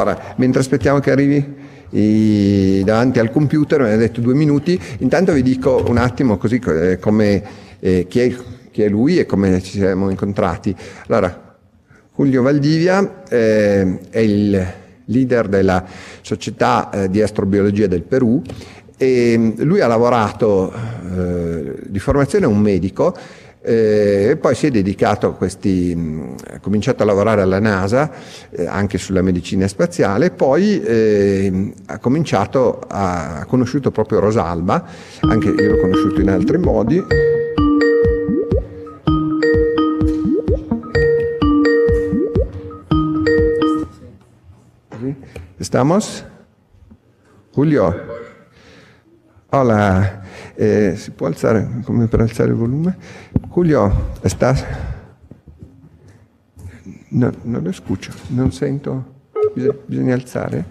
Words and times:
Allora, 0.00 0.34
mentre 0.36 0.60
aspettiamo 0.60 1.00
che 1.00 1.10
arrivi 1.10 1.54
i- 1.90 2.82
davanti 2.84 3.18
al 3.18 3.32
computer, 3.32 3.82
mi 3.82 3.90
ha 3.90 3.96
detto 3.96 4.20
due 4.20 4.34
minuti, 4.34 4.80
intanto 4.98 5.32
vi 5.32 5.42
dico 5.42 5.84
un 5.88 5.96
attimo 5.96 6.36
così 6.36 6.60
eh, 6.64 6.98
come, 7.00 7.42
eh, 7.80 8.06
chi, 8.08 8.20
è, 8.20 8.34
chi 8.70 8.82
è 8.82 8.88
lui 8.88 9.18
e 9.18 9.26
come 9.26 9.60
ci 9.60 9.78
siamo 9.78 10.08
incontrati. 10.08 10.74
Allora, 11.08 11.56
Julio 12.14 12.42
Valdivia 12.42 13.24
eh, 13.28 13.98
è 14.08 14.18
il 14.20 14.66
leader 15.06 15.48
della 15.48 15.84
società 16.20 16.90
eh, 16.90 17.10
di 17.10 17.20
astrobiologia 17.20 17.88
del 17.88 18.02
Perù 18.02 18.40
e 18.96 19.34
mm, 19.36 19.50
lui 19.62 19.80
ha 19.80 19.88
lavorato 19.88 20.72
eh, 20.72 21.74
di 21.86 21.98
formazione 21.98 22.46
un 22.46 22.58
medico 22.60 23.16
eh, 23.68 24.30
e 24.30 24.36
poi 24.36 24.54
si 24.54 24.66
è 24.66 24.70
dedicato 24.70 25.26
a 25.26 25.34
questi, 25.34 25.94
mh, 25.94 26.34
ha 26.54 26.60
cominciato 26.60 27.02
a 27.02 27.06
lavorare 27.06 27.42
alla 27.42 27.60
NASA 27.60 28.10
eh, 28.48 28.66
anche 28.66 28.96
sulla 28.96 29.20
medicina 29.20 29.68
spaziale, 29.68 30.30
poi 30.30 30.80
eh, 30.82 31.72
ha 31.86 31.98
cominciato 31.98 32.80
a, 32.88 33.40
ha 33.40 33.44
conosciuto 33.44 33.90
proprio 33.90 34.20
Rosalba, 34.20 34.86
anche 35.20 35.48
io 35.48 35.70
l'ho 35.70 35.80
conosciuto 35.80 36.20
in 36.20 36.30
altri 36.30 36.56
modi. 36.56 37.04
¿Sí? 45.00 45.14
¿Estamos? 45.58 46.24
Julio. 47.52 48.17
Hola, 49.50 50.20
eh, 50.56 50.92
¿si 50.96 51.10
può 51.12 51.26
alzare, 51.26 51.80
come 51.82 52.06
per 52.06 52.20
alzare 52.20 52.50
il 52.50 52.54
volume? 52.54 52.98
Julio, 53.48 54.10
¿estás? 54.20 54.62
No, 57.08 57.32
non 57.44 57.62
lo 57.62 57.72
scucho, 57.72 58.12
non 58.26 58.52
sento. 58.52 59.22
Bisogna, 59.54 59.78
bisogna 59.86 60.14
alzare? 60.14 60.64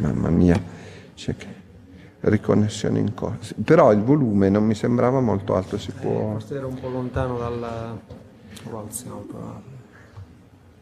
Mamma 0.00 0.28
mia, 0.30 0.60
c'è 1.14 1.36
che 1.36 1.46
riconnessione 2.22 2.98
in 2.98 3.14
corso. 3.14 3.54
Però 3.62 3.92
il 3.92 4.02
volume 4.02 4.48
non 4.48 4.64
mi 4.64 4.74
sembrava 4.74 5.20
molto 5.20 5.54
alto, 5.54 5.78
si 5.78 5.92
può... 5.92 6.32
Forse 6.32 6.56
era 6.56 6.66
un 6.66 6.80
po' 6.80 6.88
lontano 6.88 7.38
dalla... 7.38 7.96
Alziamo 8.72 9.20
però. 9.20 9.60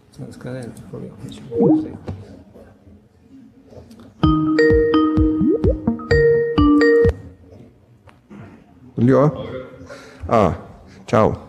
Sono 0.09 0.33
scadente, 0.33 0.81
proviamo. 0.89 2.38
Julio? 8.95 9.33
Ah, 10.27 10.57
ciao. 11.05 11.47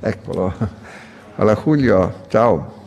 Eccolo. 0.00 0.52
Allora 1.36 1.54
Julio, 1.56 2.14
ciao. 2.28 2.80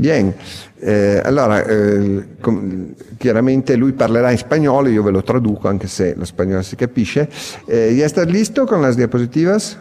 Bien, 0.00 0.32
eh, 0.78 1.20
allora 1.24 1.64
eh, 1.64 2.36
com- 2.40 2.94
chiaramente 3.16 3.74
lui 3.74 3.92
parlerà 3.92 4.30
in 4.30 4.38
spagnolo, 4.38 4.88
io 4.88 5.02
ve 5.02 5.10
lo 5.10 5.22
traduco 5.24 5.66
anche 5.66 5.88
se 5.88 6.14
lo 6.14 6.24
spagnolo 6.24 6.62
si 6.62 6.76
capisce. 6.76 7.28
Eh, 7.66 7.94
¿Ya 7.96 8.06
estás 8.06 8.26
listo 8.28 8.64
con 8.64 8.80
las 8.80 8.94
diapositivas? 8.96 9.76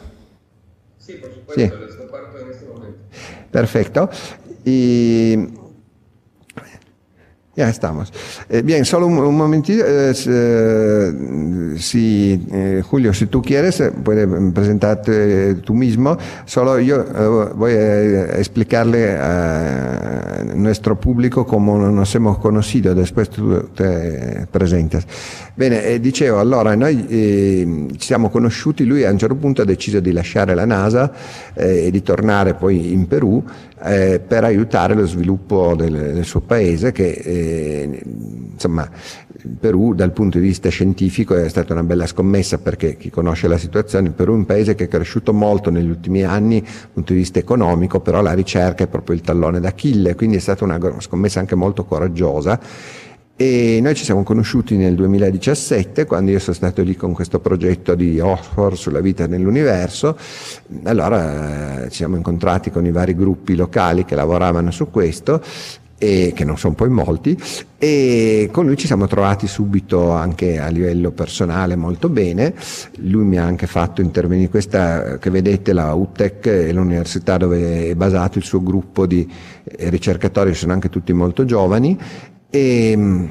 Sí, 0.97 1.13
por 1.13 1.31
supuesto, 1.31 1.53
Sí. 1.61 1.96
Perfecto. 3.57 4.07
Y, 4.65 5.35
Ya 7.57 7.69
estamos. 7.69 8.13
Eh, 8.49 8.61
bien, 8.61 8.85
solo 8.85 9.07
un, 9.07 9.17
un 9.17 9.35
momentito. 9.35 9.83
eh, 9.83 10.13
eh, 10.27 11.75
si, 11.79 12.45
eh, 12.51 12.83
Julio, 12.87 13.11
si 13.15 13.25
tú 13.25 13.41
quieres, 13.41 13.79
eh, 13.79 13.91
puedes 13.91 14.27
presentarte 14.53 15.55
tú 15.55 15.73
mismo. 15.73 16.15
Solo 16.45 16.79
yo 16.79 16.97
eh, 16.97 17.53
voy 17.55 17.71
a 17.71 18.37
explicarle 18.37 19.17
a 19.17 20.43
nuestro 20.53 20.99
público 20.99 21.47
cómo 21.47 21.79
nos 21.79 22.13
hemos 22.13 22.37
conocido, 22.37 22.93
después 22.93 23.31
tú 23.31 23.69
te 23.73 24.45
presentas. 24.51 25.07
Bene, 25.55 25.99
dicevo, 25.99 26.37
allora 26.37 26.75
noi 26.75 27.07
ci 27.97 28.05
siamo 28.05 28.29
conosciuti, 28.29 28.85
lui 28.85 29.03
a 29.03 29.09
un 29.09 29.17
certo 29.17 29.35
punto 29.35 29.63
ha 29.63 29.65
deciso 29.65 29.99
di 29.99 30.11
lasciare 30.11 30.53
la 30.53 30.65
NASA 30.65 31.11
e 31.55 31.89
di 31.89 32.03
tornare 32.03 32.53
poi 32.53 32.93
in 32.93 33.07
Perù 33.07 33.43
per 33.79 34.43
aiutare 34.43 34.93
lo 34.93 35.07
sviluppo 35.07 35.73
del, 35.75 36.13
del 36.13 36.25
suo 36.25 36.41
paese 36.41 36.91
che 36.91 37.09
eh, 37.47 38.01
insomma 38.53 38.89
il 39.43 39.55
Perù 39.59 39.93
dal 39.93 40.11
punto 40.11 40.37
di 40.39 40.45
vista 40.45 40.69
scientifico 40.69 41.35
è 41.35 41.47
stata 41.49 41.73
una 41.73 41.83
bella 41.83 42.05
scommessa 42.05 42.57
perché 42.57 42.97
chi 42.97 43.09
conosce 43.09 43.47
la 43.47 43.57
situazione 43.57 44.07
il 44.07 44.13
Perù 44.13 44.33
è 44.33 44.35
un 44.35 44.45
paese 44.45 44.75
che 44.75 44.85
è 44.85 44.87
cresciuto 44.87 45.33
molto 45.33 45.69
negli 45.69 45.89
ultimi 45.89 46.23
anni 46.23 46.61
dal 46.61 46.89
punto 46.93 47.13
di 47.13 47.19
vista 47.19 47.39
economico 47.39 47.99
però 47.99 48.21
la 48.21 48.33
ricerca 48.33 48.83
è 48.83 48.87
proprio 48.87 49.15
il 49.15 49.21
tallone 49.21 49.59
d'Achille 49.59 50.15
quindi 50.15 50.37
è 50.37 50.39
stata 50.39 50.63
una 50.63 50.79
scommessa 50.99 51.39
anche 51.39 51.55
molto 51.55 51.85
coraggiosa 51.85 52.59
e 53.39 53.77
noi 53.83 53.93
ci 53.93 54.03
siamo 54.03 54.23
conosciuti 54.23 54.75
nel 54.77 54.95
2017 54.95 56.05
quando 56.05 56.31
io 56.31 56.39
sono 56.39 56.55
stato 56.55 56.81
lì 56.81 56.95
con 56.95 57.13
questo 57.13 57.39
progetto 57.39 57.93
di 57.93 58.19
Oxford 58.19 58.75
sulla 58.75 58.99
vita 58.99 59.27
nell'universo. 59.27 60.17
Allora 60.85 61.83
eh, 61.83 61.89
ci 61.91 61.97
siamo 61.97 62.15
incontrati 62.15 62.71
con 62.71 62.87
i 62.87 62.91
vari 62.91 63.15
gruppi 63.15 63.55
locali 63.55 64.05
che 64.05 64.15
lavoravano 64.15 64.71
su 64.71 64.89
questo 64.89 65.39
e 65.97 66.31
che 66.35 66.43
non 66.45 66.57
sono 66.57 66.75
poi 66.75 66.89
molti 66.89 67.35
e 67.79 68.49
con 68.51 68.65
lui 68.65 68.77
ci 68.77 68.85
siamo 68.85 69.07
trovati 69.07 69.47
subito 69.47 70.11
anche 70.11 70.59
a 70.59 70.67
livello 70.67 71.11
personale 71.11 71.75
molto 71.75 72.09
bene. 72.09 72.53
Lui 72.97 73.25
mi 73.25 73.37
ha 73.37 73.43
anche 73.43 73.67
fatto 73.67 74.01
intervenire 74.01 74.49
questa 74.49 75.17
che 75.17 75.29
vedete 75.29 75.73
la 75.73 75.93
UTEC 75.93 76.47
è 76.47 76.71
l'università 76.71 77.37
dove 77.37 77.89
è 77.89 77.95
basato 77.95 78.37
il 78.37 78.43
suo 78.43 78.61
gruppo 78.61 79.05
di 79.05 79.27
eh, 79.63 79.89
ricercatori 79.89 80.53
sono 80.53 80.73
anche 80.73 80.89
tutti 80.89 81.13
molto 81.13 81.45
giovani. 81.45 81.97
E, 82.49 83.29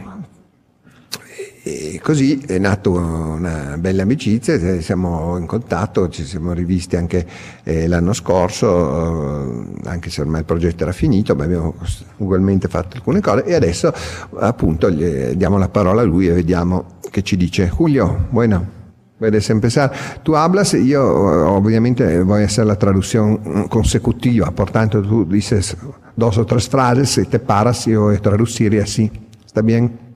e 1.66 2.00
così 2.00 2.38
è 2.46 2.58
nata 2.58 2.90
una 2.90 3.76
bella 3.76 4.02
amicizia, 4.02 4.54
eh, 4.54 4.80
siamo 4.80 5.36
in 5.36 5.46
contatto, 5.46 6.08
ci 6.08 6.24
siamo 6.24 6.52
rivisti 6.52 6.94
anche 6.94 7.26
eh, 7.64 7.88
l'anno 7.88 8.12
scorso, 8.12 9.72
eh, 9.82 9.88
anche 9.88 10.08
se 10.08 10.20
ormai 10.20 10.40
il 10.42 10.46
progetto 10.46 10.84
era 10.84 10.92
finito, 10.92 11.34
ma 11.34 11.42
abbiamo 11.42 11.74
ugualmente 12.18 12.68
fatto 12.68 12.98
alcune 12.98 13.20
cose 13.20 13.44
e 13.46 13.54
adesso 13.54 13.92
appunto 14.38 14.88
gli 14.92 15.34
diamo 15.34 15.58
la 15.58 15.68
parola 15.68 16.02
a 16.02 16.04
lui 16.04 16.28
e 16.28 16.34
vediamo 16.34 16.98
che 17.10 17.22
ci 17.22 17.36
dice. 17.36 17.68
Julio, 17.68 18.28
bueno. 18.30 18.74
Puedes 19.18 19.48
empezar. 19.48 19.90
Tú 20.22 20.36
hablas 20.36 20.74
y 20.74 20.88
yo 20.88 21.02
obviamente 21.02 22.20
voy 22.20 22.42
a 22.42 22.44
hacer 22.44 22.66
la 22.66 22.76
traducción 22.76 23.66
consecutiva, 23.66 24.50
por 24.50 24.70
tanto 24.70 25.00
tú 25.00 25.24
dices 25.24 25.74
dos 26.14 26.36
o 26.36 26.44
tres 26.44 26.68
frases 26.68 27.16
y 27.16 27.24
te 27.24 27.38
paras 27.38 27.86
y 27.86 27.92
yo 27.92 28.02
voy 28.02 28.16
a 28.16 28.20
traducir 28.20 28.74
y 28.74 28.78
así. 28.78 29.10
¿Está 29.46 29.62
bien? 29.62 30.06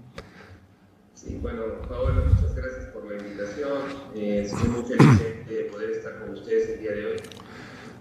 Sí, 1.30 1.38
bueno, 1.42 1.62
Paola, 1.86 2.22
muchas 2.28 2.54
gracias 2.56 2.86
por 2.94 3.04
la 3.04 3.18
invitación. 3.18 3.70
Eh, 4.14 4.50
feliz 5.00 5.48
de, 5.48 5.54
de 5.54 5.62
poder 5.64 5.90
estar 5.90 6.18
con 6.20 6.30
ustedes 6.30 6.70
el 6.70 6.80
día 6.80 6.92
de 6.92 7.06
hoy. 7.06 7.16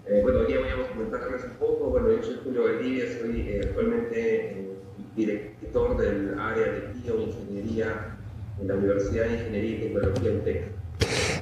Eh, 0.06 0.20
bueno, 0.22 0.40
hoy 0.40 0.54
voy 0.54 0.68
a 0.68 0.88
comentarles 0.88 1.44
un 1.44 1.56
poco. 1.58 1.90
Bueno, 1.90 2.10
yo 2.10 2.22
soy 2.22 2.38
Julio 2.42 2.64
Valdivia, 2.64 3.04
soy 3.20 3.48
eh, 3.48 3.60
actualmente 3.64 4.16
eh, 4.16 4.76
director 5.16 5.96
del 5.96 6.38
área 6.38 6.66
de 6.66 6.82
bioingeniería 7.02 8.16
en 8.60 8.68
la 8.68 8.74
Universidad 8.74 9.24
de 9.24 9.34
Ingeniería 9.34 9.76
y 9.76 9.80
Tecnología 9.80 10.32
UTEC. 10.32 10.80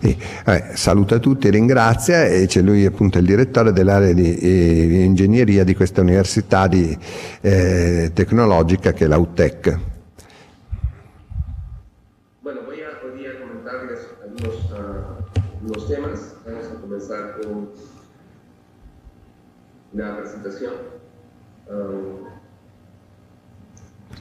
E, 0.00 0.16
vabbè, 0.44 0.76
saluta 0.76 1.18
tutti, 1.18 1.50
ringrazia 1.50 2.26
e 2.26 2.46
c'è 2.46 2.60
lui 2.62 2.84
appunto 2.84 3.18
il 3.18 3.26
direttore 3.26 3.72
dell'area 3.72 4.12
di 4.12 4.36
eh, 4.36 5.02
ingegneria 5.02 5.64
di 5.64 5.74
questa 5.74 6.02
università 6.02 6.68
di, 6.68 6.96
eh, 7.40 8.10
tecnologica 8.14 8.92
che 8.92 9.04
è 9.04 9.08
la 9.08 9.18
UTEC. 9.18 9.78
La 19.98 20.16
presentación. 20.16 20.74
Um, 21.68 22.28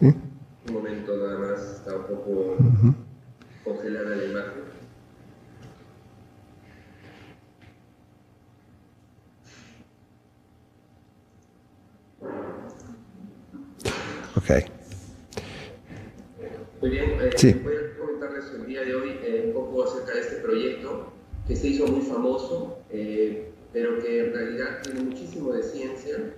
un 0.01 0.73
momento 0.73 1.15
nada 1.15 1.37
más, 1.39 1.61
está 1.61 1.95
un 1.95 2.03
poco 2.07 2.57
congelada 3.63 4.15
la 4.15 4.23
imagen. 4.25 4.63
Ok. 14.35 14.49
Muy 16.81 16.89
bien, 16.89 17.09
eh, 17.21 17.29
Sí. 17.35 17.53
voy 17.53 17.75
a 17.75 17.97
comentarles 17.99 18.51
el 18.53 18.65
día 18.65 18.81
de 18.81 18.95
hoy 18.95 19.19
eh, 19.23 19.43
un 19.47 19.53
poco 19.53 19.83
acerca 19.83 20.13
de 20.13 20.21
este 20.21 20.35
proyecto 20.37 21.13
que 21.47 21.55
se 21.55 21.67
hizo 21.69 21.87
muy 21.87 22.01
famoso, 22.01 22.79
eh, 22.89 23.51
pero 23.73 23.99
que 23.99 24.25
en 24.25 24.33
realidad 24.33 24.81
tiene 24.83 25.01
muchísimo 25.01 25.53
de 25.53 25.63
ciencia. 25.63 26.33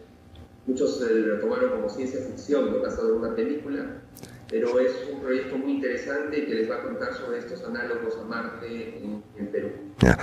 Muchos 0.66 1.02
eh, 1.02 1.14
lo 1.14 1.40
tomaron 1.40 1.72
como 1.72 1.90
ciencia 1.90 2.20
ficción, 2.22 2.72
¿no? 2.72 2.82
basado 2.82 3.10
en 3.10 3.22
una 3.22 3.36
película, 3.36 4.02
pero 4.50 4.80
es 4.80 4.92
un 5.12 5.22
proyecto 5.22 5.58
muy 5.58 5.74
interesante 5.74 6.46
que 6.46 6.56
les 6.56 6.70
va 6.70 6.76
a 6.78 6.84
contar 6.84 7.14
sobre 7.14 7.40
estos 7.40 7.64
análogos 7.64 8.18
a 8.18 8.24
Marte 8.24 8.98
en, 8.98 9.24
en 9.38 9.48
Perú. 9.48 9.69
Ah, 10.02 10.18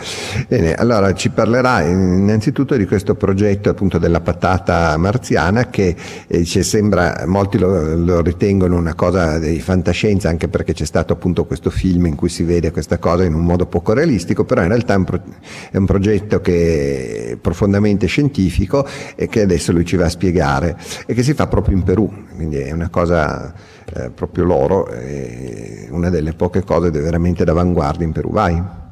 Bene, 0.48 0.72
allora 0.72 1.12
ci 1.12 1.28
parlerà 1.28 1.82
innanzitutto 1.82 2.76
di 2.76 2.86
questo 2.86 3.14
progetto 3.14 3.68
appunto 3.68 3.98
della 3.98 4.20
patata 4.22 4.96
marziana 4.96 5.68
che 5.68 5.94
eh, 6.26 6.44
sembra, 6.46 7.24
molti 7.26 7.58
lo, 7.58 7.94
lo 7.94 8.22
ritengono 8.22 8.76
una 8.76 8.94
cosa 8.94 9.38
di 9.38 9.60
fantascienza 9.60 10.30
anche 10.30 10.48
perché 10.48 10.72
c'è 10.72 10.86
stato 10.86 11.12
appunto 11.12 11.44
questo 11.44 11.68
film 11.68 12.06
in 12.06 12.14
cui 12.14 12.30
si 12.30 12.42
vede 12.42 12.70
questa 12.70 12.98
cosa 12.98 13.24
in 13.24 13.34
un 13.34 13.44
modo 13.44 13.66
poco 13.66 13.92
realistico, 13.92 14.44
però 14.44 14.62
in 14.62 14.68
realtà 14.68 14.94
è 14.94 14.96
un, 14.96 15.04
pro- 15.04 15.22
è 15.70 15.76
un 15.76 15.84
progetto 15.84 16.40
che 16.40 17.32
è 17.32 17.36
profondamente 17.36 18.06
scientifico 18.06 18.86
e 19.14 19.28
che 19.28 19.42
adesso 19.42 19.72
lui 19.72 19.84
ci 19.84 19.96
va 19.96 20.06
a 20.06 20.10
spiegare 20.10 20.76
e 21.04 21.12
che 21.12 21.22
si 21.22 21.34
fa 21.34 21.48
proprio 21.48 21.76
in 21.76 21.82
Perù, 21.82 22.10
quindi 22.34 22.56
è 22.56 22.72
una 22.72 22.88
cosa 22.88 23.52
eh, 23.94 24.08
proprio 24.08 24.44
loro, 24.44 24.88
una 25.90 26.08
delle 26.08 26.32
poche 26.32 26.64
cose 26.64 26.90
veramente 26.90 27.44
d'avanguardia 27.44 28.06
in 28.06 28.12
Perù. 28.12 28.30
Vai. 28.30 28.84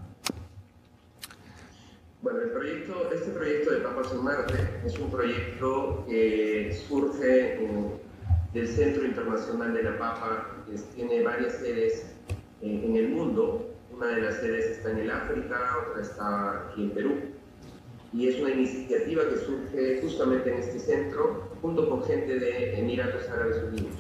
Está 16.04 16.68
aquí 16.68 16.84
en 16.84 16.90
Perú. 16.90 17.14
Y 18.12 18.28
es 18.28 18.40
una 18.40 18.50
iniciativa 18.50 19.22
que 19.28 19.36
surge 19.38 20.00
justamente 20.02 20.52
en 20.52 20.60
este 20.60 20.78
centro, 20.78 21.50
junto 21.60 21.88
con 21.88 22.04
gente 22.04 22.38
de 22.38 22.78
Emiratos 22.78 23.28
Árabes 23.28 23.64
Unidos. 23.64 23.96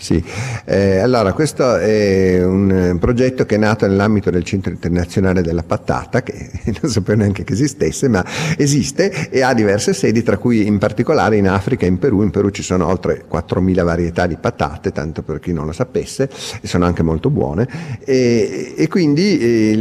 Sì, 0.00 0.24
eh, 0.64 0.98
allora 0.98 1.32
questo 1.32 1.76
è 1.76 2.42
un 2.44 2.70
eh, 2.70 2.98
progetto 2.98 3.44
che 3.44 3.56
è 3.56 3.58
nato 3.58 3.84
nell'ambito 3.84 4.30
del 4.30 4.44
Centro 4.44 4.70
Internazionale 4.70 5.42
della 5.42 5.64
Patata, 5.64 6.22
che 6.22 6.50
non 6.80 6.90
sapevo 6.90 7.18
neanche 7.18 7.42
che 7.42 7.54
esistesse, 7.54 8.08
ma 8.08 8.24
esiste 8.56 9.28
e 9.28 9.42
ha 9.42 9.52
diverse 9.54 9.92
sedi, 9.92 10.22
tra 10.22 10.38
cui 10.38 10.66
in 10.66 10.78
particolare 10.78 11.36
in 11.36 11.48
Africa 11.48 11.84
e 11.84 11.88
in 11.88 11.98
Perù. 11.98 12.22
In 12.22 12.30
Perù 12.30 12.50
ci 12.50 12.62
sono 12.62 12.86
oltre 12.86 13.24
4.000 13.28 13.82
varietà 13.82 14.28
di 14.28 14.36
patate, 14.36 14.92
tanto 14.92 15.22
per 15.22 15.40
chi 15.40 15.52
non 15.52 15.66
lo 15.66 15.72
sapesse, 15.72 16.30
e 16.60 16.68
sono 16.68 16.84
anche 16.84 17.02
molto 17.02 17.28
buone. 17.28 17.68
E, 18.04 18.74
e 18.76 18.86
quindi 18.86 19.38
eh, 19.38 19.74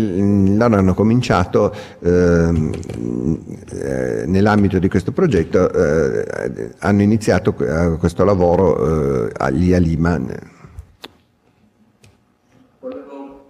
loro 0.57 0.77
hanno 0.77 0.95
cominciato 0.95 1.71
ehm, 2.01 2.71
eh, 3.71 4.23
nell'ambito 4.25 4.79
di 4.79 4.89
questo 4.89 5.11
progetto, 5.11 5.71
eh, 5.71 6.71
hanno 6.79 7.01
iniziato 7.03 7.53
questo 7.53 8.23
lavoro 8.23 9.27
eh, 9.29 9.51
lì 9.51 9.75
a 9.75 9.77
Lima. 9.77 10.05
Cuando, 12.79 13.45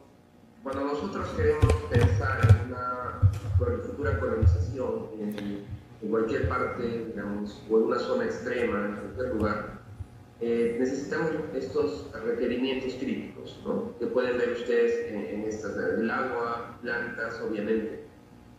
cuando 0.64 0.86
nosotros 0.86 1.28
queremos 1.38 1.72
pensar 1.92 2.40
en 2.50 2.72
una 2.72 3.20
futura 3.84 4.20
colonización 4.20 5.08
en, 5.20 5.66
en 6.02 6.10
cualquier 6.10 6.50
parte, 6.50 7.06
digamos, 7.10 7.62
o 7.70 7.78
en 7.78 7.84
una 7.84 8.00
zona 8.00 8.26
extrema, 8.26 8.86
en 8.88 8.96
cualquier 8.96 9.36
lugar, 9.36 9.78
eh, 10.42 10.78
necesitamos 10.80 11.32
estos 11.54 12.12
requerimientos 12.26 12.94
críticos, 12.96 13.60
¿no? 13.66 13.96
que 14.00 14.08
pueden 14.08 14.38
ver 14.40 14.54
ustedes 14.54 15.12
en, 15.12 15.26
en 15.42 15.50
estas, 15.50 15.76
el 15.78 16.10
agua, 16.10 16.78
plantas, 16.82 17.40
obviamente, 17.42 18.04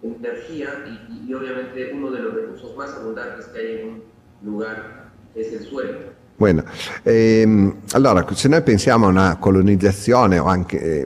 energía 0.02 0.85
y- 1.11 1.28
y 1.31 1.35
obviamente 1.35 1.93
uno 1.93 2.11
de 2.12 2.21
los 2.21 2.35
recursos 2.35 2.76
más 2.76 2.95
abundantes 2.95 3.47
que 3.47 3.59
hay 3.59 3.81
en 3.81 3.88
un 3.88 4.02
lugar 4.45 5.11
es 5.35 5.52
el 5.52 5.61
suelo. 5.64 6.17
Bueno, 6.38 6.62
ehm, 7.02 7.78
allora 7.95 8.25
se 8.33 8.47
noi 8.47 8.62
pensiamo 8.62 9.07
a 9.07 9.09
una 9.09 9.37
colonizzazione 9.38 10.38
o 10.38 10.45
anche, 10.45 11.04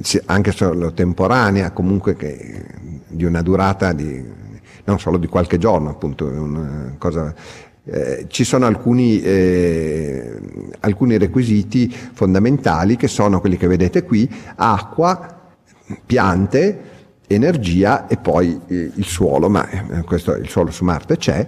sì, 0.00 0.18
anche 0.24 0.52
solo 0.52 0.94
temporanea, 0.94 1.70
comunque 1.72 2.16
che, 2.16 2.64
di 3.08 3.24
una 3.24 3.42
durata 3.42 3.92
di, 3.92 4.24
non 4.84 4.98
solo 4.98 5.18
di 5.18 5.26
qualche 5.26 5.58
giorno, 5.58 5.90
appunto, 5.90 6.94
cosa, 6.96 7.34
eh, 7.84 8.24
ci 8.28 8.44
sono 8.44 8.64
alcuni, 8.64 9.20
eh, 9.20 10.40
alcuni 10.80 11.18
requisiti 11.18 11.90
fondamentali 11.90 12.96
che 12.96 13.08
sono 13.08 13.38
quelli 13.38 13.58
che 13.58 13.66
vedete 13.66 14.02
qui, 14.02 14.26
acqua, 14.54 15.40
piante, 16.06 16.94
energia 17.26 18.06
e 18.06 18.16
poi 18.16 18.60
eh, 18.66 18.92
il 18.94 19.04
suolo, 19.04 19.50
ma 19.50 19.68
eh, 19.68 20.02
questo, 20.04 20.34
il 20.36 20.48
suolo 20.48 20.70
su 20.70 20.84
Marte 20.84 21.16
c'è, 21.16 21.46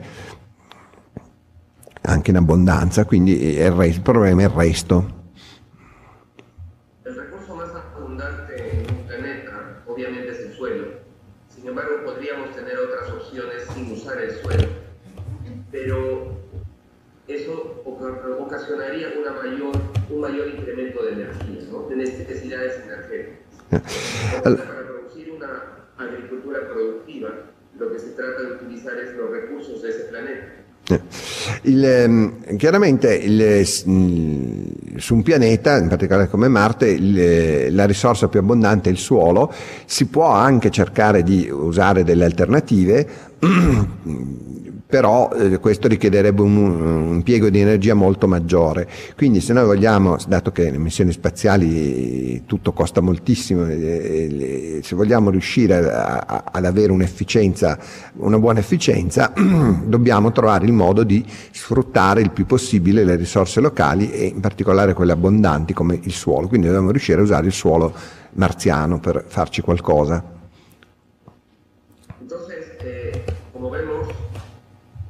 anche 2.03 2.31
in 2.31 2.37
abbondanza, 2.37 3.05
quindi 3.05 3.57
il, 3.57 3.71
re- 3.71 3.89
il 3.89 4.01
problema 4.01 4.43
è 4.43 4.45
il 4.45 4.51
resto. 4.51 5.17
Un 18.39 18.45
ocasionaría 18.47 19.09
una 19.19 19.33
mayor, 19.33 19.77
un 20.11 20.21
mayor 20.21 20.49
incremento 20.49 21.03
de 21.05 21.13
energía, 21.13 21.63
¿no? 21.71 21.87
de 21.89 21.97
necesidades 21.97 22.81
energéticas. 22.83 23.39
Entonces, 24.37 24.67
para 24.67 24.87
producir 24.87 25.31
una 25.33 25.63
agricultura 25.99 26.61
productiva, 26.69 27.31
lo 27.79 27.93
que 27.93 27.99
se 27.99 28.11
trata 28.13 28.43
de 28.43 28.53
utilizar 28.53 28.99
es 28.99 29.15
los 29.15 29.31
recursos 29.31 29.83
de 29.83 29.91
ese 29.91 30.05
planeta. 30.05 30.65
Il, 31.63 31.85
ehm, 31.85 32.57
chiaramente 32.57 33.15
il- 33.15 33.67
mh, 33.85 34.97
su 34.97 35.15
un 35.15 35.23
pianeta, 35.23 35.77
in 35.77 35.89
particolare 35.89 36.29
come 36.29 36.49
Marte, 36.49 36.89
il- 36.89 37.75
la 37.75 37.85
risorsa 37.85 38.29
più 38.29 38.41
abbondante 38.41 38.89
è 38.89 38.93
il 38.93 38.99
suolo, 38.99 39.53
si 39.85 40.07
può 40.07 40.27
anche 40.29 40.71
cercare 40.71 41.23
di 41.23 41.49
usare 41.51 42.05
delle 42.05 42.25
alternative, 42.25 43.07
però 44.89 45.31
eh, 45.33 45.59
questo 45.59 45.87
richiederebbe 45.87 46.41
un, 46.41 46.57
un 46.57 47.15
impiego 47.17 47.51
di 47.51 47.61
energia 47.61 47.93
molto 47.93 48.27
maggiore. 48.27 48.89
Quindi 49.17 49.41
se 49.43 49.53
noi 49.53 49.67
vogliamo, 49.67 50.17
dato 50.27 50.51
che 50.51 50.71
le 50.71 50.79
missioni 50.79 51.13
spaziali 51.13 52.45
tutto 52.47 52.73
costa 52.73 53.03
moltissimo, 53.03 53.67
eh, 53.67 53.77
eh, 53.77 54.81
se 54.83 54.95
vogliamo 54.97 55.29
riuscire 55.29 55.77
a- 55.93 56.25
a- 56.27 56.45
ad 56.53 56.65
avere 56.65 56.91
un'efficienza, 56.91 57.79
una 58.15 58.39
buona 58.39 58.61
efficienza, 58.61 59.31
dobbiamo 59.85 60.33
trovare 60.33 60.65
il 60.65 60.73
modo 60.73 61.03
di 61.05 61.23
sfruttare 61.51 62.23
il 62.23 62.31
più 62.31 62.47
possibile 62.47 63.05
le 63.05 63.17
risorse 63.17 63.61
locali 63.61 64.11
e 64.11 64.25
in 64.25 64.41
particolare 64.41 64.95
quelle 64.95 65.13
abbondanti 65.13 65.75
come 65.75 65.99
il 66.03 66.13
suolo. 66.13 66.49
Quindi 66.49 66.67
dobbiamo 66.67 66.91
riuscire 66.93 67.21
a 67.21 67.25
usare 67.25 67.47
il 67.47 67.53
suolo 67.53 67.93
marziano 68.33 69.01
per 69.01 69.23
farci 69.29 69.61
qualcosa. 69.61 70.25
Entonces, 72.23 72.65
eh, 72.83 73.25
como 73.53 73.69
vemos, 73.71 74.09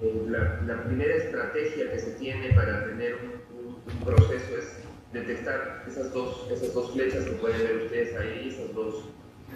eh, 0.01 0.25
la, 0.29 0.61
la 0.67 0.75
primera 0.85 1.15
estrategia 1.17 1.91
que 1.91 1.99
se 1.99 2.15
tiene 2.19 2.53
para 2.55 2.85
tener 2.85 3.15
un, 3.23 3.31
un- 3.67 3.75
un 3.93 4.05
proceso 4.05 4.57
es 4.57 4.67
detectar 5.13 5.83
esas 6.51 6.73
dos, 6.75 6.93
flechas 6.93 7.25
que 7.25 7.33
pueden 7.33 7.59
ver 7.59 7.83
ustedes 7.85 8.17
ahí, 8.17 8.49
esas 8.55 8.75
dos 8.75 9.05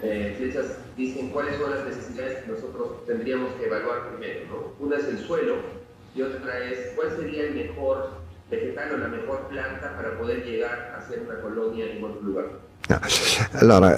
eh, 0.01 0.33
flechas 0.37 0.65
dicen 0.97 1.29
cuáles 1.29 1.57
son 1.57 1.71
las 1.71 1.85
necesidades 1.85 2.39
que 2.43 2.51
nosotros 2.51 3.05
tendríamos 3.05 3.53
que 3.53 3.65
evaluar 3.65 4.09
primero. 4.09 4.41
¿no? 4.49 4.85
Una 4.85 4.97
es 4.97 5.05
el 5.05 5.19
suelo 5.19 5.55
y 6.15 6.21
otra 6.21 6.59
es 6.69 6.91
cuál 6.95 7.09
sería 7.15 7.43
el 7.43 7.55
mejor 7.55 8.11
vegetal 8.51 8.93
o 8.93 8.97
la 8.97 9.07
mejor 9.07 9.47
planta 9.49 9.95
para 9.95 10.17
poder 10.17 10.43
llegar 10.43 10.93
a 10.93 10.99
hacer 10.99 11.21
una 11.27 11.39
colonia 11.41 11.85
en 11.91 12.03
otro 12.03 12.21
lugar. 12.21 12.45
No. 12.89 12.99
Allora, 13.59 13.97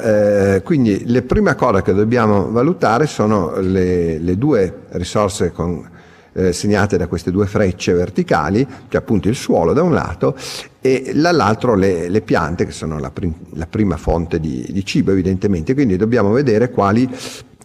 eh, 0.57 0.61
quindi 0.61 1.05
le 1.05 1.23
prime 1.23 1.55
cose 1.55 1.81
che 1.81 1.91
dobbiamo 1.93 2.51
valutare 2.51 3.07
sono 3.07 3.59
le, 3.59 4.19
le 4.19 4.37
due 4.37 4.71
risorse 4.91 5.51
con- 5.51 5.89
eh, 6.35 6.51
segnate 6.51 6.97
da 6.97 7.07
queste 7.07 7.31
due 7.31 7.45
frecce 7.45 7.93
verticali, 7.93 8.67
che 8.89 8.97
appunto 8.97 9.29
il 9.29 9.35
suolo 9.35 9.71
da 9.71 9.81
un 9.81 9.93
lato 9.93 10.35
e 10.81 11.13
dall'altro 11.15 11.75
le, 11.75 12.09
le 12.09 12.21
piante 12.21 12.65
che 12.65 12.71
sono 12.71 12.99
la, 12.99 13.09
prim- 13.09 13.53
la 13.53 13.67
prima 13.67 13.95
fonte 13.95 14.39
di, 14.39 14.65
di 14.69 14.85
cibo 14.85 15.11
evidentemente, 15.11 15.73
quindi 15.73 15.95
dobbiamo 15.95 16.31
vedere 16.31 16.69
quali 16.69 17.09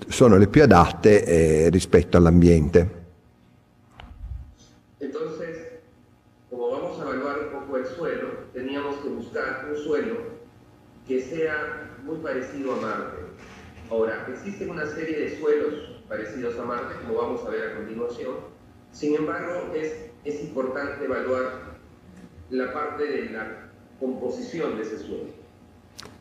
sono 0.09 0.37
le 0.37 0.47
più 0.47 0.63
adatte 0.63 1.25
eh, 1.25 1.69
rispetto 1.71 2.17
all'ambiente. 2.17 2.99
Entonces, 5.01 5.57
como 6.49 6.71
vamos 6.71 7.01
a 7.01 7.03
evaluar 7.03 7.39
un 7.41 7.61
poco 7.61 7.77
el 7.77 7.87
suelo, 7.87 8.29
teníamos 8.53 8.97
que 9.03 9.09
un 9.09 9.77
suelo 9.77 10.17
que 11.07 11.21
sea 11.23 11.91
muy 12.05 12.19
parecido 12.19 12.75
a 12.75 12.81
Marte. 12.81 13.19
Ahora, 13.91 14.27
existen 14.29 14.71
una 14.71 14.87
serie 14.87 15.19
de 15.19 15.39
suelos 15.41 15.75
parecidos 16.09 16.57
a 16.59 16.65
Marte, 16.65 16.95
como 17.03 17.19
vamos 17.19 17.41
a 17.45 17.51
ver 17.51 17.71
a 17.71 17.77
continuación. 17.77 18.60
Sin 18.93 19.15
embargo, 19.15 19.73
es, 19.75 20.11
es 20.25 20.41
importante 20.43 21.05
evaluar 21.05 21.79
la 22.51 22.73
parte 22.73 23.05
de 23.05 23.31
la 23.31 23.71
composición 23.99 24.77
de 24.77 24.83
ese 24.83 24.99
suelo. 24.99 25.41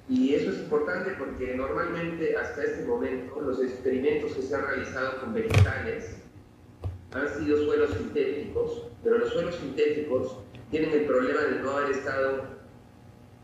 Y 0.07 0.33
eso 0.33 0.51
es 0.51 0.59
importante 0.59 1.11
porque 1.19 1.55
normalmente 1.55 2.35
hasta 2.35 2.63
este 2.63 2.85
momento 2.85 3.39
los 3.41 3.61
experimentos 3.61 4.33
que 4.33 4.41
se 4.41 4.55
han 4.55 4.65
realizado 4.65 5.21
con 5.21 5.33
vegetales 5.33 6.17
han 7.11 7.27
sido 7.37 7.63
suelos 7.63 7.91
sintéticos, 7.95 8.87
pero 9.03 9.19
los 9.19 9.29
suelos 9.31 9.55
sintéticos 9.55 10.37
tienen 10.71 10.91
el 10.91 11.05
problema 11.05 11.41
de 11.41 11.61
no 11.61 11.71
haber 11.71 11.91
estado 11.91 12.43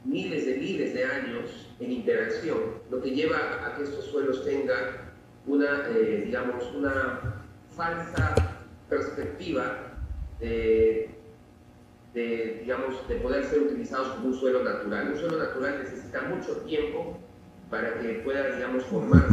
miles 0.03 0.45
de 0.45 0.57
miles 0.57 0.93
de 0.93 1.05
años 1.05 1.67
en 1.79 1.91
interacción, 1.91 2.59
lo 2.89 3.01
que 3.01 3.11
lleva 3.11 3.65
a 3.65 3.75
que 3.75 3.83
estos 3.83 4.05
suelos 4.05 4.43
tengan 4.45 5.13
una, 5.47 5.87
eh, 5.89 6.23
digamos, 6.25 6.63
una 6.75 7.43
falsa 7.75 8.54
perspectiva 8.89 9.93
de, 10.39 11.09
digamos, 12.13 13.07
de 13.07 13.15
poder 13.15 13.45
ser 13.45 13.61
utilizados 13.61 14.09
como 14.09 14.27
un 14.27 14.33
suelo 14.33 14.63
natural. 14.63 15.11
Un 15.11 15.17
suelo 15.17 15.37
natural 15.37 15.79
necesita 15.83 16.21
mucho 16.21 16.57
tiempo 16.61 17.17
para 17.69 17.99
que 17.99 18.21
pueda, 18.23 18.55
digamos, 18.55 18.83
formar. 18.85 19.23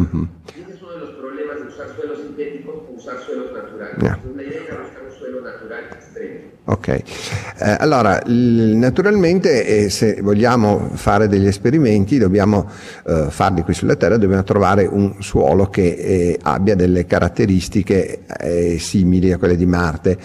Y 0.57 0.61
ese 0.62 0.73
es 0.75 0.83
uno 0.83 0.93
de 0.93 0.99
los 1.01 1.11
problemas 1.11 1.57
de 1.61 1.69
usar 1.69 1.87
suelos 1.95 2.19
sintéticos 2.19 2.75
o 2.89 2.93
usar 2.97 3.17
suelos 3.25 3.53
naturales. 3.53 3.97
Ya. 3.99 4.15
Entonces, 4.15 4.37
la 4.37 4.43
idea 4.43 4.61
era 4.67 4.77
buscar 4.83 5.03
un 5.05 5.19
suelo 5.19 5.41
natural 5.43 5.85
extremo. 5.93 6.41
Ok, 6.65 6.89
Eh, 6.89 7.03
allora 7.81 8.23
naturalmente 8.25 9.67
eh, 9.67 9.91
se 9.91 10.21
vogliamo 10.23 10.91
fare 10.95 11.27
degli 11.29 11.47
esperimenti 11.47 12.19
dobbiamo 12.19 12.69
eh, 13.05 13.27
farli 13.31 13.62
qui 13.62 13.75
sulla 13.75 13.97
Terra, 13.97 14.17
dobbiamo 14.17 14.45
trovare 14.45 14.87
un 14.87 15.17
suolo 15.21 15.69
che 15.69 15.89
eh, 15.89 16.39
abbia 16.41 16.77
delle 16.77 17.05
caratteristiche 17.05 18.21
eh, 18.39 18.79
simili 18.79 19.33
a 19.33 19.39
quelle 19.39 19.57
di 19.57 19.67
Marte. 19.67 20.17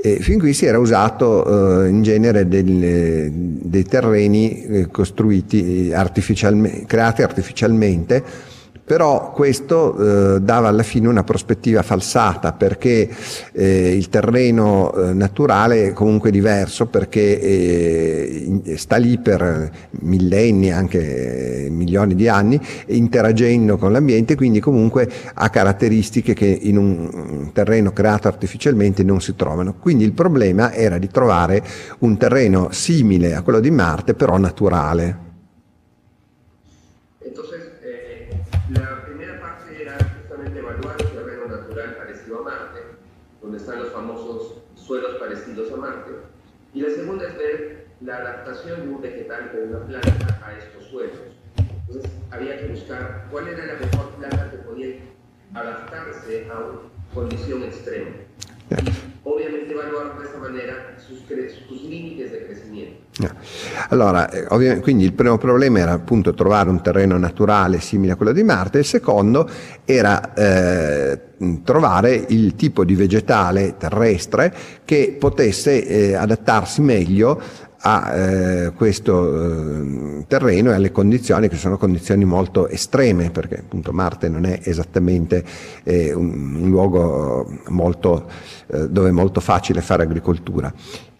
E 0.00 0.18
fin 0.20 0.38
qui 0.38 0.52
si 0.52 0.66
era 0.66 0.78
usato 0.78 1.82
eh, 1.84 1.88
in 1.88 2.02
genere 2.02 2.46
del- 2.46 3.30
dei 3.32 3.82
terreni 3.84 4.86
costruiti 4.90 5.92
artificialmente, 5.94 6.84
creati 6.86 7.22
artificialmente 7.22 7.54
però 8.86 9.32
questo 9.32 10.36
eh, 10.36 10.40
dava 10.40 10.68
alla 10.68 10.84
fine 10.84 11.08
una 11.08 11.24
prospettiva 11.24 11.82
falsata 11.82 12.52
perché 12.52 13.10
eh, 13.50 13.92
il 13.92 14.08
terreno 14.08 14.94
eh, 14.94 15.12
naturale 15.12 15.88
è 15.88 15.92
comunque 15.92 16.30
diverso 16.30 16.86
perché 16.86 17.40
eh, 17.40 18.76
sta 18.76 18.94
lì 18.94 19.18
per 19.18 19.88
millenni, 20.02 20.70
anche 20.70 21.64
eh, 21.64 21.68
milioni 21.68 22.14
di 22.14 22.28
anni, 22.28 22.60
interagendo 22.86 23.76
con 23.76 23.90
l'ambiente, 23.90 24.36
quindi 24.36 24.60
comunque 24.60 25.10
ha 25.34 25.50
caratteristiche 25.50 26.32
che 26.32 26.46
in 26.46 26.78
un 26.78 27.50
terreno 27.52 27.92
creato 27.92 28.28
artificialmente 28.28 29.02
non 29.02 29.20
si 29.20 29.34
trovano. 29.34 29.74
Quindi 29.80 30.04
il 30.04 30.12
problema 30.12 30.72
era 30.72 30.98
di 30.98 31.08
trovare 31.08 31.60
un 32.00 32.16
terreno 32.16 32.68
simile 32.70 33.34
a 33.34 33.42
quello 33.42 33.58
di 33.58 33.72
Marte, 33.72 34.14
però 34.14 34.38
naturale. 34.38 35.25
Y 46.74 46.80
la 46.80 46.90
segunda 46.90 47.26
es 47.26 47.38
ver 47.38 47.86
la 48.00 48.16
adaptación 48.16 48.82
de 48.82 48.88
un 48.94 49.00
vegetal 49.00 49.52
o 49.54 49.64
una 49.64 49.86
planta 49.86 50.40
a 50.44 50.58
estos 50.58 50.84
suelos. 50.84 51.18
Entonces, 51.56 52.10
había 52.30 52.58
que 52.58 52.66
buscar 52.66 53.26
cuál 53.30 53.48
era 53.48 53.66
la 53.66 53.74
mejor 53.74 54.10
planta 54.16 54.50
que 54.50 54.58
podía 54.58 54.96
adaptarse 55.54 56.48
a 56.50 56.58
una 56.58 56.80
condición 57.14 57.62
extrema. 57.62 58.10
Obviamente 59.22 59.72
evaluar 59.72 60.18
de 60.18 60.24
esa 60.26 60.38
manera 60.38 60.96
sus, 60.98 61.18
sus 61.68 61.82
límites 61.82 62.32
de 62.32 62.46
crecimiento. 62.46 63.06
Eh. 63.18 63.30
Allora, 63.88 64.28
eh, 64.30 64.80
quindi 64.80 65.04
il 65.04 65.14
primo 65.14 65.38
problema 65.38 65.78
era 65.78 65.92
appunto 65.92 66.34
trovare 66.34 66.68
un 66.68 66.82
terreno 66.82 67.16
naturale 67.16 67.80
simile 67.80 68.12
a 68.12 68.16
quello 68.16 68.32
di 68.32 68.42
Marte, 68.42 68.78
il 68.78 68.84
secondo 68.84 69.48
era 69.84 70.34
eh, 70.34 71.20
trovare 71.62 72.24
il 72.28 72.54
tipo 72.56 72.84
di 72.84 72.94
vegetale 72.94 73.76
terrestre 73.78 74.52
che 74.84 75.16
potesse 75.18 75.86
eh, 75.86 76.14
adattarsi 76.14 76.82
meglio 76.82 77.40
a 77.88 78.14
eh, 78.16 78.72
questo 78.72 79.44
eh, 79.44 80.24
terreno 80.26 80.72
e 80.72 80.74
alle 80.74 80.90
condizioni 80.90 81.48
che 81.48 81.54
sono 81.54 81.78
condizioni 81.78 82.24
molto 82.24 82.66
estreme 82.66 83.30
perché 83.30 83.60
appunto 83.60 83.92
Marte 83.92 84.28
non 84.28 84.44
è 84.44 84.58
esattamente 84.64 85.44
eh, 85.84 86.12
un, 86.12 86.56
un 86.62 86.68
luogo 86.68 87.48
molto, 87.68 88.28
eh, 88.66 88.88
dove 88.88 89.10
è 89.10 89.12
molto 89.12 89.38
facile 89.38 89.82
fare 89.82 90.02
agricoltura 90.02 90.72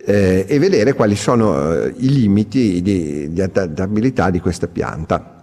eh, 0.05 0.45
e 0.49 0.59
vedere 0.59 0.95
quali 0.95 1.15
sono 1.15 1.73
eh, 1.73 1.95
i 1.99 2.13
limiti 2.13 2.83
di, 2.83 3.33
di 3.33 3.41
adattabilità 3.41 4.31
di 4.31 4.41
questa 4.41 4.67
pianta. 4.67 5.36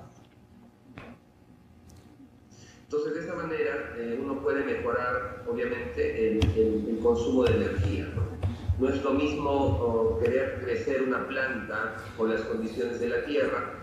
Tierra 13.34 13.74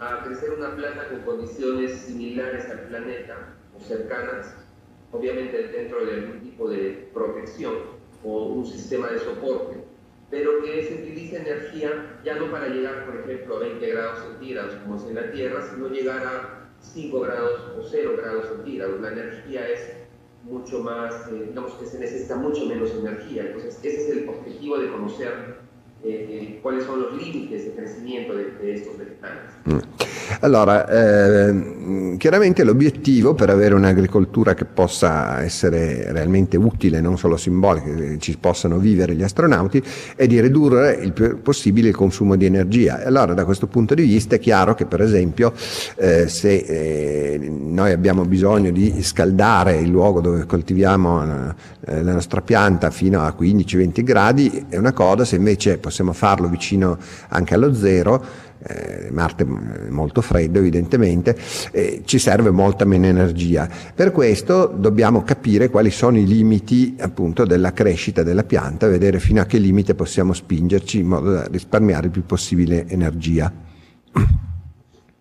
a 0.00 0.24
crecer 0.24 0.50
una 0.52 0.74
planta 0.74 1.08
con 1.08 1.20
condiciones 1.20 1.92
similares 1.92 2.64
al 2.70 2.88
planeta 2.88 3.54
o 3.76 3.80
cercanas, 3.80 4.56
obviamente 5.12 5.68
dentro 5.68 6.06
de 6.06 6.14
algún 6.14 6.40
tipo 6.40 6.70
de 6.70 7.10
protección 7.12 7.74
o 8.24 8.46
un 8.46 8.64
sistema 8.64 9.08
de 9.08 9.18
soporte, 9.18 9.76
pero 10.30 10.62
que 10.62 10.84
se 10.84 11.02
utilice 11.02 11.36
energía 11.36 12.18
ya 12.24 12.36
no 12.36 12.50
para 12.50 12.68
llegar, 12.68 13.04
por 13.04 13.20
ejemplo, 13.20 13.56
a 13.56 13.60
20 13.60 13.86
grados 13.90 14.20
centígrados 14.20 14.74
como 14.76 14.96
es 14.96 15.04
en 15.04 15.14
la 15.16 15.30
Tierra, 15.30 15.68
sino 15.70 15.88
llegar 15.88 16.26
a 16.26 16.70
5 16.80 17.20
grados 17.20 17.60
o 17.78 17.82
0 17.82 18.14
grados 18.16 18.48
centígrados. 18.48 19.02
La 19.02 19.12
energía 19.12 19.68
es 19.68 19.98
mucho 20.44 20.78
más, 20.80 21.28
eh, 21.28 21.44
digamos 21.48 21.74
que 21.74 21.84
se 21.84 21.98
necesita 21.98 22.36
mucho 22.36 22.64
menos 22.64 22.90
energía. 22.92 23.42
Entonces, 23.42 23.78
ese 23.82 24.02
es 24.02 24.16
el 24.16 24.28
objetivo 24.30 24.78
de 24.78 24.90
conocer 24.90 25.58
eh, 26.04 26.26
eh, 26.28 26.58
cuáles 26.62 26.84
son 26.84 27.02
los 27.02 27.14
límites 27.16 27.64
de 27.64 27.72
crecimiento 27.72 28.34
de, 28.34 28.50
de 28.52 28.74
estos 28.74 28.98
vegetales. 28.98 29.50
Allora, 30.40 30.88
ehm, 30.88 32.16
chiaramente 32.16 32.64
l'obiettivo 32.64 33.34
per 33.34 33.50
avere 33.50 33.74
un'agricoltura 33.74 34.54
che 34.54 34.64
possa 34.64 35.42
essere 35.42 36.12
realmente 36.12 36.56
utile, 36.56 37.00
non 37.00 37.18
solo 37.18 37.36
simbolica, 37.36 37.92
che 37.94 38.18
ci 38.18 38.36
possano 38.38 38.78
vivere 38.78 39.14
gli 39.14 39.22
astronauti, 39.22 39.82
è 40.16 40.26
di 40.26 40.40
ridurre 40.40 40.92
il 41.00 41.12
più 41.12 41.40
possibile 41.42 41.88
il 41.88 41.96
consumo 41.96 42.36
di 42.36 42.46
energia. 42.46 43.02
Allora 43.04 43.34
da 43.34 43.44
questo 43.44 43.66
punto 43.66 43.94
di 43.94 44.02
vista 44.02 44.36
è 44.36 44.38
chiaro 44.38 44.74
che 44.74 44.86
per 44.86 45.00
esempio 45.00 45.52
eh, 45.96 46.28
se 46.28 46.54
eh, 46.54 47.38
noi 47.38 47.92
abbiamo 47.92 48.24
bisogno 48.24 48.70
di 48.70 49.02
scaldare 49.02 49.76
il 49.76 49.88
luogo 49.88 50.20
dove 50.20 50.46
coltiviamo 50.46 51.22
eh, 51.86 52.02
la 52.02 52.12
nostra 52.12 52.40
pianta 52.40 52.90
fino 52.90 53.22
a 53.22 53.34
15-20 53.38 54.02
gradi 54.02 54.66
è 54.68 54.76
una 54.76 54.92
cosa, 54.92 55.24
se 55.24 55.36
invece 55.36 55.78
possiamo 55.78 56.12
farlo 56.12 56.48
vicino 56.48 56.98
anche 57.28 57.54
allo 57.54 57.74
zero, 57.74 58.24
eh, 58.66 59.10
Marte 59.10 59.44
è 59.44 59.88
molto 59.90 60.20
freddo 60.22 60.58
evidentemente, 60.58 61.36
eh, 61.70 62.02
ci 62.04 62.18
serve 62.18 62.50
molta 62.50 62.84
meno 62.84 63.06
energia. 63.06 63.68
Per 63.94 64.10
questo 64.10 64.66
dobbiamo 64.66 65.22
capire 65.22 65.68
quali 65.68 65.90
sono 65.90 66.18
i 66.18 66.26
limiti 66.26 66.96
appunto 66.98 67.44
della 67.44 67.72
crescita 67.72 68.22
della 68.22 68.44
pianta, 68.44 68.88
vedere 68.88 69.18
fino 69.18 69.40
a 69.40 69.44
che 69.44 69.58
limite 69.58 69.94
possiamo 69.94 70.32
spingerci 70.32 70.98
in 71.00 71.06
modo 71.06 71.30
da 71.32 71.46
risparmiare 71.46 72.06
il 72.06 72.12
più 72.12 72.24
possibile 72.24 72.86
energia. 72.88 73.52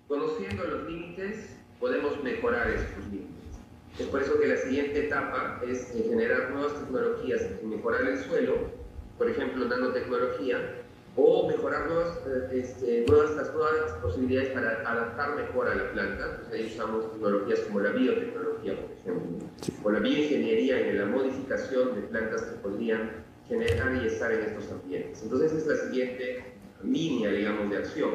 Conociendo 0.08 0.64
los 0.66 0.88
límites, 0.88 1.36
podemos 1.80 2.22
mejorar 2.24 2.70
estos 2.70 3.04
límites. 3.12 3.58
Es 4.00 4.08
por 4.08 4.22
eso 4.22 4.40
que 4.40 4.48
la 4.48 4.58
siguiente 4.58 5.06
etapa 5.08 5.62
es 5.68 5.90
eh, 5.96 6.06
generar 6.10 6.52
nuevas 6.52 6.74
tecnologías 6.80 7.42
y 7.62 7.66
mejorar 7.66 8.02
el 8.08 8.18
suelo, 8.20 8.70
por 9.18 9.30
ejemplo, 9.30 9.66
nanotecnología, 9.66 10.83
o 11.16 11.48
mejorar 11.48 11.88
nuevas, 11.88 12.18
eh, 12.28 12.60
este, 12.60 13.06
nuevas, 13.08 13.36
las 13.36 13.54
nuevas 13.54 13.92
posibilidades 14.02 14.50
para 14.50 14.82
adaptar 14.90 15.36
mejor 15.36 15.68
a 15.68 15.76
la 15.76 15.92
planta. 15.92 16.26
Entonces 16.26 16.54
ahí 16.54 16.74
usamos 16.74 17.12
tecnologías 17.12 17.60
como 17.60 17.80
la 17.82 17.92
biotecnología, 17.92 18.76
por 18.82 18.92
ejemplo, 18.92 19.48
o 19.84 19.92
la 19.92 20.00
bioingeniería 20.00 20.80
en 20.90 21.00
la 21.00 21.06
modificación 21.06 21.96
de 21.96 22.02
plantas 22.08 22.42
que 22.44 22.56
podrían 22.58 23.24
generar 23.48 24.04
y 24.04 24.08
estar 24.08 24.32
en 24.32 24.42
estos 24.42 24.72
ambientes. 24.72 25.22
Entonces 25.22 25.54
es 25.54 25.68
la 25.68 25.76
siguiente 25.76 26.44
línea, 26.84 27.30
digamos, 27.30 27.70
de 27.70 27.78
acción, 27.78 28.12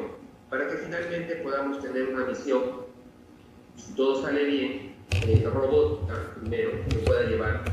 para 0.49 0.67
que 0.67 0.77
finalmente 0.77 1.35
podamos 1.37 1.81
tener 1.81 2.09
una 2.09 2.25
misión, 2.25 2.63
si 3.75 3.93
todo 3.93 4.21
sale 4.21 4.43
bien, 4.43 4.95
eh, 5.25 5.47
robótica 5.51 6.35
primero, 6.39 6.71
que 6.89 6.97
pueda 6.97 7.23
llevar 7.23 7.63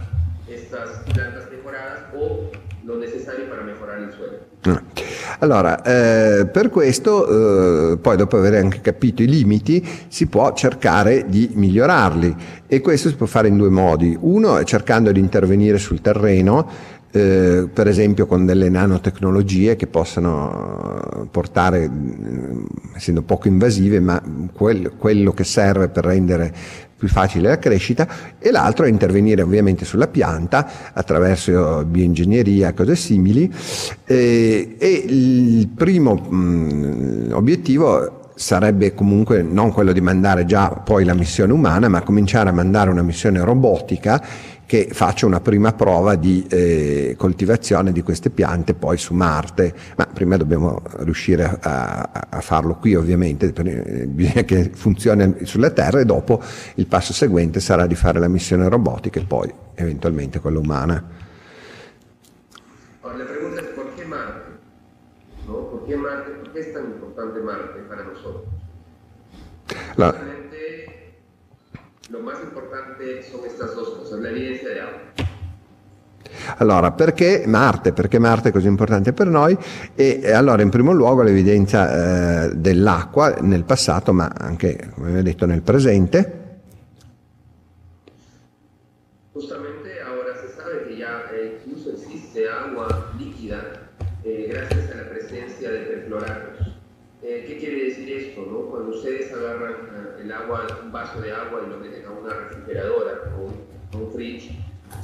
estas 0.49 1.03
plantas 1.13 1.51
mejoradas 1.51 2.05
o 2.15 2.51
lo 2.87 2.97
necesario 2.97 3.47
para 3.49 3.63
mejorar 3.63 4.01
il 4.01 4.13
suelo. 4.17 4.45
Allora, 5.41 5.83
eh, 5.83 6.47
per 6.47 6.71
questo, 6.71 7.93
eh, 7.93 7.99
poi 7.99 8.17
dopo 8.17 8.37
aver 8.37 8.55
anche 8.55 8.81
capito 8.81 9.23
i 9.23 9.27
limiti, 9.27 9.85
si 10.09 10.27
può 10.27 10.53
cercare 10.55 11.27
di 11.29 11.51
migliorarli 11.53 12.35
e 12.67 12.81
questo 12.81 13.09
si 13.09 13.17
può 13.17 13.27
fare 13.27 13.49
in 13.49 13.57
due 13.57 13.69
modi. 13.69 14.17
Uno 14.19 14.57
è 14.57 14.65
cercando 14.65 15.13
di 15.13 15.21
intervenire 15.21 15.79
sul 15.79 16.01
terreno, 16.01 16.69
eh, 17.13 17.69
per 17.73 17.87
esempio 17.87 18.27
con 18.27 18.45
delle 18.45 18.69
nanotecnologie 18.69 19.77
che 19.77 19.87
possano 19.87 21.29
portare, 21.31 21.89
mh, 21.89 22.67
essendo 22.95 23.23
poco 23.23 23.49
invasive, 23.49 24.01
ma 24.01 24.21
quel- 24.53 24.93
quello 24.97 25.33
che 25.33 25.45
serve 25.45 25.89
per 25.89 26.05
rendere 26.05 26.53
più 26.97 27.09
facile 27.09 27.49
la 27.49 27.59
crescita 27.59 28.09
e 28.39 28.51
l'altro 28.51 28.87
è 28.87 28.89
intervenire 28.89 29.43
ovviamente 29.43 29.85
sulla 29.85 30.09
pianta 30.09 30.93
attraverso 30.93 31.85
bioingegneria, 31.85 32.73
cose 32.73 32.97
simili. 32.97 33.53
Eh, 34.05 34.77
e 34.79 35.05
il 35.07 35.69
primo 35.69 36.15
mh, 36.15 37.31
obiettivo 37.33 38.25
sarebbe 38.37 38.93
comunque 38.95 39.43
non 39.43 39.73
quello 39.73 39.93
di 39.93 40.01
mandare 40.03 40.45
già 40.45 40.69
poi 40.69 41.05
la 41.05 41.15
missione 41.15 41.53
umana, 41.53 41.89
ma 41.89 42.03
cominciare 42.03 42.51
a 42.51 42.53
mandare 42.53 42.91
una 42.91 43.03
missione 43.03 43.43
robotica 43.43 44.23
che 44.67 44.89
faccia 44.91 45.27
una 45.27 45.41
prima 45.41 45.73
prova 45.73 46.17
di 46.17 46.45
eh, 46.51 47.15
coltivazione 47.17 47.93
di 47.93 48.03
queste 48.03 48.31
piante 48.31 48.75
poi 48.75 48.99
su 48.99 49.15
Marte, 49.15 49.73
ma 49.97 50.07
prima 50.07 50.37
dobbiamo 50.37 50.83
riuscire 50.99 51.45
a, 51.61 52.27
a 52.29 52.41
farlo 52.41 52.75
qui 52.75 52.97
ovviamente, 52.97 53.53
eh, 53.55 54.07
bisogna 54.07 54.43
che 54.43 54.71
funzioni 54.75 55.45
sulla 55.45 55.71
Terra 55.71 56.01
e 56.01 56.05
dopo 56.05 56.43
il 56.75 56.87
passo 56.87 57.13
seguente 57.13 57.61
sarà 57.61 57.87
di 57.87 57.95
fare 57.95 58.19
la 58.19 58.29
missione 58.29 58.69
robotica 58.69 59.21
e 59.21 59.25
poi 59.25 59.53
eventualmente 59.75 60.41
quella 60.41 60.59
umana. 60.59 61.25
La 63.03 63.25
pregunta 63.25 63.61
es 63.61 63.69
¿por 63.69 63.95
qué 63.95 64.05
Marte? 64.05 64.51
¿No? 65.47 65.53
¿Por 65.71 65.87
qué 65.87 65.97
Marte? 65.97 66.31
¿Por 66.33 66.53
qué 66.53 66.59
es 66.59 66.73
tan 66.73 66.85
importante 66.87 67.41
Marte 67.41 67.81
para 67.89 68.03
nosotros? 68.03 68.45
La- 69.95 70.35
lo 72.11 72.21
más 72.21 72.39
importante 72.41 73.23
son 73.25 73.45
estas 73.45 73.75
dos 73.75 73.96
evidencia 74.29 74.69
de 74.69 74.81
agua. 74.81 75.01
Allora, 76.59 76.93
perché 76.93 77.45
Marte? 77.47 77.93
Perché 77.93 78.19
Marte 78.19 78.51
è 78.51 78.53
così 78.53 78.67
importante 78.69 79.13
per 79.13 79.27
noi? 79.27 79.57
E 79.95 80.21
e 80.23 80.33
allora, 80.33 80.63
in 80.63 80.71
primo 80.71 80.93
luogo, 80.93 81.23
l'evidenza 81.23 82.45
eh, 82.45 82.55
dell'acqua 82.55 83.37
nel 83.41 83.65
passato, 83.65 84.13
ma 84.13 84.31
anche, 84.37 84.91
come 84.95 85.11
vi 85.11 85.19
ho 85.19 85.23
detto, 85.23 85.47
nel 85.47 85.63
presente. 85.63 86.45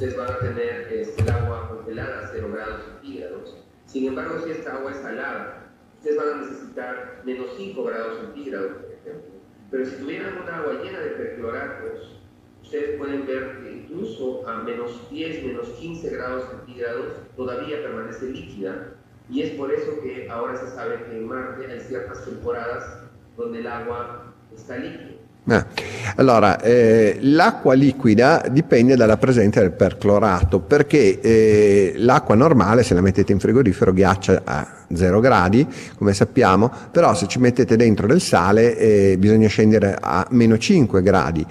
Ustedes 0.03 0.17
van 0.17 0.33
a 0.33 0.39
tener 0.39 0.93
este, 0.93 1.23
el 1.23 1.31
agua 1.31 1.69
congelada 1.69 2.25
a 2.25 2.29
0 2.33 2.51
grados 2.53 2.83
centígrados. 2.87 3.57
Sin 3.87 4.09
embargo, 4.09 4.41
si 4.45 4.51
esta 4.51 4.75
agua 4.75 4.91
es 4.91 4.97
salada, 4.97 5.71
ustedes 5.99 6.17
van 6.17 6.29
a 6.29 6.37
necesitar 6.43 7.23
menos 7.25 7.47
5 7.57 7.85
grados 7.85 8.19
centígrados, 8.19 8.73
por 8.73 8.91
ejemplo. 8.91 9.33
Pero 9.71 9.87
si 9.87 9.97
tuvieran 9.99 10.43
un 10.43 10.49
agua 10.49 10.83
llena 10.83 10.99
de 10.99 11.11
perfluoratos, 11.11 12.21
ustedes 12.63 12.99
pueden 12.99 13.27
ver 13.27 13.59
que 13.61 13.71
incluso 13.71 14.49
a 14.49 14.65
menos 14.65 15.09
10, 15.09 15.45
menos 15.45 15.69
15 15.69 16.11
grados 16.11 16.51
centígrados 16.51 17.07
todavía 17.37 17.81
permanece 17.83 18.27
líquida. 18.27 18.95
Y 19.31 19.43
es 19.43 19.51
por 19.53 19.73
eso 19.73 20.01
que 20.03 20.29
ahora 20.29 20.57
se 20.57 20.67
sabe 20.75 21.05
que 21.05 21.17
en 21.17 21.29
Marte 21.29 21.71
hay 21.71 21.79
ciertas 21.79 22.25
temporadas 22.25 23.05
donde 23.37 23.61
el 23.61 23.69
agua 23.69 24.35
está 24.53 24.79
líquida. 24.79 25.22
Ah, 25.49 25.67
Allora, 26.17 26.61
eh, 26.61 27.19
l'acqua 27.21 27.75
liquida 27.75 28.45
dipende 28.49 28.95
dalla 28.95 29.17
presenza 29.17 29.59
del 29.59 29.73
perclorato, 29.73 30.61
perché 30.61 31.19
eh, 31.21 31.95
l'acqua 31.97 32.37
normale, 32.37 32.85
se 32.85 32.95
la 32.95 33.01
mettete 33.01 33.33
in 33.33 33.41
frigorifero, 33.41 33.93
ghiaccia 33.93 34.43
a 34.45 34.69
0 34.95 35.19
gradi, 35.19 35.67
come 35.97 36.13
sappiamo, 36.13 36.71
però 36.93 37.15
se 37.15 37.27
ci 37.27 37.41
mettete 37.41 37.75
dentro 37.75 38.07
del 38.07 38.21
sale 38.21 38.77
eh, 38.77 39.17
bisogna 39.19 39.49
scendere 39.49 39.97
a 40.01 40.25
meno 40.31 40.57
5 40.57 41.03
gradi. 41.03 41.45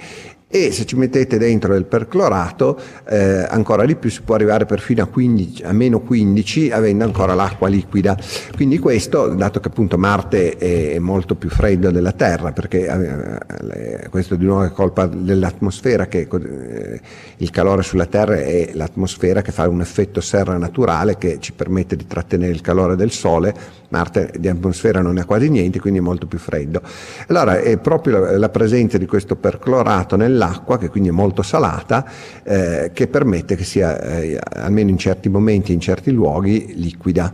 E 0.53 0.73
se 0.73 0.85
ci 0.85 0.97
mettete 0.97 1.37
dentro 1.37 1.71
del 1.71 1.85
perclorato, 1.85 2.77
eh, 3.07 3.47
ancora 3.49 3.85
di 3.85 3.95
più 3.95 4.09
si 4.09 4.21
può 4.21 4.35
arrivare 4.35 4.65
perfino 4.65 5.01
a, 5.01 5.05
15, 5.05 5.63
a 5.63 5.71
meno 5.71 6.01
15 6.01 6.71
avendo 6.71 7.05
ancora 7.05 7.33
l'acqua 7.33 7.69
liquida. 7.69 8.17
Quindi 8.53 8.77
questo, 8.77 9.29
dato 9.29 9.61
che 9.61 9.69
appunto 9.69 9.97
Marte 9.97 10.57
è 10.57 10.99
molto 10.99 11.35
più 11.35 11.49
freddo 11.49 11.89
della 11.89 12.11
Terra, 12.11 12.51
perché 12.51 12.85
eh, 12.85 14.09
questo 14.09 14.35
di 14.35 14.43
nuovo 14.43 14.63
è 14.63 14.71
colpa 14.71 15.05
dell'atmosfera, 15.07 16.07
che 16.07 16.27
eh, 16.29 17.01
il 17.37 17.49
calore 17.49 17.81
sulla 17.81 18.05
Terra 18.05 18.35
è 18.35 18.71
l'atmosfera 18.73 19.41
che 19.41 19.53
fa 19.53 19.69
un 19.69 19.79
effetto 19.79 20.19
serra 20.19 20.57
naturale 20.57 21.17
che 21.17 21.37
ci 21.39 21.53
permette 21.53 21.95
di 21.95 22.05
trattenere 22.05 22.51
il 22.51 22.59
calore 22.59 22.97
del 22.97 23.11
Sole. 23.11 23.79
Marte 23.91 24.33
di 24.37 24.47
atmosfera 24.47 25.01
non 25.01 25.17
ha 25.17 25.25
quasi 25.25 25.49
niente, 25.49 25.79
quindi 25.79 25.99
è 25.99 26.01
molto 26.01 26.25
più 26.25 26.37
freddo. 26.37 26.81
Allora 27.27 27.59
è 27.59 27.77
proprio 27.77 28.19
la, 28.19 28.37
la 28.37 28.49
presenza 28.49 28.97
di 28.97 29.05
questo 29.05 29.35
perclorato 29.35 30.15
nell'acqua, 30.15 30.40
che 30.79 30.89
quindi 30.89 31.09
è 31.09 31.11
molto 31.11 31.43
salata, 31.43 32.05
eh, 32.43 32.91
che 32.93 33.07
permette 33.07 33.55
che 33.55 33.63
sia, 33.63 33.99
eh, 34.01 34.39
almeno 34.55 34.89
in 34.89 34.97
certi 34.97 35.29
momenti, 35.29 35.73
in 35.73 35.79
certi 35.79 36.11
luoghi, 36.11 36.73
liquida. 36.75 37.31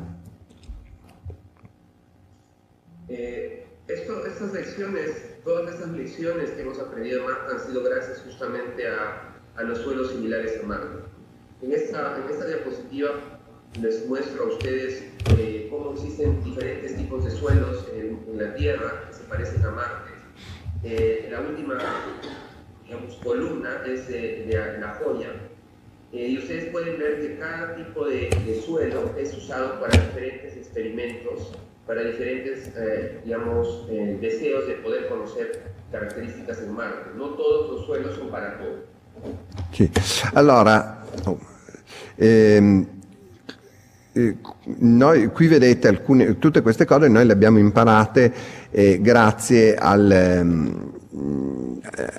Eh, 3.08 3.66
estas 3.88 4.52
lecciones, 4.52 5.42
todas 5.44 5.74
estas 5.74 5.92
lecciones 5.92 6.50
que 6.52 6.62
hemos 6.62 6.80
aprendido 6.80 7.20
en 7.22 7.26
Marte 7.26 7.54
han 7.54 7.60
sido 7.60 7.82
gracias 7.84 8.22
justamente 8.26 8.86
a, 8.88 9.34
a 9.56 9.64
los 9.64 9.80
suelos 9.80 10.12
similares 10.12 10.60
a 10.62 10.68
Marte. 10.68 11.04
En 11.62 11.72
esta, 11.72 12.18
en 12.18 12.30
esta 12.30 12.46
diapositiva 12.46 13.10
les 13.82 14.08
muestro 14.08 14.44
a 14.44 14.48
ustedes 14.48 15.04
eh, 15.38 15.68
cómo 15.72 15.94
existen 15.94 16.44
diferentes 16.44 16.96
tipos 16.96 17.24
de 17.24 17.32
suelos 17.32 17.86
en, 17.96 18.20
en 18.28 18.38
la 18.38 18.54
Tierra 18.56 19.06
que 19.08 19.14
se 19.14 19.24
parecen 19.24 19.64
a 19.66 19.72
Marte. 19.72 20.12
Eh, 20.84 21.28
la 21.32 21.42
última 21.42 21.78
digamos, 22.88 23.16
columna 23.24 23.82
es 23.86 24.08
de, 24.08 24.46
de 24.48 24.80
la 24.80 25.00
joya. 25.02 25.30
Eh, 26.14 26.30
y 26.30 26.38
ustedes 26.38 26.72
pueden 26.72 26.98
ver 26.98 27.20
que 27.20 27.38
cada 27.38 27.76
tipo 27.76 28.06
de, 28.06 28.30
de 28.46 28.62
suelo 28.62 29.12
es 29.18 29.36
usado 29.36 29.80
para 29.82 29.92
diferentes 30.02 30.56
experimentos, 30.56 31.52
para 31.86 32.02
diferentes, 32.04 32.72
eh, 32.78 33.20
digamos, 33.26 33.88
eh, 33.90 34.18
deseos 34.22 34.68
de 34.68 34.76
poder 34.76 35.10
conocer 35.10 35.74
características 35.92 36.60
en 36.62 36.74
Marte. 36.74 37.10
No 37.18 37.30
todos 37.32 37.72
los 37.72 37.86
suelos 37.86 38.16
son 38.16 38.30
para 38.30 38.58
todo. 38.58 38.96
Sì. 39.72 39.90
Allora, 40.34 41.04
oh, 41.26 41.40
ehm, 42.16 42.88
eh, 44.14 44.38
noi 44.80 45.28
qui 45.28 45.48
vedete 45.48 45.88
alcune, 45.88 46.38
tutte 46.38 46.62
queste 46.62 46.86
cose 46.86 47.08
noi 47.08 47.26
le 47.26 47.34
abbiamo 47.34 47.58
imparate 47.58 48.34
eh, 48.70 49.00
grazie 49.02 49.76
al, 49.76 50.12
ehm, 50.12 51.67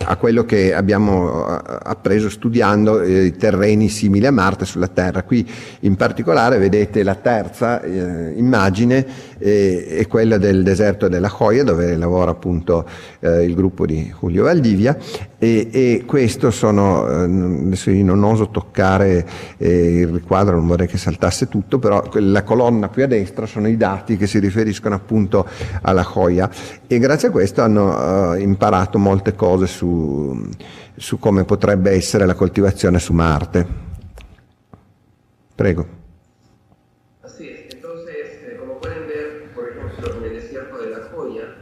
a 0.04 0.16
quello 0.16 0.44
che 0.44 0.74
abbiamo 0.74 1.46
eh, 1.46 1.78
appreso 1.83 2.28
studiando 2.28 3.00
eh, 3.00 3.24
i 3.26 3.37
terreni 3.37 3.88
simili 3.88 4.26
a 4.26 4.33
Marte 4.33 4.64
sulla 4.64 4.88
Terra. 4.88 5.22
Qui 5.22 5.48
in 5.81 5.96
particolare 5.96 6.59
vedete 6.59 7.02
la 7.02 7.14
terza 7.14 7.83
eh, 7.83 8.33
immagine 8.37 9.07
eh, 9.38 9.87
è 9.98 10.07
quella 10.07 10.38
del 10.38 10.62
deserto 10.62 11.09
della 11.09 11.29
Joya 11.29 11.64
dove 11.64 11.96
lavora 11.96 12.31
appunto 12.31 12.87
eh, 13.20 13.44
il 13.44 13.55
gruppo 13.55 13.87
di 13.87 14.12
Julio 14.18 14.44
Valdivia 14.44 14.96
e, 15.38 15.68
e 15.70 16.05
questo 16.07 16.51
sono, 16.51 17.09
eh, 17.09 17.24
adesso 17.24 17.90
io 17.90 18.05
non 18.05 18.22
oso 18.24 18.51
toccare 18.51 19.27
eh, 19.57 20.01
il 20.01 20.09
riquadro, 20.09 20.57
non 20.57 20.66
vorrei 20.66 20.87
che 20.87 20.98
saltasse 20.98 21.48
tutto, 21.48 21.79
però 21.79 22.03
la 22.14 22.42
colonna 22.42 22.88
qui 22.88 23.03
a 23.03 23.07
destra 23.07 23.46
sono 23.46 23.68
i 23.68 23.77
dati 23.77 24.16
che 24.16 24.27
si 24.27 24.38
riferiscono 24.38 24.94
appunto 24.94 25.46
alla 25.83 26.03
Joya 26.03 26.51
e 26.87 26.98
grazie 26.98 27.29
a 27.29 27.31
questo 27.31 27.62
hanno 27.62 28.35
eh, 28.35 28.40
imparato 28.42 28.98
molte 28.98 29.35
cose 29.35 29.66
su, 29.66 30.48
su 30.96 31.18
come 31.18 31.44
potrebbe 31.44 31.90
essere 31.90 32.27
la 32.27 32.35
coltivazione 32.35 32.98
su 32.98 33.12
Marte. 33.12 33.87
Prego. 35.59 35.87
Así 37.24 37.48
es. 37.48 37.74
Entonces, 37.74 38.42
eh, 38.46 38.57
como 38.61 38.79
pueden 38.79 39.09
ver, 39.09 39.53
por 39.57 39.68
ejemplo, 39.68 40.14
en 40.14 40.24
el 40.24 40.40
desierto 40.40 40.79
de 40.79 40.90
la 40.90 41.09
Joya, 41.11 41.57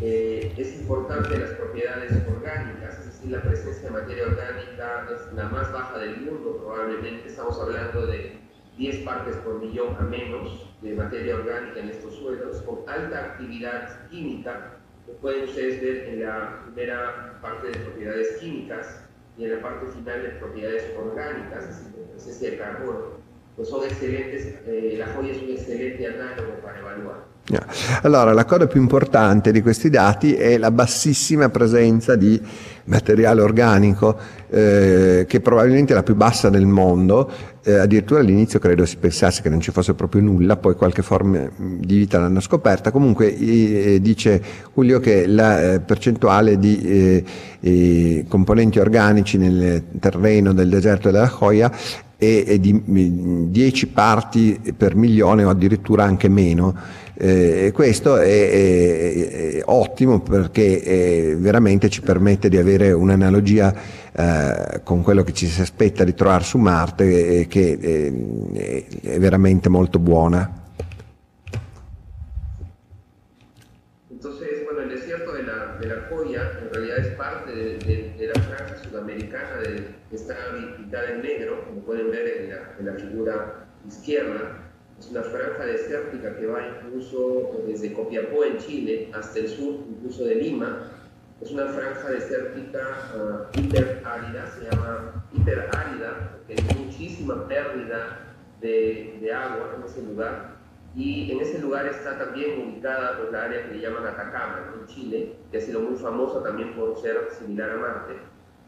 eh, 0.00 0.54
es 0.56 0.74
importante 0.80 1.36
las 1.36 1.50
propiedades 1.50 2.12
orgánicas, 2.34 2.98
es 3.00 3.06
decir, 3.12 3.30
la 3.30 3.42
presencia 3.42 3.82
de 3.82 3.90
materia 3.90 4.24
orgánica 4.24 5.06
es 5.14 5.34
la 5.34 5.50
más 5.50 5.70
baja 5.70 5.98
del 5.98 6.22
mundo, 6.22 6.62
probablemente 6.64 7.28
estamos 7.28 7.60
hablando 7.60 8.06
de 8.06 8.38
10 8.82 9.04
partes 9.04 9.36
por 9.36 9.60
millón 9.60 9.94
a 9.96 10.02
menos 10.02 10.66
de 10.82 10.94
materia 10.94 11.36
orgánica 11.36 11.78
en 11.78 11.90
estos 11.90 12.16
suelos, 12.16 12.60
con 12.62 12.78
alta 12.88 13.16
actividad 13.26 14.08
química, 14.10 14.78
que 15.06 15.12
pueden 15.12 15.44
ustedes 15.44 15.80
ver 15.80 16.08
en 16.08 16.24
la 16.24 16.62
primera 16.64 17.38
parte 17.40 17.68
de 17.68 17.78
propiedades 17.78 18.38
químicas 18.40 19.04
y 19.38 19.44
en 19.44 19.52
la 19.54 19.62
parte 19.62 19.86
final 19.86 20.22
de 20.22 20.28
propiedades 20.30 20.92
orgánicas, 20.98 21.68
decir, 21.68 21.92
de 21.92 22.02
presencia 22.10 22.50
de 22.50 22.58
carbono 22.58 23.22
pues 23.54 23.68
sono 23.68 23.84
excelentes, 23.84 24.46
eh, 24.66 24.94
la 24.98 25.08
Joya 25.14 25.32
es 25.32 25.42
un 25.42 25.50
excelente 25.50 26.06
analogo 26.06 26.54
para 26.62 26.78
evaluare. 26.78 27.20
Yeah. 27.48 27.66
Allora, 28.02 28.32
la 28.32 28.44
cosa 28.44 28.66
più 28.66 28.80
importante 28.80 29.50
di 29.50 29.60
questi 29.60 29.90
dati 29.90 30.34
è 30.34 30.56
la 30.58 30.70
bassissima 30.70 31.48
presenza 31.48 32.14
di 32.14 32.40
materiale 32.84 33.42
organico, 33.42 34.16
eh, 34.48 35.26
che 35.28 35.40
probabilmente 35.40 35.92
è 35.92 35.96
la 35.96 36.04
più 36.04 36.14
bassa 36.14 36.50
del 36.50 36.66
mondo. 36.66 37.30
Eh, 37.64 37.74
addirittura 37.74 38.18
all'inizio 38.18 38.58
credo 38.58 38.84
si 38.84 38.96
pensasse 38.96 39.40
che 39.40 39.48
non 39.48 39.60
ci 39.60 39.70
fosse 39.70 39.94
proprio 39.94 40.20
nulla, 40.20 40.56
poi 40.56 40.74
qualche 40.74 41.02
forma 41.02 41.48
di 41.56 41.98
vita 41.98 42.18
l'hanno 42.18 42.40
scoperta. 42.40 42.90
Comunque 42.90 43.36
eh, 43.36 44.00
dice 44.00 44.42
Julio 44.74 44.98
che 44.98 45.28
la 45.28 45.74
eh, 45.74 45.80
percentuale 45.80 46.58
di 46.58 47.24
eh, 47.60 48.24
componenti 48.26 48.80
organici 48.80 49.38
nel 49.38 49.84
terreno 50.00 50.52
del 50.52 50.68
deserto 50.68 51.12
della 51.12 51.28
Joya 51.28 51.70
è, 52.16 52.44
è 52.46 52.58
di 52.58 53.50
10 53.50 53.86
parti 53.88 54.60
per 54.76 54.96
milione 54.96 55.44
o 55.44 55.50
addirittura 55.50 56.02
anche 56.02 56.28
meno. 56.28 56.74
Eh, 57.14 57.72
questo 57.74 58.16
è, 58.16 58.26
è, 58.26 59.56
è, 59.58 59.62
ottimo 59.66 60.20
perché 60.20 60.82
eh, 60.82 61.36
veramente 61.36 61.90
ci 61.90 62.00
permette 62.00 62.48
di 62.48 62.56
avere 62.56 62.90
un'analogia 62.92 63.74
eh, 64.12 64.80
con 64.82 65.02
quello 65.02 65.22
che 65.22 65.32
ci 65.32 65.46
si 65.46 65.60
aspetta 65.60 66.04
di 66.04 66.14
trovare 66.14 66.44
su 66.44 66.56
Marte 66.56 67.40
e 67.40 67.46
che 67.48 67.78
eh, 67.80 68.86
è 69.02 69.18
veramente 69.18 69.68
molto 69.68 69.98
buona. 69.98 70.60
Entonces, 74.08 74.64
bueno, 74.64 74.80
el 74.80 74.88
desierto 74.88 75.32
de 75.32 75.42
la, 75.42 75.76
de 75.80 75.86
la 75.88 76.08
Joya 76.08 76.42
en 76.62 76.72
realidad 76.72 76.98
es 76.98 77.14
parte 77.16 77.50
de, 77.52 77.78
de, 77.78 78.14
de 78.16 78.26
la 78.28 78.40
franja 78.40 78.76
sudamericana 78.82 79.60
que 80.08 80.16
está 80.16 80.34
pintada 80.76 81.10
en 81.10 81.22
negro, 81.22 81.64
como 81.66 81.80
pueden 81.80 82.10
ver 82.10 82.26
en 82.38 82.50
la, 82.50 82.74
en 82.78 82.86
la 82.86 82.94
figura 82.94 83.66
izquierda. 83.86 84.61
Una 85.12 85.24
franja 85.24 85.66
desértica 85.66 86.34
que 86.36 86.46
va 86.46 86.68
incluso 86.68 87.50
desde 87.66 87.92
Copiapó 87.92 88.44
en 88.44 88.56
Chile 88.56 89.10
hasta 89.12 89.40
el 89.40 89.48
sur, 89.48 89.74
incluso 89.86 90.24
de 90.24 90.36
Lima. 90.36 90.90
Es 91.38 91.50
una 91.50 91.66
franja 91.66 92.08
desértica 92.12 92.80
uh, 93.14 93.60
hiperárida, 93.60 94.46
se 94.46 94.70
llama 94.70 95.22
hiperárida, 95.34 96.30
porque 96.38 96.54
hay 96.54 96.78
muchísima 96.82 97.46
pérdida 97.46 98.36
de, 98.62 99.30
agua 99.34 99.74
en 99.76 99.82
ese 99.82 100.02
lugar. 100.02 100.56
Y 100.96 101.30
en 101.30 101.40
ese 101.40 101.58
lugar 101.58 101.84
está 101.88 102.16
también 102.16 102.62
ubicada 102.62 103.18
pues, 103.18 103.32
la 103.32 103.44
área 103.44 103.68
que 103.68 103.74
le 103.74 103.82
llaman 103.82 104.06
Atacama, 104.06 104.72
en 104.80 104.86
Chile, 104.86 105.36
que 105.50 105.58
ha 105.58 105.60
sido 105.60 105.80
muy 105.80 105.98
famosa 105.98 106.42
también 106.42 106.74
por 106.74 106.96
ser 106.96 107.28
similar 107.38 107.68
a 107.72 107.76
Marte. 107.76 108.14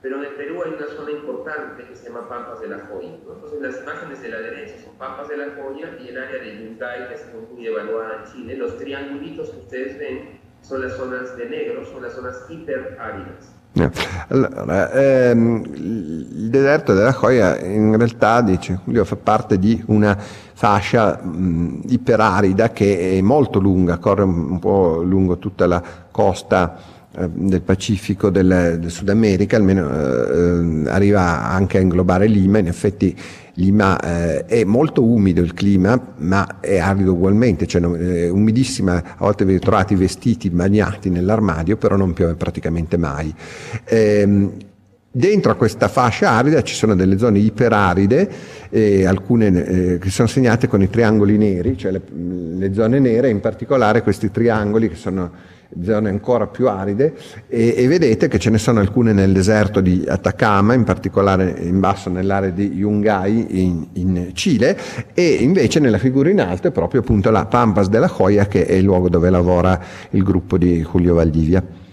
Pero 0.05 0.19
en 0.19 0.25
el 0.25 0.35
Perú 0.35 0.61
hay 0.62 0.73
una 0.75 0.87
zona 0.95 1.12
importante 1.12 1.83
que 1.88 1.97
se 1.97 2.11
llama 2.11 2.29
Pampas 2.29 2.61
de 2.61 2.69
la 2.69 2.79
Joya. 2.81 3.17
¿no? 3.25 3.37
Entonces 3.37 3.59
las 3.62 3.81
imágenes 3.81 4.21
de 4.21 4.29
la 4.29 4.38
derecha 4.38 4.75
son 4.85 4.93
Pampas 4.99 5.29
de 5.29 5.38
la 5.38 5.47
Joya 5.57 5.97
y 5.99 6.09
el 6.09 6.19
área 6.19 6.43
de 6.43 6.59
Yungay, 6.59 7.09
que 7.09 7.14
es 7.14 7.25
muy 7.51 7.67
evaluada 7.67 8.21
en 8.21 8.31
Chile. 8.31 8.55
Los 8.59 8.77
triangulitos 8.77 9.49
que 9.49 9.61
ustedes 9.61 9.99
ven 9.99 10.40
son 10.61 10.83
las 10.83 10.93
zonas 10.93 11.35
de 11.38 11.49
negro, 11.49 11.87
son 11.87 12.03
las 12.03 12.12
zonas 12.12 12.37
hiperáridas. 12.51 13.55
Allora, 14.29 14.93
ehm, 14.93 15.64
il 15.75 16.51
deserto 16.51 16.93
della 16.93 17.12
Joya 17.12 17.59
in 17.61 17.97
realtà 17.97 18.43
dice 18.43 18.81
Julio 18.85 19.05
fa 19.05 19.17
parte 19.17 19.59
di 19.59 19.83
una 19.87 20.17
fascia 20.17 21.19
mh, 21.21 21.81
iperarida 21.88 22.71
che 22.71 23.17
è 23.17 23.21
molto 23.23 23.59
lunga, 23.59 23.97
corre 23.97 24.23
un 24.23 24.59
po' 24.59 25.03
lungo 25.03 25.38
tutta 25.38 25.67
la 25.67 25.83
costa 26.11 26.77
del 27.33 27.62
Pacifico, 27.62 28.31
del, 28.31 28.79
del 28.81 28.90
Sud 28.90 29.09
America, 29.09 29.57
almeno 29.57 29.88
eh, 29.88 30.88
arriva 30.88 31.48
anche 31.48 31.79
a 31.79 31.81
inglobare 31.81 32.27
Lima, 32.27 32.59
in 32.59 32.66
effetti 32.66 33.16
Lima 33.55 34.00
eh, 34.00 34.46
è 34.46 34.64
molto 34.64 35.05
umido 35.05 35.40
il 35.40 35.55
clima, 35.55 36.14
ma 36.18 36.61
è 36.61 36.79
arido 36.79 37.12
ugualmente, 37.12 37.66
cioè 37.66 37.83
è 37.83 38.29
umidissima, 38.29 38.96
a 38.96 39.16
volte 39.18 39.44
vi 39.44 39.59
trovate 39.61 39.94
vestiti 39.94 40.50
bagnati 40.50 41.09
nell'armadio, 41.09 41.77
però 41.77 41.96
non 41.96 42.12
piove 42.12 42.35
praticamente 42.35 42.96
mai. 42.96 43.33
Ehm, 43.85 44.53
Dentro 45.16 45.53
a 45.53 45.55
questa 45.55 45.87
fascia 45.87 46.31
arida 46.31 46.61
ci 46.62 46.74
sono 46.74 46.96
delle 46.96 47.18
zone 47.18 47.38
iperaride, 47.38 48.29
eh, 48.68 49.07
alcune 49.07 49.64
eh, 49.64 49.98
che 49.98 50.11
sono 50.11 50.27
segnate 50.27 50.66
con 50.66 50.83
i 50.83 50.90
triangoli 50.90 51.38
neri, 51.38 51.79
cioè 51.79 51.92
le, 51.92 52.03
le, 52.57 52.74
zone 52.74 52.98
nere, 52.98 53.29
in 53.31 53.38
particolare 53.38 54.03
questi 54.03 54.33
triangoli 54.33 54.88
che 54.88 54.96
sono 54.96 55.31
zone 55.83 56.09
ancora 56.09 56.46
più 56.46 56.68
aride 56.68 57.14
e, 57.48 57.74
e, 57.77 57.87
vedete 57.88 58.29
che 58.29 58.38
ce 58.38 58.50
ne 58.50 58.59
sono 58.59 58.81
alcune 58.81 59.12
nel 59.12 59.33
deserto 59.33 59.81
di 59.81 60.05
Atacama, 60.07 60.74
in 60.74 60.85
particolare 60.85 61.55
in 61.61 61.81
basso 61.81 62.11
nell'area 62.11 62.50
di 62.50 62.72
Yungay 62.72 63.46
in, 63.61 63.87
in 63.94 64.31
Cile 64.35 64.79
e 65.14 65.27
invece 65.40 65.81
nella 65.81 65.98
figura 65.98 66.31
in 66.31 66.40
alto 66.40 66.68
è 66.68 66.70
proprio 66.70 67.00
appunto 67.00 67.31
la 67.31 67.46
Pampas 67.46 67.88
della 67.88 68.12
Joya 68.14 68.46
che 68.46 68.66
è 68.66 68.74
il 68.74 68.85
luogo 68.85 69.09
dove 69.09 69.31
lavora 69.31 69.81
il 70.11 70.22
gruppo 70.22 70.59
di 70.59 70.83
Julio 70.83 71.14
Valdivia. 71.14 71.84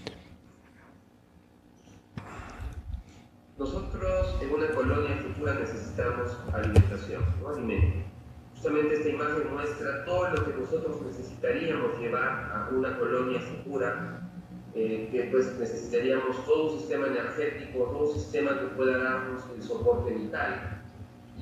Necesitaríamos 16.12 16.44
todo 16.44 16.72
un 16.72 16.78
sistema 16.78 17.06
energético, 17.06 17.84
todo 17.84 18.08
un 18.08 18.14
sistema 18.14 18.58
que 18.58 18.66
pueda 18.76 18.98
darnos 18.98 19.42
el 19.56 19.62
soporte 19.62 20.12
vital. 20.12 20.82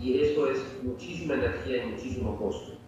Y 0.00 0.20
eso 0.20 0.50
es 0.50 0.58
muchísima 0.82 1.34
energía 1.34 1.84
y 1.84 1.90
muchísimo 1.90 2.36
costo. 2.36 2.78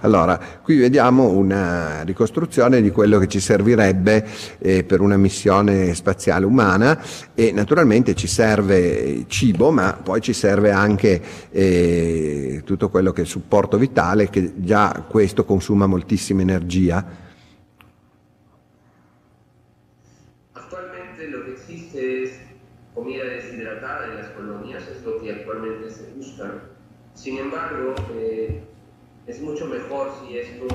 Allora, 0.00 0.40
qui 0.64 0.76
vediamo 0.76 1.28
una 1.28 2.02
ricostruzione 2.02 2.80
di 2.80 2.90
quello 2.90 3.20
che 3.20 3.28
ci 3.28 3.38
servirebbe 3.38 4.26
eh, 4.58 4.82
per 4.82 5.00
una 5.00 5.16
missione 5.16 5.94
spaziale 5.94 6.44
umana 6.44 7.00
e 7.34 7.52
naturalmente 7.52 8.14
ci 8.14 8.26
serve 8.26 9.26
cibo, 9.28 9.70
ma 9.70 9.92
poi 9.92 10.20
ci 10.20 10.32
serve 10.32 10.72
anche 10.72 11.22
eh, 11.50 12.62
tutto 12.64 12.88
quello 12.88 13.12
che 13.12 13.20
è 13.20 13.24
il 13.24 13.30
supporto 13.30 13.78
vitale, 13.78 14.28
che 14.28 14.54
già 14.56 15.04
questo 15.06 15.44
consuma 15.44 15.86
moltissima 15.86 16.40
energia. 16.40 17.22
Attualmente 20.52 21.28
lo 21.28 21.44
che 21.44 21.52
esiste 21.52 22.22
es 22.22 22.30
comida 22.92 23.24
desidratada 23.24 24.06
en 24.06 24.16
las 24.16 24.28
colonias, 24.30 24.82
es 24.88 25.04
lo 25.04 25.20
que 25.20 25.30
actualmente 25.30 25.90
se 25.90 26.12
busca. 26.16 26.72
Sin 27.24 27.38
embargo, 27.38 27.94
eh, 28.18 28.60
es 29.26 29.40
mucho 29.40 29.64
mejor 29.64 30.10
si 30.20 30.36
estos 30.36 30.70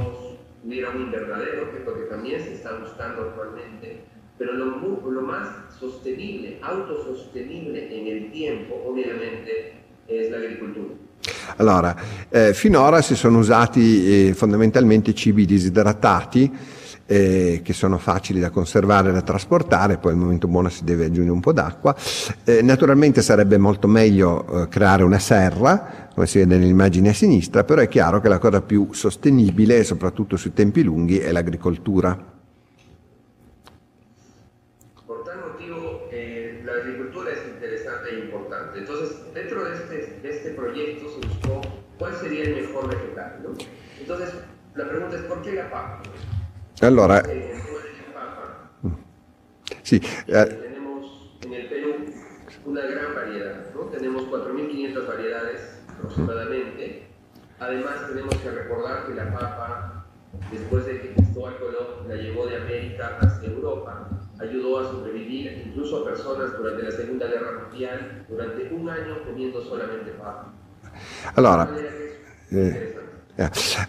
hubiera 0.66 0.90
un 0.90 1.02
invernadero, 1.04 1.70
que 1.70 1.78
es 1.78 1.86
lo 1.86 1.94
que 1.94 2.06
también 2.10 2.44
se 2.44 2.56
está 2.56 2.76
buscando 2.76 3.22
actualmente, 3.22 4.02
pero 4.36 4.54
lo, 4.54 5.12
lo 5.12 5.22
más 5.22 5.48
sostenible, 5.80 6.58
autosostenible 6.64 7.96
en 7.96 8.08
el 8.08 8.32
tiempo, 8.32 8.84
ovviamente, 8.84 9.76
es 10.08 10.32
la 10.32 10.38
agricoltura. 10.38 10.96
Allora, 11.58 11.96
eh, 12.32 12.56
finora 12.56 13.04
si 13.04 13.16
sono 13.16 13.38
usati 13.38 14.30
eh, 14.30 14.34
fondamentalmente 14.34 15.14
cibi 15.14 15.46
disidratati 15.46 16.52
eh, 17.12 17.62
che 17.64 17.74
sono 17.74 17.98
facili 17.98 18.40
da 18.40 18.52
conservare 18.52 19.10
e 19.10 19.14
da 19.14 19.24
trasportare, 19.24 19.98
poi 19.98 20.12
al 20.12 20.18
momento 20.20 20.48
buono 20.48 20.70
si 20.70 20.84
deve 20.84 21.06
aggiungere 21.06 21.32
un 21.32 21.40
po' 21.40 21.54
d'acqua. 21.54 21.96
Eh, 22.44 22.62
naturalmente 22.62 23.24
sarebbe 23.24 23.58
molto 23.58 23.88
meglio 23.88 24.46
eh, 24.62 24.68
creare 24.68 25.02
una 25.02 25.18
serra, 25.18 26.10
come 26.14 26.28
si 26.28 26.38
vede 26.38 26.58
nell'immagine 26.58 27.10
a 27.10 27.14
sinistra, 27.14 27.64
però 27.64 27.82
è 27.82 27.88
chiaro 27.88 28.22
che 28.22 28.30
la 28.30 28.38
cosa 28.38 28.62
più 28.62 28.90
sostenibile, 28.92 29.84
soprattutto 29.84 30.38
sui 30.38 30.54
tempi 30.54 30.84
lunghi, 30.84 31.18
è 31.18 31.32
l'agricoltura. 31.32 32.38
Cuál 42.00 42.16
sería 42.16 42.44
el 42.44 42.62
mejor 42.62 42.88
vegetal. 42.88 43.44
¿no? 43.44 43.50
Entonces, 44.00 44.34
la 44.74 44.88
pregunta 44.88 45.18
es, 45.18 45.24
¿por 45.24 45.42
qué 45.42 45.52
la 45.52 45.70
papa? 45.70 46.02
Allora, 46.82 47.22
sì, 49.82 50.02
eh. 50.28 50.46
Tenemos 50.46 51.38
en 51.42 51.54
el 51.54 51.68
Perú 51.68 52.06
una 52.66 52.82
gran 52.86 53.16
variedad, 53.16 53.74
¿no? 53.76 53.82
Tenemos 53.88 54.24
4.500 54.24 55.08
variedades 55.08 55.82
aproximadamente. 55.90 57.08
Además 57.60 58.08
tenemos 58.08 58.34
que 58.36 58.52
recordar 58.52 59.08
que 59.08 59.14
la 59.14 59.30
papa, 59.30 60.06
después 60.52 60.86
de 60.86 61.02
que 61.02 61.14
Cristóbal 61.16 61.58
Colón 61.58 62.08
la 62.08 62.16
llevó 62.16 62.48
de 62.48 62.56
América 62.56 63.18
hacia 63.20 63.50
Europa, 63.50 64.08
ayudó 64.40 64.80
a 64.80 64.90
sobrevivir 64.90 65.66
incluso 65.68 65.98
a 65.98 66.06
personas 66.06 66.58
durante 66.58 66.84
la 66.84 66.92
Segunda 66.92 67.28
Guerra 67.28 67.64
Mundial 67.64 68.26
durante 68.30 68.74
un 68.74 68.90
año 68.90 69.24
comiendo 69.26 69.62
solamente 69.62 70.12
papa. 70.12 70.54
Allora, 71.36 71.70
eh, 72.52 73.09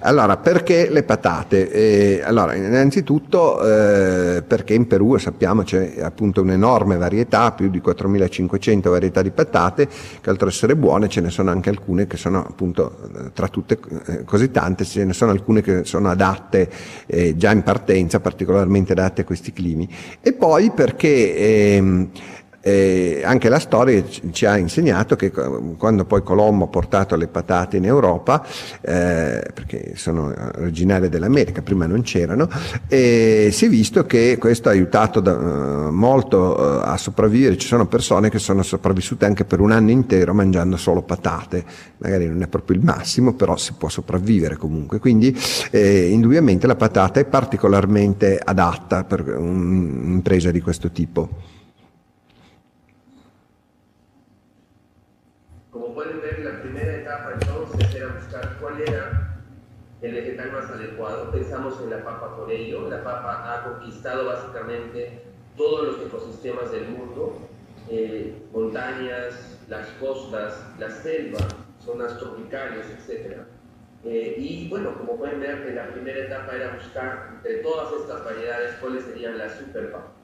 allora, 0.00 0.36
perché 0.36 0.88
le 0.90 1.02
patate? 1.02 1.70
Eh, 1.70 2.22
allora, 2.22 2.54
innanzitutto 2.54 3.60
eh, 3.62 4.42
perché 4.42 4.74
in 4.74 4.86
Perù 4.86 5.16
sappiamo 5.16 5.62
c'è 5.62 5.96
appunto 6.00 6.42
un'enorme 6.42 6.96
varietà, 6.96 7.52
più 7.52 7.68
di 7.68 7.80
4500 7.80 8.90
varietà 8.90 9.22
di 9.22 9.30
patate, 9.30 9.88
che 10.20 10.30
oltre 10.30 10.46
ad 10.46 10.52
essere 10.52 10.76
buone 10.76 11.08
ce 11.08 11.20
ne 11.20 11.30
sono 11.30 11.50
anche 11.50 11.70
alcune 11.70 12.06
che 12.06 12.16
sono 12.16 12.44
appunto, 12.46 12.98
eh, 13.16 13.32
tra 13.32 13.48
tutte 13.48 13.78
eh, 14.06 14.24
così 14.24 14.50
tante, 14.50 14.84
ce 14.84 15.04
ne 15.04 15.12
sono 15.12 15.32
alcune 15.32 15.62
che 15.62 15.84
sono 15.84 16.10
adatte 16.10 16.70
eh, 17.06 17.36
già 17.36 17.50
in 17.50 17.62
partenza, 17.62 18.20
particolarmente 18.20 18.92
adatte 18.92 19.22
a 19.22 19.24
questi 19.24 19.52
climi. 19.52 19.88
E 20.20 20.32
poi 20.32 20.70
perché 20.70 21.36
ehm, 21.36 22.08
e 22.62 23.22
anche 23.24 23.48
la 23.48 23.58
storia 23.58 24.04
ci 24.32 24.44
ha 24.44 24.58
insegnato 24.58 25.16
che 25.16 25.30
quando 25.30 26.04
poi 26.04 26.22
Colombo 26.22 26.64
ha 26.64 26.68
portato 26.68 27.16
le 27.16 27.26
patate 27.26 27.78
in 27.78 27.86
Europa, 27.86 28.44
eh, 28.80 29.42
perché 29.54 29.92
sono 29.96 30.34
originarie 30.56 31.08
dell'America, 31.08 31.62
prima 31.62 31.86
non 31.86 32.02
c'erano, 32.02 32.48
e 32.86 33.48
si 33.52 33.64
è 33.64 33.68
visto 33.68 34.04
che 34.04 34.36
questo 34.38 34.68
ha 34.68 34.72
aiutato 34.72 35.20
da, 35.20 35.32
uh, 35.32 35.90
molto 35.90 36.56
uh, 36.58 36.80
a 36.82 36.96
sopravvivere. 36.96 37.56
Ci 37.56 37.66
sono 37.66 37.86
persone 37.86 38.28
che 38.28 38.38
sono 38.38 38.62
sopravvissute 38.62 39.24
anche 39.24 39.44
per 39.44 39.60
un 39.60 39.72
anno 39.72 39.90
intero 39.90 40.34
mangiando 40.34 40.76
solo 40.76 41.02
patate, 41.02 41.64
magari 41.98 42.26
non 42.26 42.42
è 42.42 42.46
proprio 42.46 42.76
il 42.76 42.84
massimo, 42.84 43.32
però 43.32 43.56
si 43.56 43.72
può 43.72 43.88
sopravvivere 43.88 44.56
comunque. 44.56 44.98
Quindi 44.98 45.34
eh, 45.70 46.08
indubbiamente 46.08 46.66
la 46.66 46.76
patata 46.76 47.20
è 47.20 47.24
particolarmente 47.24 48.38
adatta 48.42 49.04
per 49.04 49.26
un'impresa 49.26 50.50
di 50.50 50.60
questo 50.60 50.90
tipo. 50.90 51.58
Pensamos 61.40 61.80
en 61.80 61.88
la 61.88 62.04
papa 62.04 62.36
por 62.36 62.52
ello. 62.52 62.86
La 62.90 63.02
papa 63.02 63.54
ha 63.54 63.64
conquistado 63.64 64.26
básicamente 64.26 65.22
todos 65.56 65.86
los 65.86 66.06
ecosistemas 66.06 66.70
del 66.70 66.88
mundo, 66.88 67.34
eh, 67.88 68.42
montañas, 68.52 69.58
las 69.66 69.88
costas, 69.92 70.62
la 70.78 70.90
selva, 70.90 71.38
zonas 71.82 72.18
tropicales, 72.18 72.84
etc. 72.90 73.38
Eh, 74.04 74.34
y 74.36 74.68
bueno, 74.68 74.94
como 74.98 75.16
pueden 75.16 75.40
ver, 75.40 75.72
la 75.74 75.88
primera 75.88 76.26
etapa 76.26 76.56
era 76.56 76.74
buscar 76.74 77.30
entre 77.36 77.54
todas 77.62 77.90
estas 78.02 78.22
variedades 78.22 78.74
cuáles 78.74 79.04
serían 79.04 79.38
las 79.38 79.54
super 79.54 79.90
papas. 79.92 80.19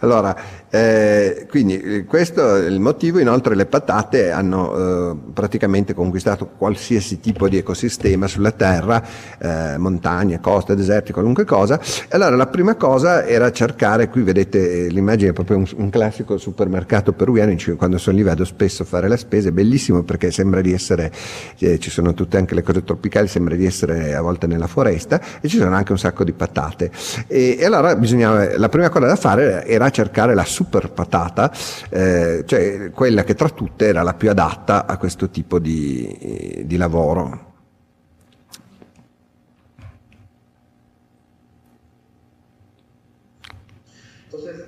Allora, 0.00 0.36
eh, 0.68 1.46
quindi 1.48 1.80
eh, 1.80 2.04
questo 2.04 2.56
è 2.56 2.66
il 2.66 2.80
motivo, 2.80 3.20
inoltre 3.20 3.54
le 3.54 3.66
patate 3.66 4.32
hanno 4.32 5.12
eh, 5.12 5.16
praticamente 5.32 5.94
conquistato 5.94 6.50
qualsiasi 6.58 7.20
tipo 7.20 7.48
di 7.48 7.58
ecosistema 7.58 8.26
sulla 8.26 8.50
Terra, 8.50 9.02
eh, 9.38 9.78
montagne, 9.78 10.40
coste, 10.40 10.74
deserti, 10.74 11.12
qualunque 11.12 11.44
cosa. 11.44 11.80
Allora 12.10 12.34
la 12.34 12.48
prima 12.48 12.74
cosa 12.74 13.24
era 13.24 13.52
cercare, 13.52 14.08
qui 14.08 14.22
vedete 14.22 14.88
l'immagine 14.88 15.30
è 15.30 15.32
proprio 15.32 15.58
un, 15.58 15.66
un 15.76 15.90
classico 15.90 16.36
supermercato 16.38 17.12
peruviano, 17.12 17.54
quando 17.76 17.98
sono 17.98 18.16
lì 18.16 18.22
vedo 18.24 18.44
spesso 18.44 18.84
fare 18.84 19.06
la 19.06 19.16
spesa, 19.16 19.50
è 19.50 19.52
bellissimo 19.52 20.02
perché 20.02 20.32
sembra 20.32 20.60
di 20.60 20.72
essere, 20.72 21.12
eh, 21.58 21.78
ci 21.78 21.90
sono 21.90 22.14
tutte 22.14 22.36
anche 22.36 22.54
le 22.54 22.62
cose 22.62 22.82
tropicali, 22.82 23.28
sembra 23.28 23.54
di 23.54 23.64
essere 23.64 24.14
a 24.14 24.20
volte 24.20 24.48
nella 24.48 24.66
foresta 24.66 25.20
e 25.40 25.46
ci 25.46 25.58
sono 25.58 25.74
anche 25.76 25.92
un 25.92 25.98
sacco 25.98 26.24
di 26.24 26.32
patate. 26.32 26.90
E, 27.28 27.56
e 27.60 27.64
allora 27.64 27.94
bisognava, 27.94 28.58
la 28.58 28.68
prima 28.68 28.88
cosa 28.88 29.06
da 29.06 29.16
fare 29.16 29.43
era 29.44 29.90
cercare 29.90 30.34
la 30.34 30.44
super 30.44 30.90
patata, 30.90 31.50
eh, 31.90 32.44
cioè 32.46 32.90
quella 32.90 33.24
che 33.24 33.34
tra 33.34 33.48
tutte 33.48 33.86
era 33.86 34.02
la 34.02 34.14
più 34.14 34.30
adatta 34.30 34.86
a 34.86 34.96
questo 34.96 35.30
tipo 35.30 35.58
di, 35.58 36.62
di 36.64 36.76
lavoro. 36.76 37.52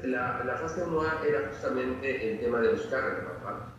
la, 0.07 0.43
la 0.45 0.57
fase 0.57 0.83
1A 0.83 1.25
era 1.27 1.49
justamente 1.51 2.33
el 2.33 2.41
tema 2.41 2.61
de 2.61 2.71
buscar 2.71 3.03
la 3.03 3.43
papa, 3.43 3.73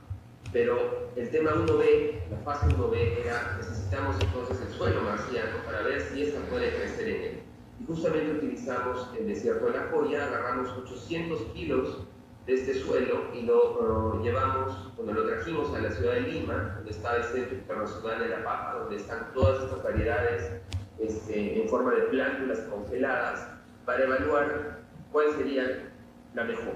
pero 0.52 1.12
el 1.16 1.30
tema 1.30 1.52
1B, 1.52 2.30
la 2.30 2.38
fase 2.44 2.68
1B 2.68 3.26
era 3.26 3.58
necesitamos 3.58 4.16
entonces 4.22 4.58
el 4.62 4.74
suelo 4.74 5.02
marciano 5.02 5.64
para 5.66 5.82
ver 5.82 6.02
si 6.02 6.24
esta 6.24 6.40
puede 6.50 6.76
crecer 6.76 7.08
en 7.08 7.22
él. 7.24 7.47
Y 7.80 7.86
justamente 7.86 8.32
utilizamos 8.32 9.10
el 9.18 9.28
desierto 9.28 9.66
de 9.66 9.72
la 9.72 9.88
joya, 9.92 10.26
agarramos 10.26 10.70
800 10.78 11.42
kilos 11.54 12.08
de 12.48 12.54
este 12.54 12.74
suelo 12.76 13.26
y 13.36 13.42
lo 13.42 14.16
uh, 14.16 14.24
llevamos, 14.24 14.92
cuando 14.96 15.14
lo 15.14 15.28
trajimos 15.28 15.74
a 15.76 15.82
la 15.82 15.92
ciudad 15.92 16.14
de 16.14 16.22
Lima, 16.22 16.76
donde 16.76 16.92
está 16.92 17.18
el 17.18 17.24
Centro 17.26 17.56
Internacional 17.56 18.20
de 18.20 18.30
la 18.30 18.44
Papa, 18.44 18.80
donde 18.80 18.96
están 18.96 19.34
todas 19.34 19.64
estas 19.64 19.84
variedades 19.84 20.62
este, 20.98 21.62
en 21.62 21.70
forma 21.70 21.92
de 21.92 22.04
plántulas 22.04 22.60
congeladas, 22.62 23.48
para 23.86 24.04
evaluar 24.04 24.80
cuál 25.12 25.26
sería 25.38 25.92
la 26.34 26.44
mejor. 26.46 26.74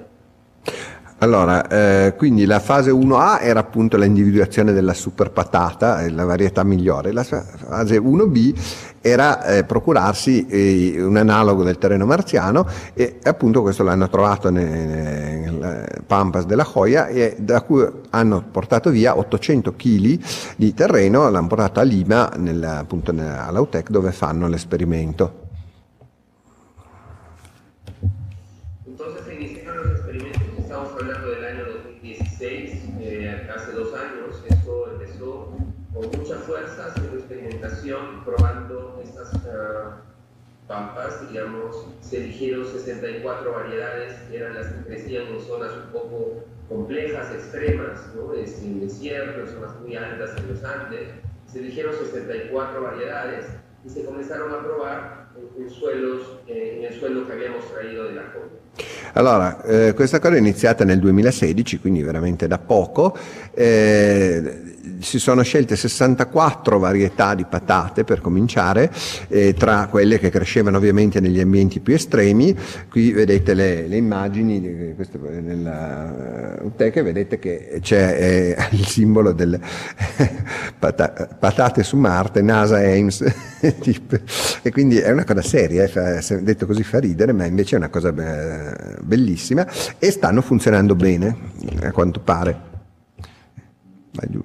Allora, 1.23 1.67
eh, 1.67 2.15
quindi 2.17 2.45
la 2.45 2.59
fase 2.59 2.89
1A 2.89 3.41
era 3.41 3.59
appunto 3.59 3.95
l'individuazione 3.95 4.73
della 4.73 4.95
super 4.95 5.29
patata, 5.29 6.01
eh, 6.01 6.09
la 6.09 6.25
varietà 6.25 6.63
migliore. 6.63 7.11
La 7.11 7.23
fase 7.23 7.99
1B 7.99 8.59
era 9.01 9.45
eh, 9.45 9.63
procurarsi 9.63 10.47
eh, 10.47 10.95
un 10.97 11.17
analogo 11.17 11.63
del 11.63 11.77
terreno 11.77 12.07
marziano 12.07 12.67
e 12.95 13.19
appunto 13.21 13.61
questo 13.61 13.83
l'hanno 13.83 14.09
trovato 14.09 14.49
nel 14.49 16.01
Pampas 16.07 16.45
della 16.45 16.65
Joya 16.65 17.05
e 17.05 17.35
da 17.37 17.61
cui 17.61 17.85
hanno 18.09 18.43
portato 18.49 18.89
via 18.89 19.15
800 19.15 19.75
kg 19.75 20.19
di 20.55 20.73
terreno, 20.73 21.29
l'hanno 21.29 21.47
portato 21.47 21.79
a 21.79 21.83
Lima, 21.83 22.31
nel, 22.37 22.63
appunto 22.63 23.11
all'Autec 23.11 23.91
dove 23.91 24.11
fanno 24.11 24.47
l'esperimento. 24.47 25.40
Pampas, 40.71 41.27
digamos, 41.27 41.85
se 41.99 42.23
eligieron 42.23 42.65
64 42.65 43.51
variedades, 43.51 44.13
eran 44.31 44.55
las 44.55 44.67
que 44.67 44.85
crecían 44.85 45.27
en 45.27 45.41
zonas 45.41 45.71
un 45.73 45.91
poco 45.91 46.45
complejas, 46.69 47.29
extremas, 47.33 47.99
¿no? 48.15 48.33
Es, 48.33 48.63
en 48.63 48.79
desierto, 48.79 49.41
en 49.41 49.47
zonas 49.47 49.71
muy 49.81 49.97
altas 49.97 50.31
en 50.37 50.47
los 50.47 50.63
Andes, 50.63 51.09
se 51.51 51.59
eligieron 51.59 51.93
64 51.93 52.81
variedades 52.81 53.47
y 53.85 53.89
se 53.89 54.05
comenzaron 54.05 54.53
a 54.53 54.63
probar 54.63 55.27
en, 55.35 55.63
en 55.63 55.69
suelos, 55.69 56.39
eh, 56.47 56.77
en 56.77 56.85
el 56.85 56.93
suelo 56.97 57.25
che 57.27 57.33
abbiamo 57.33 57.57
traído 57.73 58.05
della 58.05 58.31
Congo. 58.31 58.59
Allora, 59.13 59.61
eh, 59.63 59.93
questa 59.93 60.19
cosa 60.19 60.35
è 60.35 60.39
iniziata 60.39 60.85
nel 60.85 60.99
2016, 60.99 61.79
quindi 61.79 62.01
veramente 62.01 62.47
da 62.47 62.57
poco. 62.57 63.17
Eh, 63.53 64.70
si 64.99 65.19
sono 65.19 65.41
scelte 65.41 65.75
64 65.75 66.79
varietà 66.79 67.35
di 67.35 67.45
patate 67.45 68.03
per 68.03 68.21
cominciare, 68.21 68.91
eh, 69.27 69.53
tra 69.53 69.87
quelle 69.87 70.19
che 70.19 70.29
crescevano 70.29 70.77
ovviamente 70.77 71.19
negli 71.19 71.39
ambienti 71.39 71.79
più 71.79 71.93
estremi. 71.93 72.55
Qui 72.89 73.11
vedete 73.11 73.53
le, 73.53 73.87
le 73.87 73.97
immagini, 73.97 74.59
di 74.59 74.93
queste, 74.95 75.17
nella 75.17 76.59
uh, 76.61 76.71
teca, 76.75 77.01
vedete 77.03 77.39
che 77.39 77.79
c'è 77.81 78.55
eh, 78.57 78.67
il 78.71 78.85
simbolo 78.85 79.31
delle 79.31 79.59
pata- 80.77 81.29
patate 81.39 81.83
su 81.83 81.97
Marte, 81.97 82.41
NASA 82.41 82.77
Ames, 82.77 83.21
e 84.61 84.71
quindi 84.71 84.97
è 84.97 85.11
una 85.11 85.23
cosa 85.23 85.41
seria, 85.41 85.83
eh, 85.83 85.87
fa, 85.87 86.35
detto 86.39 86.65
così 86.65 86.83
fa 86.83 86.99
ridere, 86.99 87.31
ma 87.31 87.45
invece 87.45 87.75
è 87.75 87.77
una 87.77 87.89
cosa 87.89 88.09
eh, 88.09 88.97
bellissima 89.01 89.67
e 89.97 90.11
stanno 90.11 90.41
funzionando 90.41 90.95
bene, 90.95 91.35
a 91.81 91.91
quanto 91.91 92.19
pare. 92.19 92.69
Vai 94.13 94.27
giù. 94.29 94.43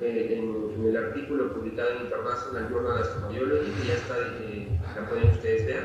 Eh, 0.00 0.38
en, 0.38 0.86
el 0.86 0.96
artículo 0.96 1.52
publicado 1.52 1.90
en 1.90 2.04
International 2.06 2.68
Journal 2.70 2.92
of 2.92 3.00
Astrobiology, 3.00 3.70
que 3.70 3.88
ya 3.88 3.94
está, 3.94 4.16
eh, 4.40 4.80
la 4.96 5.08
pueden 5.08 5.30
ustedes 5.30 5.66
ver. 5.66 5.84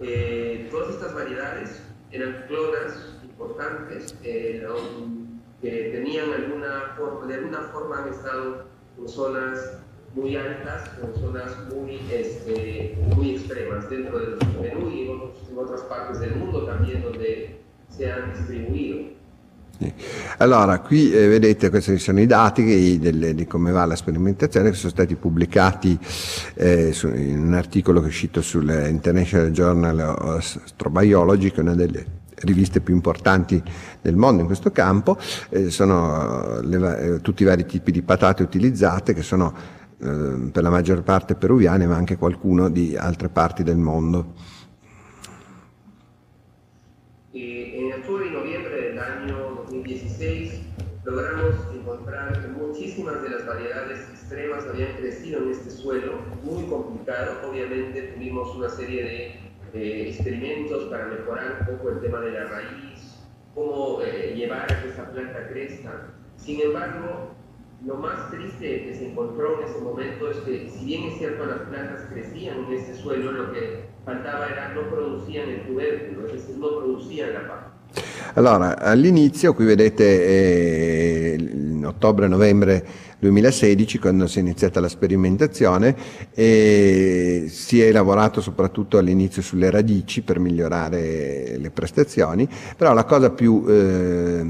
Eh, 0.00 0.68
todas 0.70 0.90
estas 0.90 1.12
variedades 1.12 1.82
eran 2.12 2.44
clonas 2.46 3.16
importantes 3.24 4.12
que 4.22 4.64
tenían 5.60 6.32
alguna 6.32 6.94
forma, 6.96 7.26
de 7.26 7.34
alguna 7.34 7.62
forma 7.72 8.04
han 8.04 8.08
estado 8.10 8.64
en 8.96 9.08
zonas 9.08 9.78
muy 10.14 10.36
altas, 10.36 10.90
en 11.02 11.20
zonas 11.20 11.52
muy, 11.74 12.00
este, 12.12 12.96
extremas 13.34 13.90
dentro 13.90 14.18
del 14.20 14.38
Perú 14.60 14.90
y 14.90 15.02
en, 15.02 15.20
en, 15.50 15.58
otras 15.58 15.82
partes 15.82 16.20
del 16.20 16.36
mundo 16.36 16.64
también 16.64 17.02
donde 17.02 17.60
se 17.88 18.10
han 18.10 18.32
distribuito. 18.34 19.17
Allora, 20.38 20.80
qui 20.80 21.12
eh, 21.12 21.28
vedete 21.28 21.70
questi 21.70 21.98
sono 21.98 22.20
i 22.20 22.26
dati 22.26 22.64
che, 22.64 23.34
di 23.34 23.46
come 23.46 23.70
va 23.70 23.84
la 23.84 23.94
sperimentazione 23.94 24.70
che 24.70 24.76
sono 24.76 24.90
stati 24.90 25.14
pubblicati 25.14 25.96
eh, 26.54 26.92
su, 26.92 27.06
in 27.08 27.38
un 27.38 27.54
articolo 27.54 28.00
che 28.00 28.06
è 28.06 28.08
uscito 28.08 28.42
sul 28.42 28.68
International 28.88 29.50
Journal 29.50 29.98
of 30.00 30.60
Astrobiology, 30.64 31.50
che 31.50 31.56
è 31.58 31.60
una 31.60 31.74
delle 31.74 32.06
riviste 32.40 32.80
più 32.80 32.94
importanti 32.94 33.62
del 34.00 34.16
mondo 34.16 34.40
in 34.40 34.46
questo 34.46 34.70
campo, 34.70 35.16
eh, 35.50 35.70
sono 35.70 36.60
le, 36.60 36.98
eh, 36.98 37.20
tutti 37.20 37.42
i 37.42 37.46
vari 37.46 37.66
tipi 37.66 37.92
di 37.92 38.02
patate 38.02 38.42
utilizzate 38.42 39.14
che 39.14 39.22
sono 39.22 39.52
eh, 40.00 40.50
per 40.52 40.62
la 40.62 40.70
maggior 40.70 41.02
parte 41.02 41.34
peruviane 41.34 41.86
ma 41.86 41.96
anche 41.96 42.16
qualcuno 42.16 42.68
di 42.68 42.96
altre 42.96 43.28
parti 43.28 43.62
del 43.62 43.78
mondo. 43.78 44.34
Eh, 59.74 60.08
experimentos 60.08 60.84
para 60.84 61.06
mejorar 61.06 61.58
un 61.60 61.76
poco 61.76 61.90
el 61.90 62.00
tema 62.00 62.20
de 62.20 62.32
la 62.32 62.44
raíz, 62.44 63.18
cómo 63.54 64.00
eh, 64.02 64.34
llevar 64.36 64.72
a 64.72 64.82
que 64.82 64.88
esa 64.88 65.10
planta 65.10 65.48
crezca. 65.48 66.08
Sin 66.36 66.60
embargo, 66.60 67.34
lo 67.84 67.94
más 67.96 68.30
triste 68.30 68.84
que 68.84 68.94
se 68.94 69.10
encontró 69.10 69.60
en 69.60 69.68
ese 69.68 69.78
momento 69.80 70.30
es 70.30 70.38
que, 70.38 70.68
si 70.68 70.84
bien 70.84 71.04
es 71.04 71.18
cierto, 71.18 71.46
las 71.46 71.60
plantas 71.60 72.06
crecían 72.12 72.64
en 72.64 72.72
este 72.72 72.94
suelo, 72.94 73.32
lo 73.32 73.52
que 73.52 73.84
faltaba 74.04 74.48
era 74.48 74.74
no 74.74 74.88
producían 74.88 75.48
el 75.48 75.66
tubérculo, 75.66 76.26
es 76.26 76.32
decir, 76.32 76.56
no 76.58 76.78
producían 76.78 77.34
la 77.34 77.48
papa. 77.48 77.74
Allora, 78.34 78.72
all'inizio, 78.72 79.54
qui 79.54 79.64
vedete 79.64 81.34
eh, 81.34 81.84
ottobre-novembre 81.84 82.84
2016, 83.18 83.98
quando 83.98 84.26
si 84.26 84.38
è 84.38 84.40
iniziata 84.40 84.80
la 84.80 84.88
sperimentazione, 84.88 85.96
e 86.32 87.46
si 87.48 87.80
è 87.80 87.90
lavorato 87.90 88.40
soprattutto 88.40 88.98
all'inizio 88.98 89.42
sulle 89.42 89.70
radici 89.70 90.22
per 90.22 90.38
migliorare 90.38 91.56
le 91.58 91.70
prestazioni, 91.70 92.48
però 92.76 92.92
la 92.92 93.04
cosa 93.04 93.30
più... 93.30 93.64
Eh, 93.66 94.46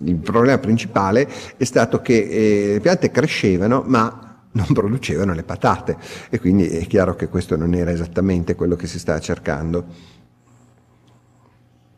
il 0.00 0.14
problema 0.14 0.58
principale 0.58 1.28
è 1.56 1.64
stato 1.64 2.00
che 2.00 2.14
eh, 2.14 2.72
le 2.74 2.80
piante 2.80 3.10
crescevano, 3.10 3.82
ma 3.84 4.28
non 4.52 4.66
producevano 4.72 5.34
le 5.34 5.42
patate 5.42 5.96
e 6.30 6.40
quindi 6.40 6.68
è 6.68 6.86
chiaro 6.86 7.14
che 7.14 7.28
questo 7.28 7.56
non 7.56 7.74
era 7.74 7.90
esattamente 7.90 8.54
quello 8.54 8.76
che 8.76 8.86
si 8.86 8.98
stava 8.98 9.20
cercando. 9.20 10.16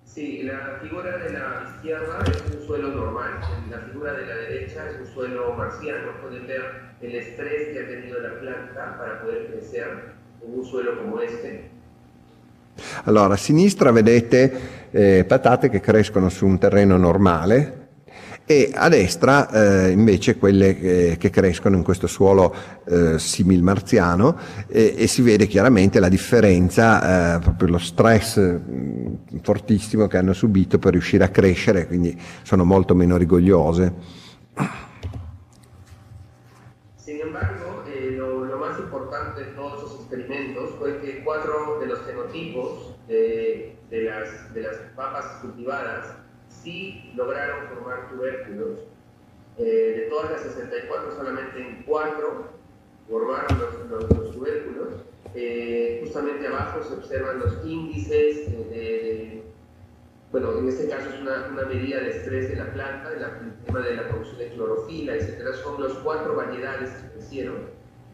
Sí, 0.05 0.43
la 0.43 0.79
figura 0.83 1.17
de 1.19 1.31
la 1.31 1.63
izquierda 1.77 2.21
es 2.27 2.43
un 2.55 2.67
suelo 2.67 2.93
normal, 2.93 3.41
la 3.71 3.79
figura 3.79 4.13
de 4.13 4.27
la 4.27 4.35
derecha 4.35 4.91
es 4.91 4.99
un 5.01 5.07
suelo 5.07 5.55
marciano. 5.55 6.19
Pueden 6.21 6.47
ver 6.47 6.90
el 7.01 7.15
estrés 7.15 7.73
que 7.73 7.81
ha 7.81 7.87
tenido 7.87 8.21
la 8.21 8.39
planta 8.41 8.97
para 8.99 9.21
poder 9.23 9.47
crecer 9.47 10.15
en 10.45 10.59
un 10.59 10.65
suelo 10.65 10.99
como 10.99 11.21
este. 11.21 11.69
Allora, 13.05 13.35
a 13.35 13.37
sinistra 13.37 13.91
vedete 13.91 14.89
eh, 14.91 15.25
patate 15.27 15.69
che 15.69 15.81
crescono 15.81 16.29
su 16.29 16.47
un 16.47 16.59
terreno 16.59 16.97
normale, 16.97 17.79
e 18.51 18.73
a 18.75 18.89
destra 18.89 19.49
eh, 19.49 19.91
invece 19.93 20.37
quelle 20.37 20.77
eh, 20.81 21.17
che 21.19 21.31
crescono 21.31 21.77
in 21.77 21.85
questo 21.85 22.09
suolo 22.09 22.53
eh, 22.85 23.17
simil 23.17 23.63
marziano 23.63 24.37
e, 24.67 25.07
si 25.07 25.23
vede 25.23 25.47
chiaramente 25.47 26.01
la 26.01 26.09
differenza, 26.09 27.37
eh, 27.37 27.39
proprio 27.39 27.69
lo 27.69 27.79
stress 27.79 28.39
mh, 28.39 29.41
fortissimo 29.43 30.09
che 30.09 30.17
hanno 30.17 30.33
subito 30.33 30.81
per 30.81 30.93
riuscire 30.93 31.23
a 31.23 31.29
crescere, 31.29 31.87
quindi 31.87 32.19
sono 32.43 32.65
molto 32.65 32.97
meno 32.97 33.17
rigogliose. 33.17 34.19
De, 43.91 44.03
las, 44.05 44.55
de 44.55 44.63
las 44.63 44.77
papas 44.97 45.25
cultivadas 45.43 46.15
sí 46.49 47.13
lograron 47.17 47.67
formar 47.69 48.09
tubérculos 48.11 48.79
Eh, 49.59 49.95
de 49.97 50.07
todas 50.09 50.31
las 50.31 50.41
64, 50.43 51.13
solamente 51.17 51.59
en 51.61 51.83
4 51.83 52.49
formaron 53.09 53.59
los, 53.59 53.91
los- 53.91 54.19
los 54.19 54.31
tubérculos. 54.33 54.89
Eh, 55.35 56.01
justamente 56.03 56.47
abajo 56.47 56.83
se 56.83 56.95
observan 56.95 57.41
los 57.41 57.59
índices 57.67 58.49
eh, 58.49 58.71
de, 58.73 59.43
bueno, 60.33 60.57
en 60.59 60.69
este 60.69 60.89
caso 60.89 61.11
es 61.11 61.21
una, 61.21 61.49
una 61.53 61.65
medida 61.67 61.99
de 62.01 62.11
estrés 62.11 62.49
de 62.49 62.57
la 62.57 62.73
planta, 62.73 63.11
de 63.11 63.21
la- 63.21 63.39
el 63.39 63.53
tema 63.67 63.81
de 63.81 63.97
la 63.97 64.09
producción 64.09 64.39
de 64.39 64.49
clorofila, 64.51 65.15
etcétera. 65.17 65.53
Son 65.55 65.83
los 65.83 65.93
cuatro 65.99 66.37
variedades 66.37 66.89
que 66.91 67.11
crecieron, 67.19 67.57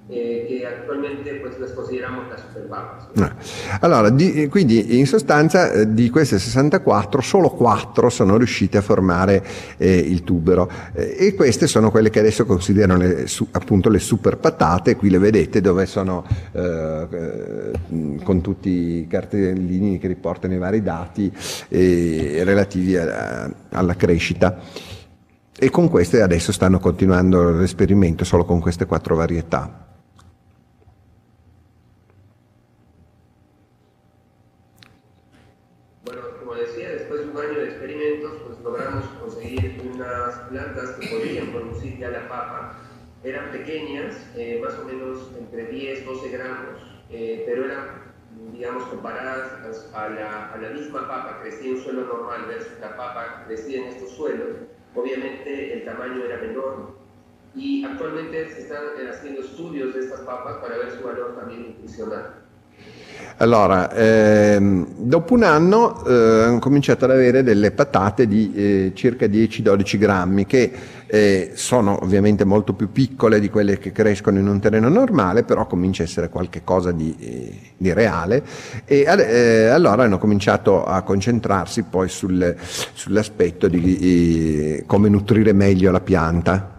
eh, 0.08 1.38
pues 1.42 1.58
las 1.58 1.72
consideramos 1.72 2.28
las 2.28 2.40
superpapas. 2.40 3.08
¿no? 3.14 3.22
No. 3.26 3.32
Allora, 3.80 4.10
di- 4.10 4.46
quindi 4.48 4.98
in 4.98 5.06
sostanza 5.06 5.72
eh, 5.72 5.92
di 5.92 6.10
queste 6.10 6.38
64 6.38 7.20
solo 7.20 7.50
4 7.50 8.08
sono 8.08 8.36
riuscite 8.36 8.78
a 8.78 8.82
formare 8.82 9.44
eh, 9.76 9.96
il 9.96 10.22
tubero 10.22 10.70
Eh, 10.92 11.16
e 11.18 11.34
queste 11.34 11.66
sono 11.66 11.90
quelle 11.90 12.10
che 12.10 12.20
adesso 12.20 12.46
considerano 12.46 12.98
le, 12.98 13.26
su- 13.26 13.46
appunto 13.50 13.88
le 13.88 13.98
super 13.98 14.36
patate, 14.38 14.96
qui 14.96 15.10
le 15.10 15.18
vedete 15.18 15.60
dove 15.60 15.86
sono 15.86 16.24
eh, 16.52 17.06
eh, 17.10 17.70
con 18.22 18.40
tutti 18.40 18.68
i 18.70 19.06
cartellini 19.08 19.98
che 19.98 20.06
riportano 20.08 20.54
i 20.54 20.58
vari 20.58 20.82
dati 20.82 21.32
eh, 21.68 22.42
relativi 22.44 22.96
a- 22.96 23.50
alla 23.70 23.94
crescita. 23.96 24.58
E 25.58 25.70
con 25.70 25.88
queste 25.88 26.20
adesso 26.20 26.52
stanno 26.52 26.78
continuando 26.78 27.50
l'esperimento 27.50 28.24
solo 28.24 28.44
con 28.44 28.60
queste 28.60 28.84
quattro 28.84 29.16
varietà. 29.16 29.84
Bueno, 36.04 36.20
como 36.38 36.54
decía, 36.54 36.90
después 36.90 37.20
de 37.20 37.30
un 37.30 37.36
año 37.38 37.58
de 37.60 37.64
experimentos, 37.68 38.32
pues 38.46 38.60
logramos 38.62 39.04
conseguir 39.20 39.80
unas 39.94 40.34
plantas 40.50 40.90
que 41.00 41.08
podían 41.08 41.48
producir 41.48 41.98
ya 41.98 42.10
la 42.10 42.28
papa. 42.28 42.78
Eran 43.24 43.50
pequeñas, 43.50 44.14
eh, 44.36 44.60
más 44.62 44.74
o 44.78 44.84
menos 44.84 45.30
entre 45.38 45.66
10, 45.66 46.04
12 46.06 46.28
gramos, 46.28 46.76
eh, 47.10 47.42
pero 47.46 47.64
eran, 47.64 47.84
digamos, 48.52 48.84
comparadas 48.84 49.64
a 49.96 50.08
la, 50.10 50.52
a 50.52 50.58
la 50.58 50.68
misma 50.70 51.08
papa, 51.08 51.38
crecía 51.42 51.70
en 51.70 51.82
suelo 51.82 52.04
normal 52.04 52.46
versus 52.46 52.78
la 52.80 52.96
papa 52.96 53.44
crecía 53.46 53.78
en 53.78 53.88
estos 53.88 54.10
suelos. 54.10 54.48
Obviamente 54.94 55.72
el 55.72 55.84
tamaño 55.84 56.24
era 56.24 56.36
menor 56.40 56.96
y 57.54 57.84
actualmente 57.84 58.48
se 58.50 58.62
están 58.62 58.84
haciendo 59.10 59.40
estudios 59.40 59.94
de 59.94 60.00
estas 60.00 60.20
papas 60.20 60.56
para 60.56 60.76
ver 60.76 60.90
su 60.90 61.02
valor 61.02 61.34
también 61.36 61.62
nutricional. 61.68 62.46
Allora, 63.38 63.90
ehm, 63.94 64.86
dopo 64.96 65.34
un 65.34 65.44
anno 65.44 66.04
eh, 66.06 66.44
hanno 66.46 66.58
cominciato 66.58 67.04
ad 67.06 67.12
avere 67.12 67.42
delle 67.42 67.70
patate 67.70 68.26
di 68.26 68.52
eh, 68.54 68.92
circa 68.94 69.26
10-12 69.26 69.98
grammi, 69.98 70.46
che 70.46 70.72
eh, 71.06 71.52
sono 71.54 71.98
ovviamente 72.02 72.44
molto 72.44 72.72
più 72.72 72.90
piccole 72.90 73.40
di 73.40 73.48
quelle 73.48 73.78
che 73.78 73.92
crescono 73.92 74.38
in 74.38 74.48
un 74.48 74.60
terreno 74.60 74.88
normale, 74.88 75.44
però 75.44 75.66
comincia 75.66 76.02
a 76.02 76.06
essere 76.06 76.28
qualcosa 76.28 76.92
di, 76.92 77.16
eh, 77.18 77.58
di 77.76 77.92
reale. 77.92 78.42
E 78.84 79.04
eh, 79.06 79.66
allora 79.66 80.04
hanno 80.04 80.18
cominciato 80.18 80.84
a 80.84 81.02
concentrarsi 81.02 81.84
poi 81.84 82.08
sul- 82.08 82.54
sull'aspetto 82.58 83.68
di 83.68 83.98
eh, 83.98 84.84
come 84.86 85.08
nutrire 85.08 85.52
meglio 85.52 85.90
la 85.90 86.00
pianta. 86.00 86.75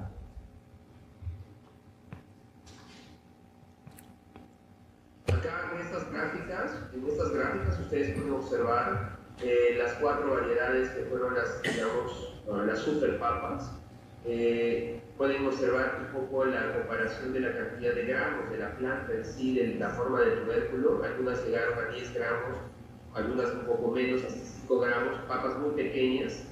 Pueden 15.18 15.46
observar 15.48 16.00
un 16.00 16.22
poco 16.22 16.46
la 16.46 16.74
comparación 16.74 17.34
de 17.34 17.40
la 17.40 17.58
cantidad 17.58 17.94
de 17.94 18.06
gramos 18.06 18.50
de 18.52 18.58
la 18.58 18.76
planta 18.78 19.14
en 19.14 19.26
sí, 19.26 19.56
de 19.56 19.76
la 19.76 19.90
forma 19.90 20.22
del 20.22 20.44
tubérculo. 20.44 21.04
Algunas 21.04 21.44
llegaron 21.44 21.80
a 21.80 21.92
10 21.92 22.14
gramos, 22.14 22.58
algunas 23.14 23.52
un 23.54 23.66
poco 23.66 23.92
menos, 23.92 24.24
hasta 24.24 24.40
5 24.40 24.80
gramos, 24.80 25.20
papas 25.28 25.58
muy 25.58 25.72
pequeñas. 25.72 26.44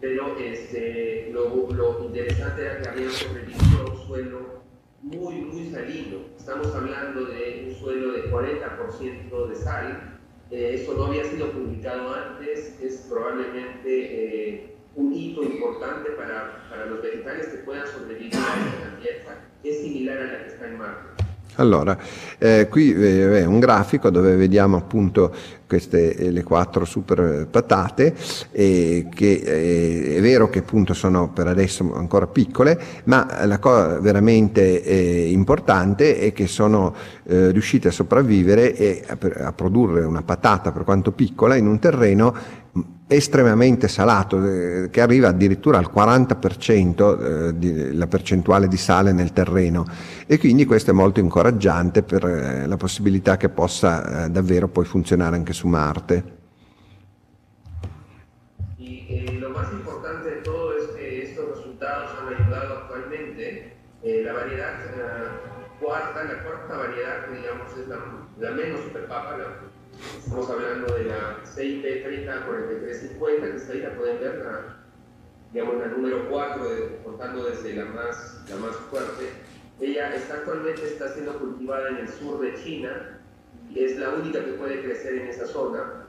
Pero 0.00 0.36
este, 0.38 1.30
lo, 1.32 1.70
lo 1.72 2.04
interesante 2.04 2.62
era 2.62 2.80
que 2.80 2.88
habían 2.88 3.10
sobrevivido 3.10 3.90
un 3.90 4.06
suelo 4.06 4.62
muy, 5.02 5.34
muy 5.36 5.70
salino. 5.70 6.18
Estamos 6.36 6.74
hablando 6.74 7.24
de 7.26 7.66
un 7.68 7.74
suelo 7.74 8.12
de 8.12 8.30
40% 8.30 9.48
de 9.48 9.54
sal. 9.56 10.20
Eh, 10.50 10.74
esto 10.74 10.94
no 10.94 11.06
había 11.06 11.24
sido 11.24 11.50
publicado 11.50 12.14
antes, 12.14 12.78
es 12.80 13.06
probablemente 13.08 13.84
eh, 13.86 14.71
un 14.94 15.12
hito 15.12 15.42
importante 15.42 16.10
para, 16.10 16.68
para 16.68 16.86
los 16.86 17.02
vegetales 17.02 17.46
que 17.48 17.58
puedan 17.58 17.86
sobrevivir 17.86 18.34
a 18.36 18.38
esta 18.38 18.84
cantidad. 18.84 19.36
Es 19.64 19.80
similar 19.80 20.18
a 20.18 20.32
la 20.32 20.44
que 20.44 20.48
está 20.48 20.66
en 20.66 20.78
Marte. 20.78 21.12
Allora, 21.56 21.98
eh, 22.38 22.66
qui 22.70 22.94
eh, 22.94 23.42
è 23.42 23.44
un 23.44 23.60
grafico 23.60 24.08
dove 24.08 24.36
vediamo 24.36 24.78
appunto 24.78 25.34
queste 25.66 26.14
eh, 26.14 26.30
le 26.30 26.42
quattro 26.42 26.86
super 26.86 27.46
patate 27.50 28.14
e 28.50 29.06
che 29.14 29.32
eh, 29.32 30.16
è 30.16 30.20
vero 30.22 30.48
che 30.48 30.60
appunto 30.60 30.94
sono 30.94 31.30
per 31.30 31.48
adesso 31.48 31.94
ancora 31.94 32.26
piccole, 32.26 32.80
ma 33.04 33.44
la 33.44 33.58
cosa 33.58 34.00
veramente 34.00 34.82
eh, 34.82 35.30
importante 35.30 36.18
è 36.18 36.32
che 36.32 36.46
sono 36.46 36.94
eh, 37.24 37.50
riuscite 37.50 37.88
a 37.88 37.92
sopravvivere 37.92 38.74
e 38.74 39.04
a, 39.06 39.18
a 39.46 39.52
produrre 39.52 40.04
una 40.04 40.22
patata 40.22 40.72
per 40.72 40.84
quanto 40.84 41.12
piccola 41.12 41.54
in 41.54 41.66
un 41.66 41.78
terreno 41.78 42.34
estremamente 43.14 43.88
salato, 43.88 44.44
eh, 44.44 44.88
che 44.90 45.00
arriva 45.00 45.28
addirittura 45.28 45.78
al 45.78 45.90
40% 45.92 47.60
eh, 47.60 47.92
la 47.94 48.06
percentuale 48.06 48.68
di 48.68 48.76
sale 48.76 49.12
nel 49.12 49.32
terreno 49.32 49.84
e 50.26 50.38
quindi 50.38 50.64
questo 50.64 50.90
è 50.90 50.94
molto 50.94 51.20
incoraggiante 51.20 52.02
per 52.02 52.24
eh, 52.24 52.66
la 52.66 52.76
possibilità 52.76 53.36
che 53.36 53.48
possa 53.48 54.24
eh, 54.24 54.30
davvero 54.30 54.68
poi 54.68 54.84
funzionare 54.84 55.36
anche 55.36 55.52
su 55.52 55.68
Marte. 55.68 56.40
Y 58.78 59.38
lo 59.38 59.50
más 59.50 59.70
importante 59.72 60.28
de 60.28 60.36
todo 60.42 60.72
es 60.76 60.86
que 60.96 61.22
estos 61.22 61.56
resultados 61.56 62.10
han 62.18 62.34
ayudado 62.34 62.78
actualmente. 62.78 63.70
la 64.02 64.32
la 64.32 64.40
cuarta 66.42 66.76
variedad, 66.76 67.28
la, 68.38 68.50
la 68.50 68.82
superpapa, 68.82 69.36
la- 69.36 69.54
estamos 70.24 70.50
hablando 70.50 70.91
de 71.56 71.64
la 71.64 71.74
CIP 71.74 72.04
304350, 72.04 73.50
que 73.50 73.56
está 73.56 73.72
ahí, 73.72 73.80
la 73.80 73.94
pueden 73.94 74.20
ver, 74.20 74.36
la, 74.36 74.76
digamos 75.52 75.78
la 75.78 75.86
número 75.88 76.28
4, 76.28 76.64
contando 77.04 77.44
desde 77.44 77.74
la 77.74 77.84
más, 77.86 78.44
la 78.48 78.56
más 78.56 78.76
fuerte. 78.90 79.28
Ella 79.80 80.14
está, 80.14 80.34
actualmente 80.34 80.82
está 80.84 81.12
siendo 81.12 81.38
cultivada 81.38 81.88
en 81.90 81.96
el 81.96 82.08
sur 82.08 82.40
de 82.40 82.54
China 82.62 83.20
y 83.70 83.84
es 83.84 83.98
la 83.98 84.10
única 84.10 84.44
que 84.44 84.52
puede 84.52 84.82
crecer 84.82 85.14
en 85.14 85.28
esa 85.28 85.46
zona. 85.46 86.06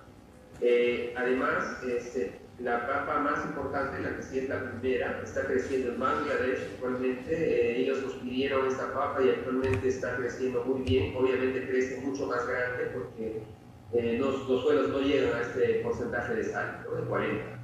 Eh, 0.61 1.13
además, 1.17 1.81
este, 1.83 2.39
la 2.59 2.85
papa 2.85 3.19
más 3.19 3.43
importante, 3.45 3.99
la 4.01 4.15
que 4.15 4.23
sí 4.23 4.39
es 4.39 4.49
la 4.49 4.61
primera, 4.61 5.21
está 5.23 5.45
creciendo 5.45 5.93
en 5.93 5.99
Bangladesh 5.99 6.59
actualmente. 6.73 7.33
Eh, 7.33 7.81
ellos 7.81 8.03
nos 8.03 8.13
pidieron 8.15 8.67
esta 8.67 8.93
papa 8.93 9.21
y 9.23 9.29
actualmente 9.29 9.87
está 9.87 10.15
creciendo 10.17 10.63
muy 10.63 10.81
bien. 10.83 11.15
Obviamente 11.15 11.67
crece 11.67 12.01
mucho 12.01 12.27
más 12.27 12.45
grande 12.47 12.91
porque 12.93 13.41
eh, 13.93 14.17
los, 14.19 14.47
los 14.47 14.63
suelos 14.63 14.89
no 14.89 14.99
llegan 14.99 15.33
a 15.35 15.41
este 15.41 15.81
porcentaje 15.83 16.35
de 16.35 16.43
sal, 16.45 16.83
de 16.97 17.03
40. 17.03 17.63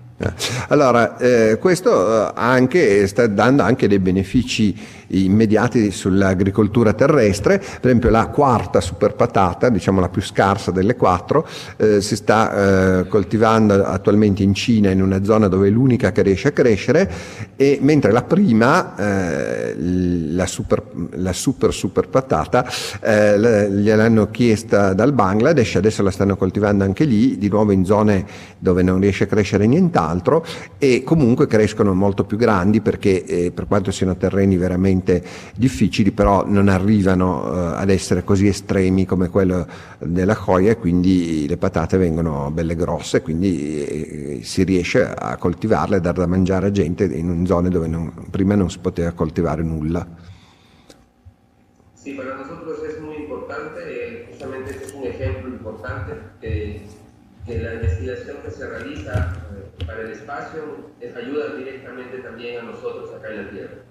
Allora, 0.68 1.18
eh, 1.18 1.58
questo 1.60 2.28
eh, 2.28 2.32
anche, 2.36 3.08
sta 3.08 3.26
dando 3.28 3.64
anche 3.64 3.88
dei 3.88 4.00
benefici 4.00 4.76
immediati 5.10 5.92
sull'agricoltura 5.92 6.94
terrestre, 6.94 7.58
per 7.58 7.86
esempio 7.90 8.10
la 8.10 8.28
quarta 8.28 8.82
super 8.82 9.14
patata, 9.16 9.70
diciamo 9.70 10.00
la 10.00 10.10
più 10.10 10.22
scarsa 10.22 10.72
delle 10.72 10.96
quattro, 10.96 11.48
eh, 11.78 12.02
si 12.02 12.16
sta 12.16 13.00
eh, 13.00 13.08
coltivando 13.08 13.86
attualmente 13.86 14.44
in 14.44 14.54
Cina 14.54 14.90
in 14.92 15.02
una 15.02 15.24
zona 15.24 15.48
dove 15.48 15.68
è 15.68 15.72
l'unica 15.72 16.12
che 16.12 16.22
riesce 16.22 16.50
a 16.50 16.52
crescere, 16.52 17.12
e 17.56 17.80
mentre 17.82 18.12
la 18.12 18.24
prima, 18.24 18.96
eh, 18.96 19.76
la, 19.78 20.46
super, 20.46 20.84
la 21.12 21.34
super 21.34 21.74
super 21.74 22.08
patata, 22.10 22.66
eh, 23.02 23.70
gliel'hanno 23.70 24.30
chiesta 24.30 24.94
dal 24.94 25.14
Bangladesh, 25.14 25.76
adesso 25.76 26.04
la 26.04 26.12
stanno 26.12 26.36
coltivando 26.36 26.84
anche 26.84 27.06
lì, 27.06 27.38
di 27.38 27.50
nuovo 27.50 27.72
in 27.72 27.86
zone 27.86 28.26
dove 28.58 28.84
non 28.84 29.00
riesce 29.00 29.24
a 29.24 29.28
crescere 29.28 29.66
nient'altro. 29.66 30.46
E 30.78 31.04
comunque 31.04 31.48
crescono 31.48 31.94
molto 31.94 32.24
più 32.24 32.38
grandi 32.38 32.82
perché 32.82 33.26
eh, 33.26 33.52
per 33.52 33.68
quanto 33.68 33.92
siano 33.92 34.16
terreni 34.16 34.58
veramente 34.58 34.99
difficili 35.56 36.12
però 36.12 36.46
non 36.46 36.68
arrivano 36.68 37.54
eh, 37.54 37.82
ad 37.82 37.90
essere 37.90 38.24
così 38.24 38.48
estremi 38.48 39.06
come 39.06 39.30
quello 39.30 39.66
della 40.00 40.36
Joya 40.36 40.72
e 40.72 40.78
quindi 40.78 41.48
le 41.48 41.58
patate 41.58 41.98
vengono 41.98 42.52
belle 42.52 42.76
grosse 42.76 43.22
quindi 43.22 43.84
eh, 43.86 44.40
si 44.44 44.64
riesce 44.64 45.04
a 45.08 45.38
coltivarle 45.38 45.98
e 45.98 46.02
dar 46.02 46.16
da 46.16 46.26
mangiare 46.28 46.68
a 46.68 46.72
gente 46.72 47.06
in 47.06 47.46
zone 47.46 47.70
dove 47.70 47.88
non- 47.88 48.12
prima 48.30 48.56
non 48.56 48.70
si 48.70 48.80
poteva 48.80 49.12
coltivare 49.12 49.64
nulla. 49.64 50.06
Sí, 51.94 52.14
para 52.14 52.34
nosotros 52.36 52.80
es 52.88 53.00
muy 53.02 53.16
importante, 53.24 53.80
eh, 53.84 54.26
justamente 54.30 54.72
este 54.72 54.86
es 54.86 54.94
un 54.94 55.06
ejemplo 55.06 55.50
importante. 55.50 56.12
eh, 56.42 56.82
que 57.46 57.58
la 57.64 57.74
investigación 57.74 58.38
que 58.44 58.52
se 58.52 58.68
realiza 58.68 59.34
eh, 59.52 59.84
para 59.86 60.02
el 60.04 60.12
espacio 60.12 60.62
es- 61.02 61.16
ayuda 61.16 61.56
directamente 61.56 62.20
también 62.20 62.60
a 62.60 62.64
nosotros 62.64 63.10
acá 63.14 63.30
en 63.30 63.38
la 63.38 63.50
Tierra. 63.50 63.82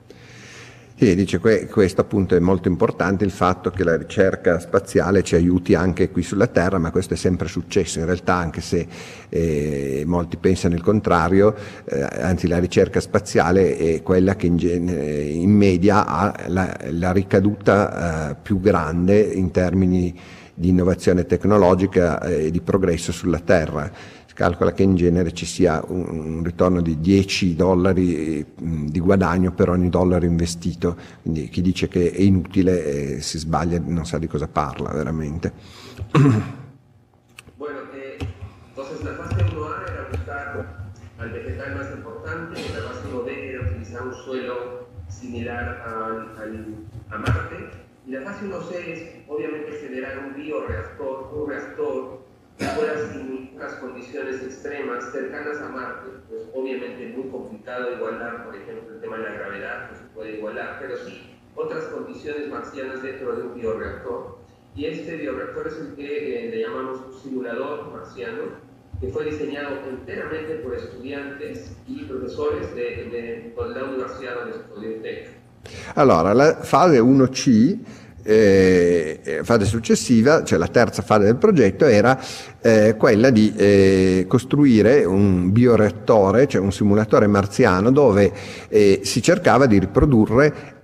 Sì, 1.01 1.15
dice 1.15 1.39
que 1.39 1.69
questo 1.69 2.01
appunto 2.01 2.35
è 2.35 2.41
molto 2.41 2.67
importante, 2.67 3.25
il 3.25 3.31
fatto 3.31 3.71
che 3.71 3.85
la 3.85 3.97
ricerca 3.97 4.59
spaziale 4.59 5.23
ci 5.23 5.37
aiuti 5.37 5.77
anche 5.77 6.11
qui 6.11 6.25
sulla 6.25 6.49
Terra, 6.49 6.79
ma 6.79 6.91
questo 6.91 7.15
è 7.15 7.17
sempre 7.17 7.47
successo 7.47 8.01
in 8.01 8.07
realtà, 8.07 8.35
anche 8.35 8.61
se 8.61 8.85
eh, 9.29 10.03
molti 10.05 10.39
pensano 10.39 10.75
il 10.75 10.83
contrario, 10.83 11.55
eh, 11.85 12.01
anzi 12.01 12.49
la 12.49 12.59
ricerca 12.59 12.99
spaziale 12.99 13.77
è 13.77 14.03
quella 14.03 14.35
che 14.35 14.47
in, 14.47 14.57
genere- 14.57 15.23
in 15.23 15.53
media 15.53 16.05
ha 16.05 16.35
la, 16.49 16.77
la 16.91 17.13
ricaduta 17.13 18.31
eh, 18.31 18.37
più 18.43 18.59
grande 18.59 19.21
in 19.21 19.53
termini 19.53 20.13
di 20.53 20.71
innovazione 20.71 21.27
tecnologica 21.27 22.21
e 22.23 22.51
di 22.51 22.61
progresso 22.61 23.13
sulla 23.13 23.39
Terra. 23.39 23.89
Calcola 24.39 24.71
che 24.71 24.85
in 24.85 24.95
genere 24.95 25.33
ci 25.33 25.45
sia 25.45 25.83
un, 25.89 26.43
ritorno 26.45 26.81
di 26.81 27.01
10 27.01 27.57
dollari 27.57 28.47
mh, 28.57 28.85
di 28.85 29.01
guadagno 29.01 29.51
per 29.51 29.69
ogni 29.69 29.89
dollaro 29.89 30.25
investito, 30.27 30.97
quindi 31.23 31.49
chi 31.49 31.61
dice 31.61 31.89
che 31.89 32.13
è 32.13 32.21
inutile 32.21 33.17
eh, 33.17 33.21
si 33.21 33.37
sbaglia, 33.37 33.81
non 33.85 34.07
sa 34.07 34.17
di 34.19 34.29
cosa 34.29 34.47
parla 34.47 34.93
veramente. 34.93 35.53
La 37.59 39.15
fase 39.17 39.43
1A 39.43 39.91
era 39.91 40.07
buscar 40.09 40.65
al 41.19 41.31
vegetal 41.33 41.75
más 41.75 41.91
importante, 41.97 42.61
la 42.61 42.93
fase 42.93 43.09
1B 43.09 43.29
era 43.29 43.63
utilizar 43.63 44.07
un 44.07 44.13
suelo 44.23 44.87
similar 45.09 45.83
al- 45.85 46.29
al- 46.39 46.75
a 47.09 47.19
Marte, 47.19 47.71
y 48.07 48.13
la 48.13 48.23
fase 48.23 48.45
1C 48.45 48.71
es 48.87 49.03
obviamente 49.27 49.81
generar 49.83 50.17
un 50.25 50.33
bioreactor, 50.41 51.33
un 51.35 51.49
reactor 51.49 52.28
pueda 52.67 52.99
simular 53.13 53.39
unas 53.55 53.73
condiciones 53.75 54.43
extremas 54.43 55.11
cercanas 55.11 55.61
a 55.61 55.69
Marte, 55.69 56.11
pues 56.29 56.43
obviamente 56.55 57.09
muy 57.17 57.29
complicado 57.29 57.93
igualar, 57.93 58.45
por 58.45 58.55
ejemplo, 58.55 58.95
el 58.95 59.01
tema 59.01 59.17
de 59.19 59.25
la 59.25 59.33
gravedad, 59.33 59.91
no 59.91 59.97
se 59.99 60.05
puede 60.15 60.37
igualar, 60.39 60.79
pero 60.81 60.97
sí 60.97 61.35
otras 61.57 61.85
condiciones 61.87 62.49
marcianas 62.49 63.03
dentro 63.03 63.35
de 63.35 63.43
un 63.43 63.55
bioreactor. 63.55 64.39
Y 64.77 64.85
este 64.85 65.17
bioreactor 65.17 65.67
es 65.67 65.77
el 65.81 65.95
que 65.97 66.47
eh, 66.47 66.51
le 66.51 66.61
llamamos 66.61 67.21
simulador 67.21 67.91
marciano, 67.93 68.43
que 69.01 69.09
fue 69.09 69.25
diseñado 69.25 69.71
enteramente 69.89 70.55
por 70.57 70.75
estudiantes 70.77 71.77
y 71.89 72.05
profesores 72.05 72.73
de, 72.77 72.83
de- 72.83 73.53
de 73.57 73.75
la 73.75 73.85
universidad 73.85 74.37
donde 74.37 74.57
estudió 74.57 75.03
TEC. 75.03 75.31
Allora, 75.97 76.33
la 76.33 76.55
fase 76.57 77.03
1C, 77.03 77.81
eh, 78.23 79.41
fase 79.43 79.65
successiva, 79.65 80.45
cioè 80.45 80.59
la 80.59 80.69
terza 80.69 81.03
fase 81.03 81.25
del 81.25 81.37
progetto, 81.37 81.87
era 81.87 82.19
eh, 82.61 82.95
quella 82.97 83.31
di 83.31 83.53
eh, 83.57 84.25
costruire 84.29 85.05
un 85.05 85.51
bioreattore, 85.53 86.47
cioè 86.47 86.61
un 86.61 86.73
simulatore 86.73 87.27
marziano 87.27 87.91
dove 87.91 88.33
eh, 88.69 89.01
si 89.03 89.23
cercava 89.23 89.67
di 89.67 89.79
riprodurre 89.79 90.77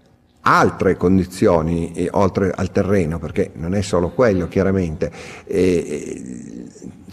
altre 0.47 0.97
condizioni 0.97 1.93
eh, 1.93 2.09
oltre 2.13 2.53
al 2.55 2.71
terreno, 2.71 3.19
perché 3.19 3.51
non 3.55 3.75
è 3.75 3.83
solo 3.83 4.11
quello 4.11 4.49
chiaramente, 4.49 5.11
eh, 5.47 6.54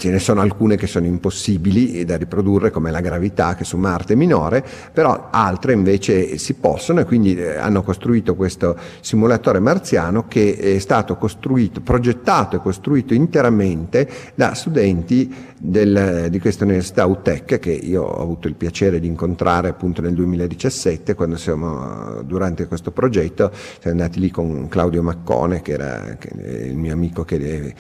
ce 0.02 0.10
ne 0.10 0.18
sono 0.18 0.42
alcune 0.42 0.78
che 0.78 0.88
sono 0.88 1.06
impossibili 1.06 2.04
da 2.06 2.18
riprodurre 2.18 2.72
come 2.72 2.90
la 2.90 3.02
gravità 3.02 3.54
che 3.54 3.64
su 3.64 3.78
Marte 3.78 4.14
è 4.14 4.16
minore, 4.16 4.66
però 4.92 5.28
altre 5.30 5.74
invece 5.74 6.40
si 6.40 6.56
possono 6.56 7.02
e 7.02 7.06
quindi 7.06 7.36
eh, 7.36 7.58
hanno 7.58 7.84
costruito 7.84 8.34
questo 8.34 8.76
simulatore 9.00 9.60
marziano 9.60 10.28
che 10.28 10.58
è 10.58 10.80
stato 10.80 11.18
costruito, 11.18 11.82
progettato 11.82 12.56
e 12.56 12.62
costruito 12.62 13.14
interamente 13.14 14.10
da 14.34 14.56
studenti 14.56 15.32
del- 15.56 16.30
di 16.32 16.40
questa 16.40 16.64
università 16.64 17.06
UTEC 17.06 17.60
che 17.60 17.72
io 17.72 18.02
ho 18.02 18.24
avuto 18.24 18.48
il 18.48 18.56
piacere 18.56 19.00
di 19.00 19.06
incontrare 19.06 19.70
appunto 19.70 20.02
nel 20.02 20.16
2017 20.16 21.14
quando 21.14 21.38
siamo 21.38 22.24
durante 22.24 22.66
questo 22.66 22.90
progetto 22.90 23.52
siamo 23.80 24.00
andati 24.00 24.20
lì 24.20 24.32
con 24.32 24.68
Claudio 24.68 25.04
Maccone 25.04 25.62
che 25.62 25.74
era 25.74 26.18
il 26.34 26.76
mio 26.76 26.92
amico 26.92 27.24
che 27.24 27.38
è 27.38 27.74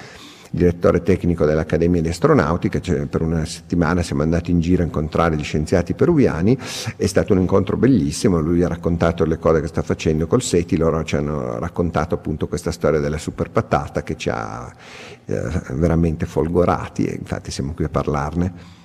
direttore 0.53 1.01
tecnico 1.01 1.45
dell'Accademia 1.45 2.01
di 2.01 2.09
Astronautica, 2.09 2.81
cioè 2.81 3.05
per 3.05 3.21
una 3.21 3.45
settimana 3.45 4.03
siamo 4.03 4.21
andati 4.21 4.51
in 4.51 4.59
giro 4.59 4.83
a 4.83 4.85
incontrare 4.85 5.37
gli 5.37 5.43
scienziati 5.43 5.93
peruviani, 5.93 6.57
è 6.97 7.05
stato 7.05 7.31
un 7.31 7.39
incontro 7.39 7.77
bellissimo, 7.77 8.39
lui 8.39 8.61
ha 8.61 8.67
raccontato 8.67 9.23
le 9.23 9.39
cose 9.39 9.61
che 9.61 9.67
sta 9.67 9.81
facendo 9.81 10.27
col 10.27 10.41
SETI, 10.41 10.75
loro 10.75 11.03
ci 11.05 11.15
hanno 11.15 11.57
raccontato 11.57 12.15
appunto 12.15 12.47
questa 12.47 12.71
storia 12.71 12.99
della 12.99 13.17
super 13.17 13.49
patata 13.49 14.03
che 14.03 14.17
ci 14.17 14.29
ha 14.29 14.71
eh, 15.25 15.41
veramente 15.69 16.25
folgorati 16.25 17.05
e 17.05 17.15
infatti 17.15 17.49
siamo 17.49 17.73
qui 17.73 17.85
a 17.85 17.89
parlarne. 17.89 18.79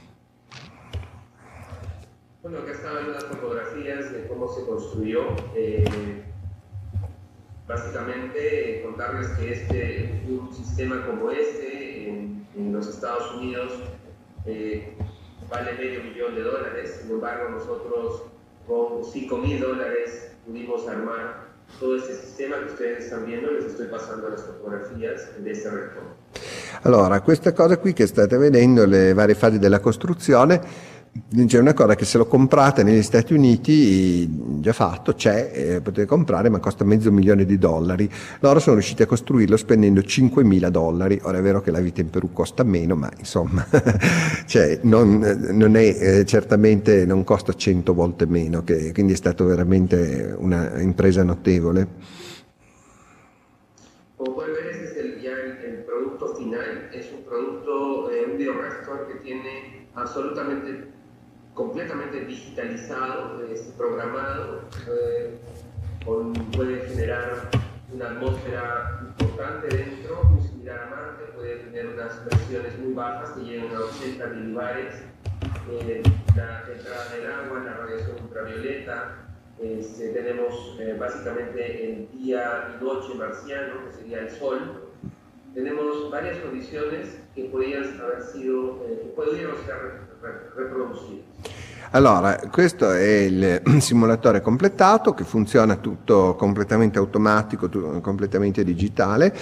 Bueno, 2.47 2.59
acá 2.59 2.71
estaban 2.71 3.09
unas 3.11 3.25
fotografías 3.25 4.13
de 4.13 4.29
cómo 4.29 4.47
se 4.47 4.65
construyó. 4.65 5.35
Básicamente, 7.69 8.83
contarles 8.85 9.29
que 9.39 9.53
este, 9.53 10.23
un 10.29 10.55
sistema 10.55 11.05
como 11.05 11.31
este 11.31 12.09
en, 12.09 12.47
en 12.57 12.73
los 12.73 12.89
Estados 12.89 13.35
Unidos 13.35 13.73
eh, 14.45 14.97
vale 15.51 15.73
medio 15.73 16.05
millón 16.05 16.35
de 16.37 16.43
dólares. 16.43 17.01
Sin 17.03 17.11
embargo, 17.11 17.51
nosotros 17.51 18.23
con 18.67 19.05
5 19.05 19.39
mil 19.39 19.61
dólares 19.61 20.31
pudimos 20.47 20.87
armar 20.89 21.47
todo 21.81 21.97
este 21.97 22.15
sistema 22.15 22.59
que 22.61 22.67
ustedes 22.67 23.05
están 23.05 23.27
viendo. 23.27 23.51
Les 23.51 23.65
estoy 23.65 23.89
pasando 23.89 24.29
las 24.29 24.43
fotografías 24.43 25.43
de 25.43 25.51
este 25.51 25.71
reactor. 25.71 26.05
Allora, 26.83 27.21
questa 27.21 27.53
cosa 27.53 27.79
qui 27.79 27.93
che 27.93 28.05
state 28.05 28.37
vedendo, 28.37 28.87
le 28.87 29.13
varie 29.13 29.35
fasi 29.35 29.59
della 29.59 29.81
costruzione, 29.81 30.61
c'è 31.47 31.59
una 31.59 31.75
cosa 31.75 31.95
che 31.95 32.05
se 32.05 32.19
lo 32.19 32.27
comprate 32.27 32.83
negli 32.83 33.03
Stati 33.03 33.35
Uniti, 33.35 34.61
già 34.61 34.73
fatto, 34.73 35.15
c'è, 35.15 35.51
eh, 35.53 35.81
potete 35.81 36.07
comprare, 36.07 36.49
ma 36.49 36.59
costa 36.59 36.85
mezzo 36.85 37.13
milione 37.13 37.45
di 37.45 37.59
dollari. 37.59 38.11
Loro 38.41 38.59
sono 38.59 38.77
riusciti 38.77 39.03
a 39.03 39.07
costruirlo 39.07 39.57
spendendo 39.57 40.01
5.000 40.01 40.69
dollari. 40.69 41.21
Ora 41.23 41.39
è 41.39 41.43
vero 41.43 41.61
che 41.61 41.71
la 41.71 41.81
vita 41.81 42.01
in 42.01 42.11
Perù 42.11 42.33
costa 42.33 42.63
meno, 42.63 42.95
ma 42.97 43.11
insomma, 43.19 43.67
cioè, 44.47 44.81
non, 44.83 45.51
non 45.53 45.77
è, 45.77 45.97
eh, 45.99 46.25
certamente 46.25 47.05
non 47.07 47.25
costa 47.25 47.53
100 47.53 47.95
volte 47.95 48.27
meno, 48.27 48.63
che, 48.65 48.93
quindi 48.93 49.13
è 49.13 49.17
stata 49.17 49.45
veramente 49.45 50.35
una 50.39 50.81
impresa 50.81 51.23
notevole. 51.23 52.25
Como 54.17 54.35
pueden 54.35 54.55
ver, 54.55 54.67
es 54.83 54.97
el, 54.97 55.21
ya 55.21 55.31
el, 55.31 55.59
el 55.63 55.85
un 57.15 57.25
producto, 57.25 58.11
eh, 58.11 58.25
un 58.31 58.39
bioreactor 58.39 59.07
que 59.09 59.17
tiene 59.17 59.89
absolutamente, 59.95 60.96
completamente 61.57 62.25
digitalizado, 62.25 63.43
eh, 63.45 63.61
programado, 63.77 64.61
eh, 64.89 65.41
puede 66.57 66.89
generar 66.89 67.51
una 67.93 68.11
atmósfera 68.11 69.01
importante 69.09 69.77
dentro, 69.77 70.23
muy 70.25 70.47
similar 70.47 70.79
a 70.79 70.91
Marte, 70.91 71.25
puede 71.35 71.57
tener 71.57 71.87
unas 71.89 72.13
presiones 72.29 72.79
muy 72.79 72.93
bajas 72.93 73.31
que 73.31 73.41
llegan 73.41 73.75
a 73.75 73.81
80 73.81 74.27
milibares, 74.29 74.95
eh, 75.73 76.03
la 76.37 76.63
entrada 76.73 77.09
del 77.13 77.27
agua, 77.33 77.63
la 77.65 77.75
radiación 77.75 78.17
ultravioleta, 78.23 79.27
este, 79.59 80.11
tenemos 80.11 80.77
eh, 80.79 80.95
básicamente 81.01 81.91
el 81.91 82.09
día 82.13 82.77
y 82.79 82.85
noche 82.85 83.15
marciano, 83.15 83.87
que 83.87 83.93
sería 83.97 84.19
el 84.21 84.31
sol. 84.31 84.83
Tenemos 85.55 86.11
varias 86.11 86.39
condiciones 86.41 87.19
que 87.35 87.45
podrían 87.47 87.99
haber 87.99 88.23
sido, 88.23 88.85
eh, 88.87 89.01
que 89.03 89.09
pudieron 89.17 89.57
ser. 89.65 90.16
Allora, 91.97 92.39
questo 92.51 92.91
è 92.91 93.21
il 93.21 93.63
simulatore 93.81 94.43
completato 94.43 95.15
che 95.15 95.25
funziona 95.25 95.77
tutto 95.77 96.35
completamente 96.35 96.99
automatico, 96.99 97.69
tu- 97.69 98.01
completamente 98.01 98.65
digitale 98.65 99.35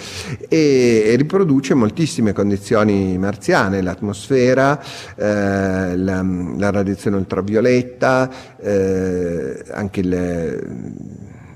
e, 0.47 1.03
e 1.05 1.15
riproduce 1.15 1.73
moltissime 1.73 2.31
condizioni 2.33 3.17
marziane, 3.17 3.81
l'atmosfera, 3.81 4.79
eh, 5.15 5.97
la, 5.97 6.25
la 6.57 6.71
radiazione 6.71 7.17
ultravioletta, 7.17 8.29
eh, 8.57 9.63
anche 9.71 9.99
il 9.99 10.93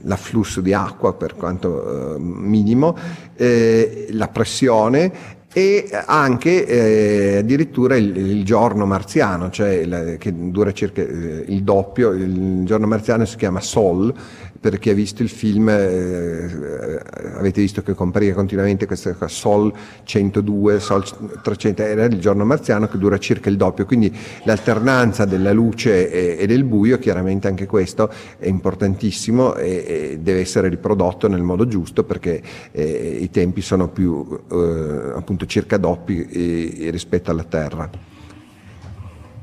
l'afflusso 0.03 0.61
di 0.61 0.73
acqua 0.73 1.13
per 1.13 1.35
quanto 1.35 2.15
eh, 2.15 2.19
minimo, 2.19 2.97
eh, 3.35 4.07
la 4.11 4.29
pressione 4.29 5.37
e 5.51 5.89
anche 6.05 6.65
eh, 6.65 7.37
addirittura 7.37 7.95
il, 7.95 8.15
il 8.15 8.45
giorno 8.45 8.85
marziano, 8.85 9.49
cioè 9.49 9.69
il- 9.69 10.15
che 10.19 10.31
dura 10.51 10.71
circa 10.71 11.01
eh, 11.01 11.45
il 11.47 11.63
doppio, 11.63 12.11
il 12.11 12.63
giorno 12.65 12.85
marziano 12.85 13.25
si 13.25 13.35
chiama 13.35 13.59
Sol, 13.59 14.13
per 14.59 14.77
chi 14.77 14.89
ha 14.89 14.93
visto 14.93 15.23
il 15.23 15.29
film, 15.29 15.69
eh, 15.69 17.01
avete 17.35 17.61
visto 17.61 17.81
che 17.81 17.93
compariva 17.93 18.35
continuamente 18.35 18.85
questa 18.85 19.15
Sol 19.27 19.73
102, 20.03 20.79
Sol 20.79 21.03
300, 21.41 21.81
era 21.81 22.05
il 22.05 22.19
giorno 22.19 22.45
marziano 22.45 22.87
che 22.87 22.97
dura 22.97 23.17
circa 23.17 23.49
il 23.49 23.55
doppio, 23.55 23.85
quindi 23.85 24.13
l'alternanza 24.43 25.25
della 25.25 25.53
luce 25.53 26.11
e, 26.11 26.43
e 26.43 26.47
del 26.47 26.65
buio, 26.65 26.99
chiaramente 26.99 27.47
anche 27.47 27.65
questo 27.65 28.11
è 28.37 28.47
importantissimo 28.47 29.55
e, 29.55 29.67
e 29.87 30.19
deve 30.19 30.41
essere 30.41 30.67
riprodotto 30.67 31.27
nel 31.27 31.41
modo 31.41 31.67
giusto 31.67 32.03
perché 32.03 32.41
eh, 32.71 33.17
i 33.21 33.29
tempi 33.29 33.61
sono 33.61 33.89
più 33.89 34.27
eh, 34.51 35.11
appunto 35.15 35.45
circa 35.45 35.77
doppi 35.77 36.25
eh, 36.25 36.89
rispetto 36.91 37.31
alla 37.31 37.43
Terra. 37.43 37.89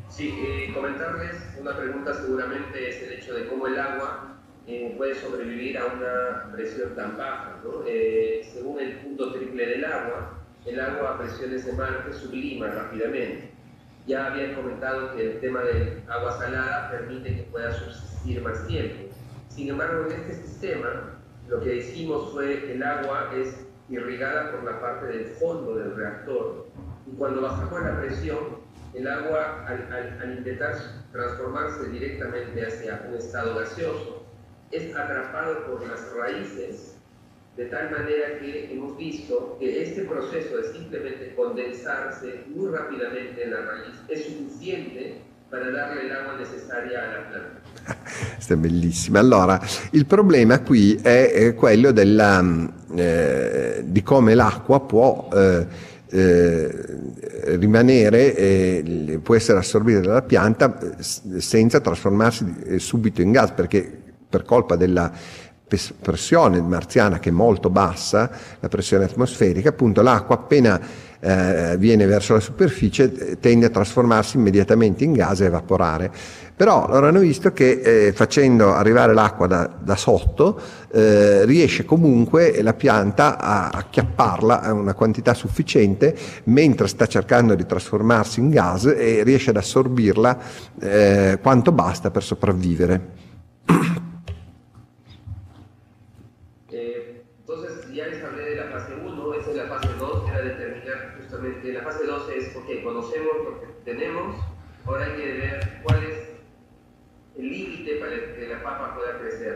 Sí, 0.08 0.32
puede 5.06 5.20
sobrevivir 5.20 5.78
a 5.78 5.86
una 5.86 6.52
presión 6.52 6.94
tan 6.96 7.16
baja. 7.16 7.60
¿no? 7.62 7.84
Eh, 7.86 8.40
según 8.52 8.80
el 8.80 8.96
punto 8.98 9.32
triple 9.32 9.66
del 9.66 9.84
agua, 9.84 10.40
el 10.64 10.80
agua 10.80 11.10
a 11.14 11.18
presiones 11.18 11.64
de 11.64 11.72
Marte 11.74 12.12
sublima 12.12 12.66
rápidamente. 12.68 13.50
Ya 14.08 14.26
habían 14.26 14.54
comentado 14.54 15.14
que 15.14 15.22
el 15.34 15.40
tema 15.40 15.62
del 15.62 16.02
agua 16.08 16.32
salada 16.38 16.90
permite 16.90 17.36
que 17.36 17.42
pueda 17.44 17.72
subsistir 17.72 18.42
más 18.42 18.66
tiempo. 18.66 19.14
Sin 19.48 19.68
embargo, 19.68 20.06
en 20.06 20.12
este 20.20 20.34
sistema, 20.42 21.18
lo 21.48 21.60
que 21.60 21.76
hicimos 21.76 22.32
fue 22.32 22.62
que 22.62 22.72
el 22.72 22.82
agua 22.82 23.30
es 23.36 23.64
irrigada 23.88 24.50
por 24.50 24.64
la 24.64 24.80
parte 24.80 25.06
del 25.06 25.26
fondo 25.26 25.76
del 25.76 25.94
reactor. 25.94 26.66
Y 27.06 27.14
cuando 27.16 27.42
bajamos 27.42 27.80
la 27.80 28.00
presión, 28.00 28.38
el 28.94 29.06
agua, 29.06 29.64
al, 29.68 29.92
al- 29.92 30.18
al 30.20 30.38
intentar 30.38 30.74
transformarse 31.12 31.88
directamente 31.90 32.66
hacia 32.66 33.04
un 33.08 33.14
estado 33.14 33.54
gaseoso, 33.56 34.25
es 34.70 34.94
atrapado 34.94 35.66
por 35.66 35.86
las 35.86 36.00
raíces, 36.14 36.94
de 37.56 37.66
tal 37.66 37.90
manera 37.90 38.38
que 38.40 38.72
hemos 38.72 38.96
visto 38.96 39.56
que 39.58 39.82
este 39.82 40.02
proceso 40.02 40.56
de 40.58 40.72
simplemente 40.72 41.34
condensarse 41.34 42.44
muy 42.54 42.70
rápidamente 42.70 43.44
en 43.44 43.50
la 43.50 43.60
raíz 43.60 43.94
es 44.08 44.24
suficiente 44.24 45.22
para 45.50 45.70
darle 45.70 46.06
el 46.06 46.12
agua 46.12 46.36
necesaria 46.38 46.98
a 47.02 47.06
la 47.06 47.28
planta. 47.28 47.60
Questa 48.34 48.54
è 48.54 48.56
bellissima. 48.56 49.20
Allora, 49.20 49.60
il 49.92 50.06
problema 50.06 50.60
qui 50.60 50.98
è 51.00 51.54
quello 51.54 51.92
della, 51.92 52.42
mm, 52.42 52.66
eh, 52.96 53.82
di 53.84 54.02
come 54.02 54.34
l'acqua 54.34 54.80
può 54.80 55.28
eh, 55.32 55.66
eh, 56.08 56.70
rimanere, 57.56 58.82
può 59.22 59.34
essere 59.34 59.58
assorbita 59.58 60.00
dalla 60.00 60.22
pianta 60.22 60.78
eh, 60.78 61.40
senza 61.40 61.80
trasformarsi 61.80 62.54
eh, 62.64 62.78
subito 62.78 63.22
in 63.22 63.32
gas, 63.32 63.52
perché 63.52 64.05
per 64.28 64.44
colpa 64.44 64.76
della 64.76 65.10
pressione 66.00 66.60
marziana 66.60 67.18
che 67.18 67.30
è 67.30 67.32
molto 67.32 67.70
bassa, 67.70 68.30
la 68.60 68.68
pressione 68.68 69.04
atmosferica, 69.04 69.70
appunto 69.70 70.00
l'acqua 70.00 70.36
appena 70.36 70.80
eh, 71.18 71.76
viene 71.76 72.06
verso 72.06 72.34
la 72.34 72.40
superficie 72.40 73.12
eh, 73.12 73.40
tende 73.40 73.66
a 73.66 73.70
trasformarsi 73.70 74.36
immediatamente 74.36 75.02
in 75.02 75.12
gas 75.12 75.40
e 75.40 75.46
evaporare. 75.46 76.10
Però 76.54 76.86
loro 76.88 77.08
hanno 77.08 77.18
visto 77.18 77.52
che 77.52 77.80
eh, 77.80 78.12
facendo 78.12 78.72
arrivare 78.72 79.12
l'acqua 79.12 79.46
da, 79.46 79.68
da 79.78 79.96
sotto 79.96 80.58
eh, 80.90 81.44
riesce 81.44 81.84
comunque 81.84 82.62
la 82.62 82.72
pianta 82.72 83.36
a 83.38 83.68
acchiapparla 83.68 84.62
a 84.62 84.72
una 84.72 84.94
quantità 84.94 85.34
sufficiente 85.34 86.16
mentre 86.44 86.86
sta 86.86 87.06
cercando 87.06 87.54
di 87.54 87.66
trasformarsi 87.66 88.40
in 88.40 88.50
gas 88.50 88.86
e 88.86 89.22
riesce 89.22 89.50
ad 89.50 89.56
assorbirla 89.56 90.38
eh, 90.80 91.38
quanto 91.42 91.72
basta 91.72 92.10
per 92.10 92.22
sopravvivere. 92.22 93.24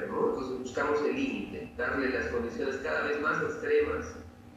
¿No? 0.09 0.29
Entonces 0.31 0.59
buscamos 0.61 0.99
el 1.09 1.15
límite, 1.17 1.73
darle 1.77 2.11
las 2.11 2.27
condiciones 2.27 2.77
cada 2.83 3.03
vez 3.03 3.21
más 3.21 3.43
extremas, 3.43 4.07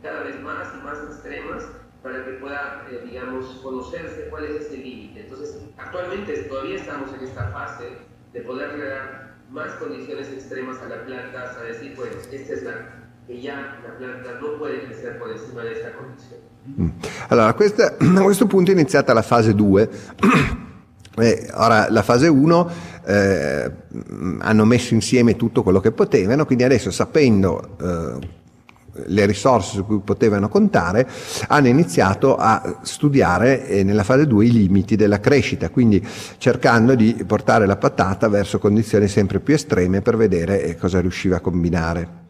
cada 0.02 0.24
vez 0.24 0.42
más 0.42 0.68
y 0.80 0.84
más 0.86 0.98
extremas, 1.10 1.64
para 2.02 2.26
que 2.26 2.32
pueda, 2.34 2.86
eh, 2.92 3.02
digamos, 3.10 3.46
conocerse 3.64 4.28
cuál 4.30 4.44
es 4.46 4.66
ese 4.66 4.78
límite. 4.78 5.22
Entonces, 5.22 5.58
actualmente 5.78 6.34
todavía 6.44 6.76
estamos 6.76 7.10
en 7.18 7.26
esta 7.26 7.48
fase 7.52 7.86
de 8.34 8.42
poderle 8.42 8.86
dar 8.90 9.36
más 9.50 9.72
condiciones 9.74 10.28
extremas 10.30 10.78
a 10.82 10.90
la 10.90 11.06
planta 11.06 11.44
hasta 11.44 11.64
decir, 11.64 11.96
pues, 11.96 12.10
esta 12.32 12.54
es 12.54 12.64
la 12.64 12.74
que 13.26 13.42
ya 13.42 13.80
la 13.88 13.98
planta 13.98 14.38
no 14.42 14.58
puede 14.60 14.84
crecer 14.84 15.18
por 15.18 15.32
encima 15.32 15.64
de 15.64 15.74
esta 15.74 15.94
condición. 15.94 16.40
Allora, 17.30 17.54
questa- 17.56 17.96
a 18.00 18.22
questo 18.24 18.48
punto 18.48 18.72
è 18.72 18.74
iniziata 18.74 19.14
la 19.14 19.22
fase 19.22 19.54
2. 19.54 19.88
Eh, 21.16 21.50
ora, 21.54 21.92
la 21.92 22.02
fase 22.02 22.28
1 22.28 22.72
eh, 23.06 23.72
mh, 23.88 24.38
hanno 24.42 24.66
messo 24.66 24.94
insieme 24.94 25.36
tutto 25.36 25.62
quello 25.62 25.80
che 25.80 25.92
potevano, 25.92 26.46
quindi 26.46 26.64
adesso 26.64 26.90
sapendo 26.90 27.78
eh, 27.80 28.42
le 29.06 29.26
risorse 29.26 29.76
su 29.76 29.86
cui 29.86 30.00
potevano 30.04 30.50
contare, 30.50 31.08
hanno 31.48 31.68
iniziato 31.68 32.36
a 32.36 32.80
studiare 32.82 33.68
eh, 33.68 33.84
nella 33.84 34.04
fase 34.04 34.26
2 34.26 34.46
i 34.46 34.52
limiti 34.52 34.96
della 34.96 35.20
crescita, 35.20 35.70
quindi 35.70 36.06
cercando 36.38 36.96
di 36.96 37.24
portare 37.28 37.66
la 37.66 37.78
patata 37.78 38.28
verso 38.28 38.60
condizioni 38.60 39.08
sempre 39.08 39.40
più 39.40 39.54
estreme 39.54 40.02
per 40.02 40.18
vedere 40.18 40.64
eh, 40.64 40.78
cosa 40.78 41.00
riusciva 41.00 41.38
a 41.38 41.42
combinare. 41.42 42.23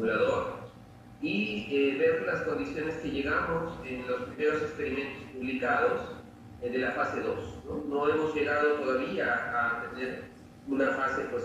Simulador 0.00 0.60
y 1.20 1.66
eh, 1.70 1.96
ver 1.98 2.22
las 2.22 2.42
condiciones 2.42 2.94
que 2.96 3.10
llegamos 3.10 3.74
en 3.86 4.06
los 4.06 4.22
primeros 4.22 4.62
experimentos 4.62 5.22
publicados 5.34 6.00
eh, 6.62 6.70
de 6.70 6.78
la 6.78 6.92
fase 6.92 7.20
2. 7.20 7.36
¿no? 7.88 8.08
Hemos 8.08 8.34
llegado 8.34 8.74
todavía 8.76 9.34
a 9.52 9.90
tener 9.90 10.24
una 10.66 10.88
fase 10.92 11.24
pues, 11.30 11.44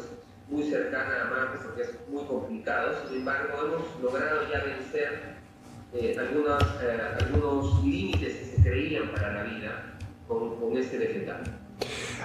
muy 0.50 0.64
cercana 0.64 1.24
a 1.24 1.26
Marte 1.26 1.60
porque 1.66 1.82
es 1.82 2.08
muy 2.08 2.24
complicado, 2.26 2.96
sin 3.08 3.18
embargo 3.18 3.54
hemos 3.66 4.02
logrado 4.02 4.50
ya 4.50 4.64
vencer 4.64 5.36
eh, 5.94 6.16
algunos 6.18 7.84
límites 7.84 8.36
que 8.36 8.46
se 8.46 8.64
creían 8.64 9.10
para 9.10 9.34
la 9.34 9.44
vida 9.44 9.98
con, 10.28 10.60
con 10.60 10.78
este 10.78 10.98
vegetal. 10.98 11.44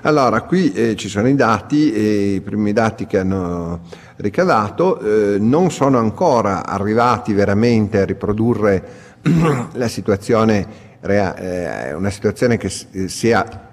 Allora, 0.03 0.43
qui 0.43 0.73
eh, 0.73 0.97
ci 0.97 1.09
sono 1.09 1.29
i 1.29 1.35
dati, 1.35 1.93
e 1.93 2.35
i 2.35 2.41
primi 2.41 2.73
dati 2.73 3.07
che 3.07 3.19
hanno 3.19 3.81
ricavato 4.17 4.99
eh, 5.01 5.39
non 5.39 5.71
sono 5.71 5.99
ancora 5.99 6.65
arrivati 6.65 7.33
veramente 7.35 8.01
a 8.01 8.05
riprodurre 8.07 8.83
la 9.73 9.89
situazione, 9.89 10.67
eh, 11.03 11.93
una 11.93 12.11
situazione 12.11 12.57
che 12.57 12.73
eh, 12.93 13.09
sia 13.09 13.69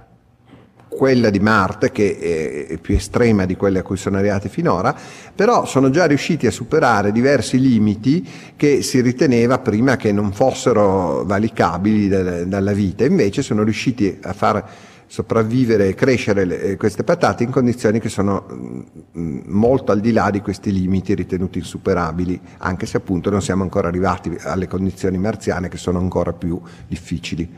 quella 0.90 1.30
di 1.30 1.40
Marte, 1.40 1.92
che 1.92 2.68
è, 2.68 2.78
più 2.78 2.96
estrema 2.96 3.46
di 3.46 3.56
quelle 3.56 3.80
a 3.80 3.84
cui 3.84 3.98
sono 3.98 4.18
arrivati 4.18 4.50
finora, 4.50 4.96
però 5.34 5.66
sono 5.66 5.90
già 5.92 6.06
riusciti 6.06 6.48
a 6.48 6.52
superare 6.52 7.12
diversi 7.12 7.60
limiti 7.60 8.28
che 8.56 8.82
si 8.82 9.00
riteneva 9.02 9.60
prima 9.60 9.96
che 9.96 10.12
non 10.12 10.34
fossero 10.34 11.24
valicabili 11.24 12.08
dal- 12.08 12.48
dalla 12.48 12.74
vita, 12.74 13.06
invece 13.06 13.44
sono 13.44 13.64
riusciti 13.64 14.18
a 14.24 14.34
far 14.34 14.66
sopravvivere 15.08 15.88
e 15.88 15.96
crescere 15.96 16.46
le- 16.46 16.62
eh, 16.62 16.76
queste 16.78 17.04
patate 17.04 17.44
in 17.44 17.50
condizioni 17.50 18.00
che 18.00 18.10
sono 18.10 18.46
mm, 18.52 18.82
mm, 19.18 19.40
molto 19.46 19.92
al 19.92 20.00
di 20.00 20.12
là 20.12 20.30
di 20.30 20.42
questi 20.42 20.72
limiti 20.72 21.16
ritenuti 21.16 21.58
insuperabili, 21.60 22.40
anche 22.60 22.86
se 22.86 22.98
appunto 22.98 23.30
non 23.30 23.42
siamo 23.42 23.64
ancora 23.64 23.88
arrivati 23.88 24.36
alle 24.42 24.68
condizioni 24.68 25.18
marziane 25.18 25.70
che 25.70 25.78
sono 25.78 25.98
ancora 26.00 26.34
più 26.34 26.62
difficili. 26.88 27.50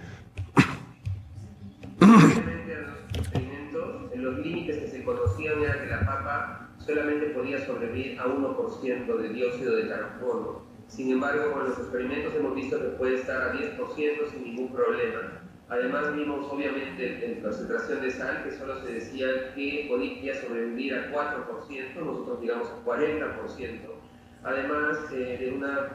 Solamente 6.89 7.27
podía 7.27 7.63
sobrevivir 7.67 8.19
a 8.19 8.25
1% 8.25 9.17
de 9.21 9.29
dióxido 9.29 9.75
de 9.75 9.87
carbono. 9.89 10.63
Sin 10.87 11.11
embargo, 11.11 11.51
con 11.51 11.69
los 11.69 11.77
experimentos 11.77 12.33
hemos 12.33 12.55
visto 12.55 12.79
que 12.79 12.97
puede 12.97 13.17
estar 13.17 13.39
a 13.43 13.53
10% 13.53 14.31
sin 14.31 14.43
ningún 14.43 14.73
problema. 14.73 15.38
Además 15.69 16.15
vimos 16.15 16.47
obviamente 16.51 17.23
en 17.25 17.41
concentración 17.41 18.01
de 18.01 18.09
sal 18.11 18.43
que 18.43 18.51
solo 18.51 18.81
se 18.83 18.93
decía 18.93 19.53
que 19.53 19.85
podía 19.87 20.33
sobrevivir 20.41 20.95
a 20.95 21.11
4%, 21.11 21.95
nosotros 22.03 22.41
llegamos 22.41 22.69
a 22.69 22.83
40%. 22.85 23.79
Además 24.43 24.97
eh, 25.13 25.37
de, 25.39 25.51
una, 25.51 25.89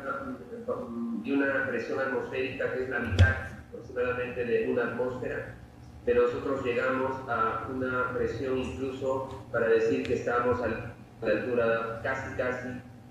de 1.24 1.32
una 1.34 1.66
presión 1.66 1.98
atmosférica 1.98 2.72
que 2.74 2.84
es 2.84 2.88
la 2.90 3.00
mitad 3.00 3.34
aproximadamente 3.68 4.44
de 4.44 4.68
una 4.70 4.84
atmósfera, 4.84 5.56
pero 6.04 6.22
nosotros 6.22 6.62
llegamos 6.64 7.12
a 7.28 7.66
una 7.74 8.12
presión 8.12 8.58
incluso 8.58 9.44
para 9.50 9.68
decir 9.68 10.06
que 10.06 10.14
estamos 10.14 10.60
al- 10.62 10.92
a 11.22 11.26
la 11.26 11.32
altura 11.32 12.00
casi, 12.02 12.36
casi 12.36 12.68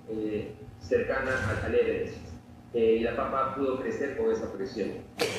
eh, 0.10 0.54
cercana 0.80 1.32
al 1.66 1.74
Everest. 1.76 2.18
Eh, 2.76 2.98
y 2.98 3.00
la 3.02 3.16
papa 3.16 3.56
pudo 3.56 3.80
crecer 3.82 4.16
con 4.18 4.32
esa 4.32 4.52
presión 4.54 4.90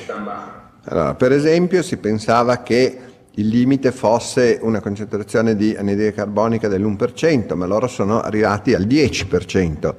tan 0.07 0.25
baja. 0.25 0.64
Allora, 0.87 1.15
per 1.15 1.31
esempio, 1.31 1.81
si 1.81 1.97
pensava 1.97 2.61
che 2.61 2.99
il 3.31 3.47
limite 3.47 3.91
fosse 3.91 4.59
una 4.61 4.79
concentrazione 4.79 5.55
di 5.55 5.75
anidride 5.75 6.13
carbonica 6.13 6.67
dell'1%, 6.67 7.55
ma 7.55 7.65
loro 7.65 7.87
sono 7.87 8.21
arrivati 8.21 8.73
al 8.73 8.85
10%. 8.85 9.95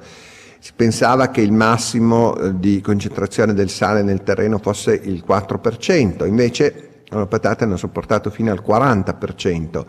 Si 0.59 0.71
pensava 0.75 1.29
che 1.29 1.41
il 1.41 1.51
massimo 1.51 2.37
eh, 2.37 2.57
di 2.57 2.81
concentrazione 2.81 3.53
del 3.53 3.69
sale 3.69 4.01
nel 4.01 4.23
terreno 4.23 4.59
fosse 4.59 4.93
il 4.93 5.23
4%, 5.27 6.25
invece 6.25 6.89
le 7.09 7.25
patate 7.25 7.65
hanno 7.65 7.77
sopportato 7.77 8.29
fino 8.29 8.51
al 8.51 8.63
40%. 8.65 9.85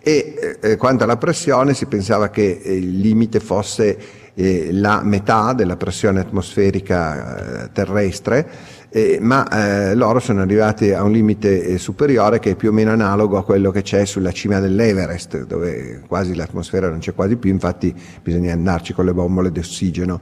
E 0.00 0.58
eh, 0.60 0.76
quanto 0.76 1.04
alla 1.04 1.16
pressione 1.16 1.72
si 1.72 1.86
pensava 1.86 2.28
che 2.28 2.60
eh, 2.62 2.76
il 2.76 3.00
limite 3.00 3.40
fosse 3.40 3.98
eh, 4.34 4.68
la 4.72 5.00
metà 5.02 5.52
della 5.52 5.76
pressione 5.76 6.20
atmosferica 6.20 7.64
eh, 7.64 7.72
terrestre, 7.72 8.48
eh, 8.96 9.18
ma 9.20 9.48
eh, 9.48 9.96
loro 9.96 10.20
sono 10.20 10.42
arrivati 10.42 10.92
a 10.92 11.02
un 11.02 11.10
limite 11.10 11.64
eh, 11.64 11.78
superiore 11.78 12.38
che 12.38 12.52
è 12.52 12.54
più 12.54 12.68
o 12.68 12.72
meno 12.72 12.92
analogo 12.92 13.36
a 13.36 13.42
quello 13.44 13.72
che 13.72 13.82
c'è 13.82 14.04
sulla 14.04 14.30
cima 14.30 14.60
dell'Everest, 14.60 15.46
dove 15.46 16.04
quasi 16.06 16.36
l'atmosfera 16.36 16.88
non 16.88 17.00
c'è 17.00 17.12
quasi 17.12 17.34
più, 17.34 17.50
infatti 17.50 17.92
bisogna 18.22 18.52
andarci 18.52 18.92
con 18.92 19.04
le 19.04 19.12
bombole 19.12 19.50
di 19.50 19.58
ossigeno. 19.58 20.20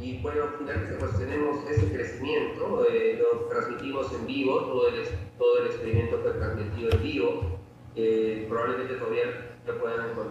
Y 0.00 0.20
bueno, 0.22 0.44
pues 1.00 1.18
tenemos 1.18 1.56
eh, 2.88 3.18
lo 3.18 3.48
transmitimos 3.48 4.12
en 4.12 4.26
vivo, 4.26 4.60
todo 4.62 4.88
el, 4.90 5.08
todo 5.36 5.58
el 5.58 5.66
experimento 5.66 6.18
fue 6.22 6.98
vivo. 7.02 7.58
Eh, 7.96 8.46
probablemente 8.48 8.94
todavía 8.94 9.47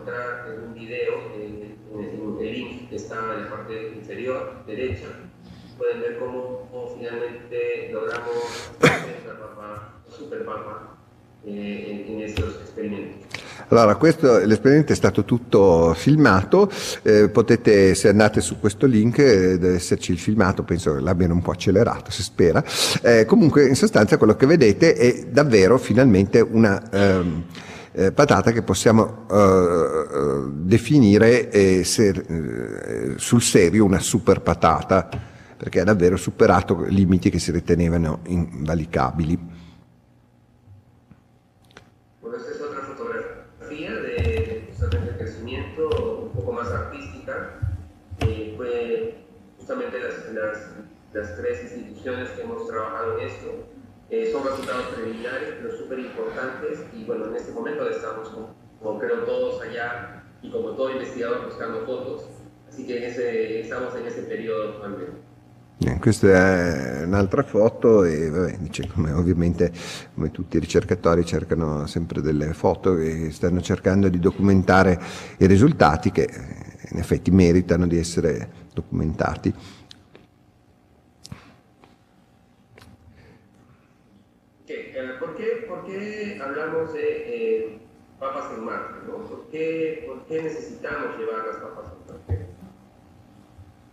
encontrar 0.08 0.48
en 0.54 0.68
un 0.68 0.74
video, 0.74 1.14
eh, 1.36 1.76
en, 1.94 2.00
en 2.00 2.46
el 2.46 2.54
link 2.54 2.90
que 2.90 2.96
está 2.96 3.16
en 3.36 3.44
la 3.44 3.50
parte 3.50 3.94
inferior 3.96 4.64
derecha. 4.66 5.08
Pueden 5.78 6.02
ver 6.02 6.18
cómo, 6.18 6.68
cómo 6.72 6.96
finalmente 6.98 7.90
logramos 7.92 8.72
la 8.80 9.40
papa, 9.40 9.94
super 10.10 10.44
papa 10.44 10.98
eh, 11.46 12.06
en, 12.08 12.16
en 12.16 12.22
estos 12.24 12.56
experimentos. 12.62 13.28
Allora, 13.70 13.96
questo, 13.96 14.38
l'esperimento 14.46 14.94
è 14.94 14.96
stato 14.96 15.26
tutto 15.26 15.94
filmato, 15.94 16.72
eh, 17.04 17.28
potete, 17.28 17.96
se 17.96 18.08
andate 18.08 18.40
su 18.40 18.60
questo 18.60 18.86
link, 18.86 19.18
eh, 19.18 19.58
deve 19.58 19.76
esserci 19.76 20.14
il 20.14 20.20
filmato, 20.20 20.64
penso 20.64 20.96
che 20.96 21.02
l'abbiano 21.02 21.34
un 21.34 21.42
po' 21.42 21.52
accelerato, 21.52 22.10
si 22.10 22.24
spera. 22.24 22.64
Eh, 23.02 23.26
comunque, 23.26 23.68
in 23.68 23.76
sostanza, 23.76 24.18
quello 24.18 24.38
che 24.38 24.46
vedete 24.46 24.94
è 24.94 25.26
davvero 25.26 25.78
finalmente 25.78 26.40
una 26.40 26.82
ehm, 26.90 27.44
eh, 27.98 28.12
patata 28.12 28.52
che 28.52 28.62
possiamo 28.62 29.26
eh, 29.28 29.36
eh, 29.36 30.44
definire 30.52 31.50
eh, 31.50 31.84
ser- 31.84 32.26
eh, 32.30 33.14
sul 33.18 33.42
serio 33.42 33.86
una 33.86 34.00
super 34.00 34.42
patata, 34.42 35.10
perché 35.58 35.80
ha 35.80 35.84
davvero 35.84 36.16
superato 36.16 36.86
limiti 36.88 37.32
che 37.32 37.40
si 37.40 37.52
ritenevano 37.52 38.20
invalicabili. 38.28 39.56
Es 42.22 42.62
otra 42.62 42.82
fotografía 42.82 43.92
de 43.94 44.68
justamente 44.70 45.10
el 45.12 45.18
crecimiento 45.18 45.90
un 46.26 46.32
poco 46.34 46.52
más 46.52 46.70
artística. 46.70 47.60
Eh, 48.20 48.54
fue 48.56 49.26
justamente 49.58 49.98
las, 50.00 50.34
las, 50.34 50.58
las 51.14 51.36
tres 51.36 51.64
instituciones 51.64 52.30
que 52.30 52.42
hemos 52.44 52.68
trabajado 52.68 53.18
en 53.18 53.28
esto. 53.28 53.47
Eh, 54.10 54.30
son 54.32 54.46
resultados 54.46 54.88
preliminares, 54.96 55.56
pero 55.62 55.78
súper 55.78 56.00
importantes. 56.00 56.86
Y 56.94 57.04
bueno, 57.04 57.28
en 57.28 57.36
este 57.36 57.52
momento 57.52 57.90
estamos, 57.90 58.30
como, 58.30 58.56
como 58.82 59.00
creo 59.00 59.24
todos 59.24 59.62
allá, 59.62 60.24
y 60.42 60.52
como 60.52 60.70
todo 60.72 60.92
investigador, 60.92 61.46
buscando 61.46 61.86
fotos. 61.86 62.24
Que 62.78 62.98
en 62.98 63.04
ese, 63.06 63.62
estamos 63.62 63.96
en 63.96 64.06
ese 64.06 64.22
periodo 64.22 64.70
actualmente. 64.70 65.12
Eh, 65.80 65.98
Questa 66.00 66.28
è 66.28 67.04
un'altra 67.06 67.42
foto 67.42 68.04
e 68.04 68.30
vabbè, 68.30 68.58
dice 68.60 68.88
come 68.88 69.12
ovviamente 69.12 69.72
come 70.14 70.30
tutti 70.30 70.58
i 70.58 70.60
ricercatori 70.60 71.26
cercano 71.26 71.88
sempre 71.88 72.22
delle 72.22 72.54
foto 72.54 72.96
e 72.98 73.32
stanno 73.32 73.62
cercando 73.62 74.10
di 74.10 74.20
documentare 74.20 75.00
i 75.40 75.48
risultati 75.48 76.12
che 76.12 76.24
eh, 76.24 76.88
in 76.92 77.00
effetti 77.00 77.32
meritano 77.32 77.88
di 77.88 77.98
essere 77.98 78.48
documentati. 78.74 79.54
Hablamos 86.58 86.94
de 86.94 87.02
eh, 87.02 87.80
papas 88.20 88.52
en 88.56 88.66
Marte? 88.66 88.94
¿no? 89.08 89.18
¿Por, 89.28 89.48
qué, 89.48 90.04
¿Por 90.08 90.26
qué 90.26 90.42
necesitamos 90.42 91.18
llevar 91.18 91.46
las 91.48 91.58
papas 91.58 91.86
en 91.92 92.14
Marte? 92.14 92.48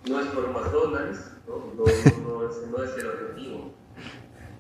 No 0.09 0.21
es 0.21 0.27
por 0.29 0.51
McDonald's, 0.51 1.33
¿no? 1.47 1.73
No, 1.75 1.85
no, 1.85 2.49
es, 2.49 2.69
no 2.69 2.85
es 2.85 2.99
el 2.99 3.07
objetivo. 3.07 3.73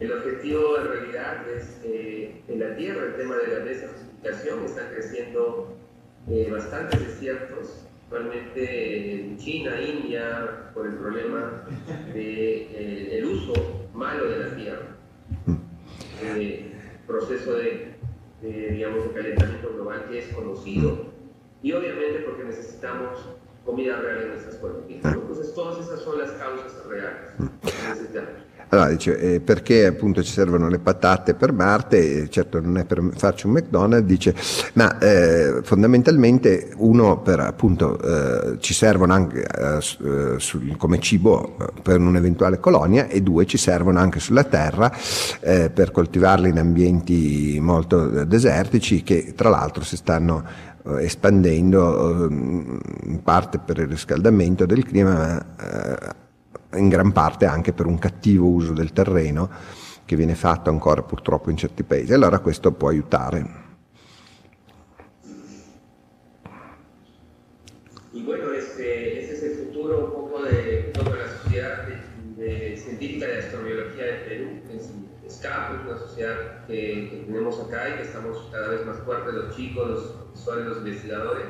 El 0.00 0.12
objetivo 0.12 0.78
en 0.78 0.88
realidad 0.88 1.48
es 1.48 1.80
eh, 1.84 2.42
en 2.48 2.60
la 2.60 2.76
Tierra, 2.76 3.04
el 3.04 3.16
tema 3.16 3.36
de 3.36 3.48
la 3.48 3.64
desertificación, 3.64 4.64
están 4.64 4.88
creciendo 4.92 5.76
eh, 6.28 6.48
bastantes 6.50 7.00
desiertos, 7.06 7.86
actualmente 8.04 9.14
en 9.14 9.38
China, 9.38 9.80
India, 9.80 10.70
por 10.74 10.86
el 10.86 10.94
problema 10.94 11.64
del 12.12 13.08
el 13.12 13.24
uso 13.24 13.52
malo 13.92 14.28
de 14.28 14.38
la 14.38 14.56
Tierra 14.56 14.94
eh, 16.22 16.72
proceso 17.06 17.54
de, 17.54 17.93
de, 18.44 18.70
digamos, 18.70 19.04
de 19.04 19.10
calentamiento 19.10 19.72
global 19.72 20.06
que 20.08 20.18
es 20.18 20.28
conocido 20.28 21.06
y 21.62 21.72
obviamente 21.72 22.20
porque 22.20 22.44
necesitamos 22.44 23.18
comida 23.64 23.96
real 23.96 24.22
en 24.22 24.28
nuestras. 24.28 24.60
¿no? 24.62 24.80
Entonces 24.88 25.54
todas 25.54 25.78
esas 25.84 26.00
son 26.00 26.18
las 26.18 26.30
causas 26.32 26.84
reales 26.86 27.32
que 27.38 27.88
necesitamos. 27.88 28.32
Allora 28.68 28.88
dice 28.88 29.18
eh, 29.18 29.40
perché 29.40 29.86
appunto 29.86 30.22
ci 30.22 30.32
servono 30.32 30.68
le 30.68 30.78
patate 30.78 31.34
per 31.34 31.52
Marte, 31.52 32.28
certo 32.28 32.60
non 32.60 32.78
è 32.78 32.84
per 32.84 33.02
farci 33.14 33.46
un 33.46 33.52
McDonald's, 33.52 34.06
dice 34.06 34.34
ma 34.74 34.98
eh, 34.98 35.60
fondamentalmente 35.62 36.72
uno 36.76 37.20
per 37.20 37.40
appunto 37.40 38.00
eh, 38.00 38.58
ci 38.60 38.74
servono 38.74 39.12
anche 39.12 39.44
eh, 39.44 39.76
eh, 39.76 40.34
sul- 40.38 40.76
come 40.76 40.98
cibo 40.98 41.56
eh, 41.58 41.80
per 41.82 42.00
un'eventuale 42.00 42.58
colonia 42.58 43.08
e 43.08 43.20
due 43.20 43.46
ci 43.46 43.58
servono 43.58 43.98
anche 43.98 44.20
sulla 44.20 44.44
terra 44.44 44.92
per 45.40 45.90
coltivarle 45.90 46.48
in 46.48 46.58
ambienti 46.58 47.58
molto 47.60 48.24
desertici 48.24 49.02
che 49.02 49.32
tra 49.34 49.48
l'altro 49.48 49.82
si 49.84 49.96
stanno 49.96 50.44
espandendo 50.98 52.26
eh, 52.26 52.32
in 52.32 53.20
parte 53.22 53.58
per 53.58 53.78
il 53.78 53.88
riscaldamento 53.88 54.66
del 54.66 54.84
clima 54.84 55.12
ma 55.14 56.23
in 56.76 56.88
gran 56.88 57.12
parte 57.12 57.46
anche 57.46 57.72
per 57.72 57.86
un 57.86 57.98
cattivo 57.98 58.46
uso 58.46 58.72
del 58.72 58.92
terreno 58.92 59.48
che 60.04 60.16
viene 60.16 60.34
fatto 60.34 60.70
ancora 60.70 61.02
purtroppo 61.02 61.50
in 61.50 61.56
certi 61.56 61.82
paesi. 61.82 62.12
Allora 62.12 62.38
questo 62.40 62.72
può 62.72 62.88
aiutare. 62.88 63.62
Y 68.12 68.22
bueno, 68.22 68.52
este, 68.52 69.22
este 69.22 69.34
es 69.34 69.42
el 69.42 69.66
futuro 69.66 70.04
un 70.04 70.12
poco 70.12 70.42
de 70.42 70.90
toda 70.92 71.16
la 71.16 71.28
sociedad 71.42 71.86
de, 71.86 72.44
de 72.44 72.76
científica 72.76 73.26
de 73.26 73.38
astrobiología 73.38 74.04
de 74.04 74.12
Perú. 74.28 74.48
Es, 74.70 74.90
SCAP 75.26 75.74
es 75.74 75.86
una 75.86 75.98
sociedad 75.98 76.66
que, 76.66 77.08
que 77.10 77.24
tenemos 77.26 77.58
acá 77.58 77.88
y 77.88 77.96
que 77.96 78.02
estamos 78.02 78.48
cada 78.52 78.68
vez 78.68 78.84
más 78.86 78.98
fuertes, 78.98 79.32
los 79.32 79.56
chicos, 79.56 79.88
los 79.88 80.02
profesores, 80.02 80.66
los 80.66 80.78
investigadores, 80.78 81.46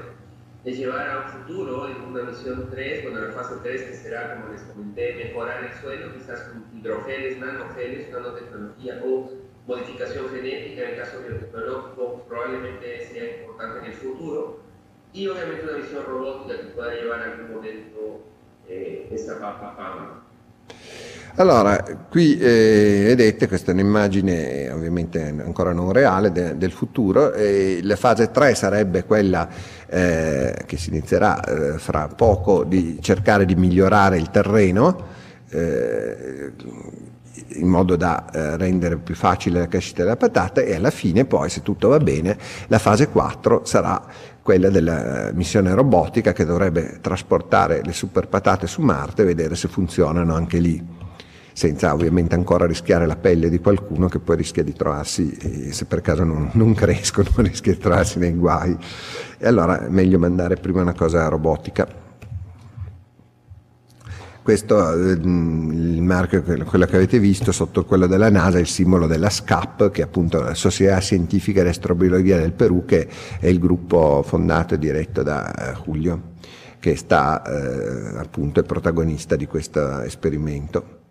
es 0.64 0.78
llevar 0.78 1.10
a 1.10 1.18
un 1.18 1.24
futuro 1.24 1.88
en 1.88 2.00
una 2.00 2.22
misión 2.22 2.68
3, 2.70 3.02
bueno, 3.02 3.26
la 3.26 3.32
fase 3.32 3.54
3 3.62 3.82
que 3.82 3.92
será, 3.94 4.34
como 4.34 4.52
les 4.52 4.62
comenté, 4.62 5.14
mejorar 5.14 5.64
el 5.64 5.72
suelo, 5.74 6.14
quizás 6.14 6.40
con 6.44 6.64
hidrogeles, 6.78 7.38
nanogeles, 7.38 8.10
nanotecnología 8.10 9.02
o 9.04 9.30
modificación 9.66 10.28
genética, 10.30 10.82
en 10.82 10.90
el 10.90 10.96
caso 10.96 11.20
biotecnológico 11.20 12.24
probablemente 12.26 13.06
sea 13.06 13.40
importante 13.40 13.78
en 13.80 13.84
el 13.86 13.92
futuro, 13.94 14.60
y 15.12 15.28
obviamente 15.28 15.64
una 15.64 15.76
visión 15.76 16.04
robótica 16.04 16.60
que 16.60 16.66
pueda 16.68 16.94
llevar 16.94 17.20
a 17.20 17.32
algún 17.32 17.54
momento 17.56 18.24
eh, 18.66 19.08
esta 19.10 19.36
fama. 19.36 20.24
Allora, 21.37 21.82
qui 22.09 22.39
eh, 22.39 23.03
vedete 23.07 23.49
questa 23.49 23.72
è 23.72 23.74
un'immagine 23.74 24.70
ovviamente 24.70 25.35
ancora 25.45 25.72
non 25.72 25.91
reale 25.91 26.30
de- 26.30 26.57
del 26.57 26.70
futuro, 26.70 27.32
e 27.32 27.80
la 27.82 27.97
fase 27.97 28.30
3 28.30 28.55
sarebbe 28.55 29.03
quella 29.03 29.49
eh, 29.89 30.62
che 30.64 30.76
si 30.76 30.91
inizierà 30.91 31.43
eh, 31.43 31.78
fra 31.78 32.07
poco 32.07 32.62
di 32.62 32.99
cercare 33.01 33.47
di 33.47 33.57
migliorare 33.57 34.16
il 34.16 34.30
terreno 34.30 35.07
eh, 35.49 36.53
in 37.49 37.66
modo 37.66 37.97
da 37.97 38.30
eh, 38.30 38.57
rendere 38.57 38.97
più 38.99 39.16
facile 39.16 39.59
la 39.59 39.66
crescita 39.66 40.05
della 40.05 40.16
patata 40.16 40.61
e 40.61 40.76
alla 40.76 40.91
fine 40.91 41.24
poi 41.24 41.51
se 41.51 41.62
tutto 41.62 41.89
va 41.89 41.99
bene 41.99 42.39
la 42.68 42.78
fase 42.78 43.09
4 43.09 43.64
sarà 43.64 44.01
quella 44.41 44.70
della 44.70 45.30
missione 45.32 45.74
robotica 45.74 46.32
che 46.32 46.45
dovrebbe 46.45 46.99
trasportare 47.01 47.80
le 47.82 47.93
super 47.93 48.28
patate 48.28 48.68
su 48.68 48.82
Marte 48.82 49.22
e 49.22 49.24
vedere 49.24 49.57
se 49.57 49.66
funzionano 49.66 50.32
anche 50.37 50.59
lì. 50.59 51.03
Senza 51.55 51.94
ovviamente 51.94 52.34
ancora 52.34 52.66
rischiare 52.66 53.07
la 53.07 53.14
pelle 53.14 53.48
di 53.48 53.61
qualcuno 53.61 54.09
che 54.09 54.18
poi 54.18 54.36
rischia 54.36 54.64
di 54.64 54.72
trovarsi, 54.72 55.30
eh, 55.30 55.72
se 55.72 55.84
per 55.84 56.00
caso 56.00 56.24
non, 56.24 56.50
non 56.55 56.74
crescono, 56.74 57.28
rischia 57.38 57.72
di 57.72 57.78
trovarsi 57.78 58.18
nei 58.18 58.32
guai. 58.32 58.76
E 59.38 59.46
allora 59.46 59.86
è 59.86 59.88
meglio 59.88 60.18
mandare 60.18 60.57
prima 60.57 60.82
una 60.82 60.94
cosa 60.94 61.26
robotica. 61.28 62.02
Questo 64.42 64.92
eh, 64.92 65.12
il 65.12 66.02
marchio, 66.02 66.42
quello 66.42 66.86
che 66.86 66.96
avete 66.96 67.20
visto 67.20 67.52
sotto 67.52 67.84
quello 67.84 68.09
della 68.09 68.28
NASA, 68.30 68.59
è 68.59 68.61
il 68.61 68.66
simbolo 68.66 69.07
della 69.07 69.30
SCAP, 69.30 69.92
che 69.92 70.02
è 70.02 70.05
appunto 70.05 70.42
la 70.42 70.55
Società 70.55 70.98
Scientifica 70.98 71.62
di 71.62 71.68
Astrobiologia 71.68 72.36
del 72.36 72.52
Perù, 72.52 72.84
che 72.84 73.09
è 73.38 73.46
il 73.46 73.61
gruppo 73.61 74.22
fondato 74.26 74.74
e 74.74 74.78
diretto 74.78 75.22
da 75.22 75.55
eh, 75.55 75.74
Julio, 75.84 76.32
che 76.80 76.96
sta 76.96 77.42
eh, 77.44 78.18
appunto 78.18 78.59
è 78.59 78.64
protagonista 78.64 79.36
di 79.36 79.46
questo 79.46 80.00
esperimento. 80.00 81.02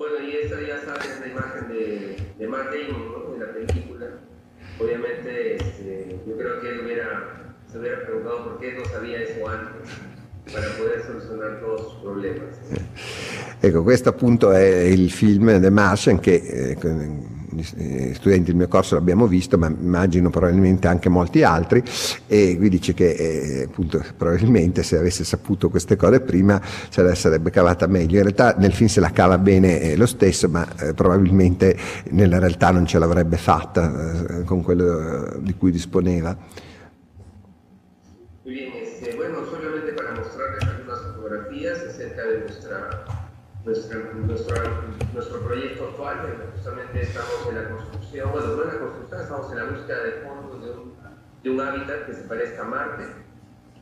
Bueno, 0.00 0.16
y 0.26 0.34
esta 0.34 0.56
ya 0.62 0.80
sabes 0.80 1.20
la 1.20 1.26
imagen 1.26 1.68
de, 1.68 2.32
de 2.38 2.48
Matt 2.48 2.72
Damon, 2.72 3.12
¿no? 3.12 3.32
De 3.32 3.38
la 3.38 3.52
película. 3.52 4.06
Obviamente, 4.78 5.56
este, 5.56 6.18
yo 6.26 6.38
creo 6.38 6.58
que 6.62 6.70
él 6.70 6.80
hubiera, 6.86 7.54
se 7.70 7.78
hubiera 7.78 8.02
preguntado 8.06 8.44
por 8.44 8.60
qué 8.60 8.72
no 8.72 8.84
sabía 8.86 9.20
eso 9.20 9.46
antes, 9.46 9.90
Ecco, 13.62 13.82
questo 13.82 14.08
appunto 14.08 14.52
è 14.52 14.62
il 14.62 15.10
film 15.10 15.60
The 15.60 15.70
Martian 15.70 16.18
che 16.18 16.34
eh, 16.34 16.76
gli 17.52 18.14
studenti 18.14 18.44
del 18.44 18.54
mio 18.54 18.68
corso 18.68 18.94
l'abbiamo 18.94 19.26
visto, 19.26 19.58
ma 19.58 19.66
immagino 19.66 20.30
probabilmente 20.30 20.86
anche 20.86 21.08
molti 21.08 21.42
altri, 21.42 21.82
e 22.26 22.56
qui 22.56 22.68
dice 22.68 22.94
che 22.94 23.10
eh, 23.10 23.62
appunto 23.64 24.02
probabilmente 24.16 24.82
se 24.82 24.96
avesse 24.96 25.24
saputo 25.24 25.68
queste 25.68 25.96
cose 25.96 26.20
prima 26.20 26.60
se 26.88 27.02
la 27.02 27.14
sarebbe 27.14 27.50
cavata 27.50 27.86
meglio. 27.86 28.16
In 28.16 28.22
realtà 28.22 28.54
nel 28.56 28.72
film 28.72 28.88
se 28.88 29.00
la 29.00 29.10
cava 29.10 29.36
bene 29.36 29.80
eh, 29.80 29.96
lo 29.96 30.06
stesso, 30.06 30.48
ma 30.48 30.66
eh, 30.78 30.94
probabilmente 30.94 31.76
nella 32.10 32.38
realtà 32.38 32.70
non 32.70 32.86
ce 32.86 32.98
l'avrebbe 32.98 33.36
fatta 33.36 34.40
eh, 34.40 34.44
con 34.44 34.62
quello 34.62 35.36
di 35.40 35.54
cui 35.54 35.70
disponeva. 35.70 36.36
Muy 38.42 38.54
bien, 38.54 38.72
este, 38.82 39.14
bueno, 39.16 39.44
solamente 39.44 39.92
para 39.92 40.14
mostrarles 40.14 40.62
algunas 40.64 41.00
fotografías 41.00 41.78
acerca 41.82 42.22
de 42.26 42.38
nuestra, 42.40 43.04
nuestra- 43.64 44.82
nuestro 45.12 45.40
proyecto 45.40 45.88
actual, 45.88 46.16
que 46.26 46.56
justamente 46.56 47.02
estamos 47.02 47.46
en 47.48 47.54
la 47.56 47.68
construcción, 47.68 48.32
bueno, 48.32 48.46
no 48.56 48.62
en 48.62 48.68
la 48.68 48.78
construcción, 48.78 49.20
estamos 49.20 49.52
en 49.52 49.58
la 49.58 49.64
búsqueda 49.64 50.04
de 50.04 50.12
fondos 50.24 50.64
de 50.64 50.70
un, 50.70 50.92
de 51.42 51.50
un 51.50 51.60
hábitat 51.60 52.06
que 52.06 52.14
se 52.14 52.22
parezca 52.22 52.62
a 52.62 52.64
Marte. 52.64 53.04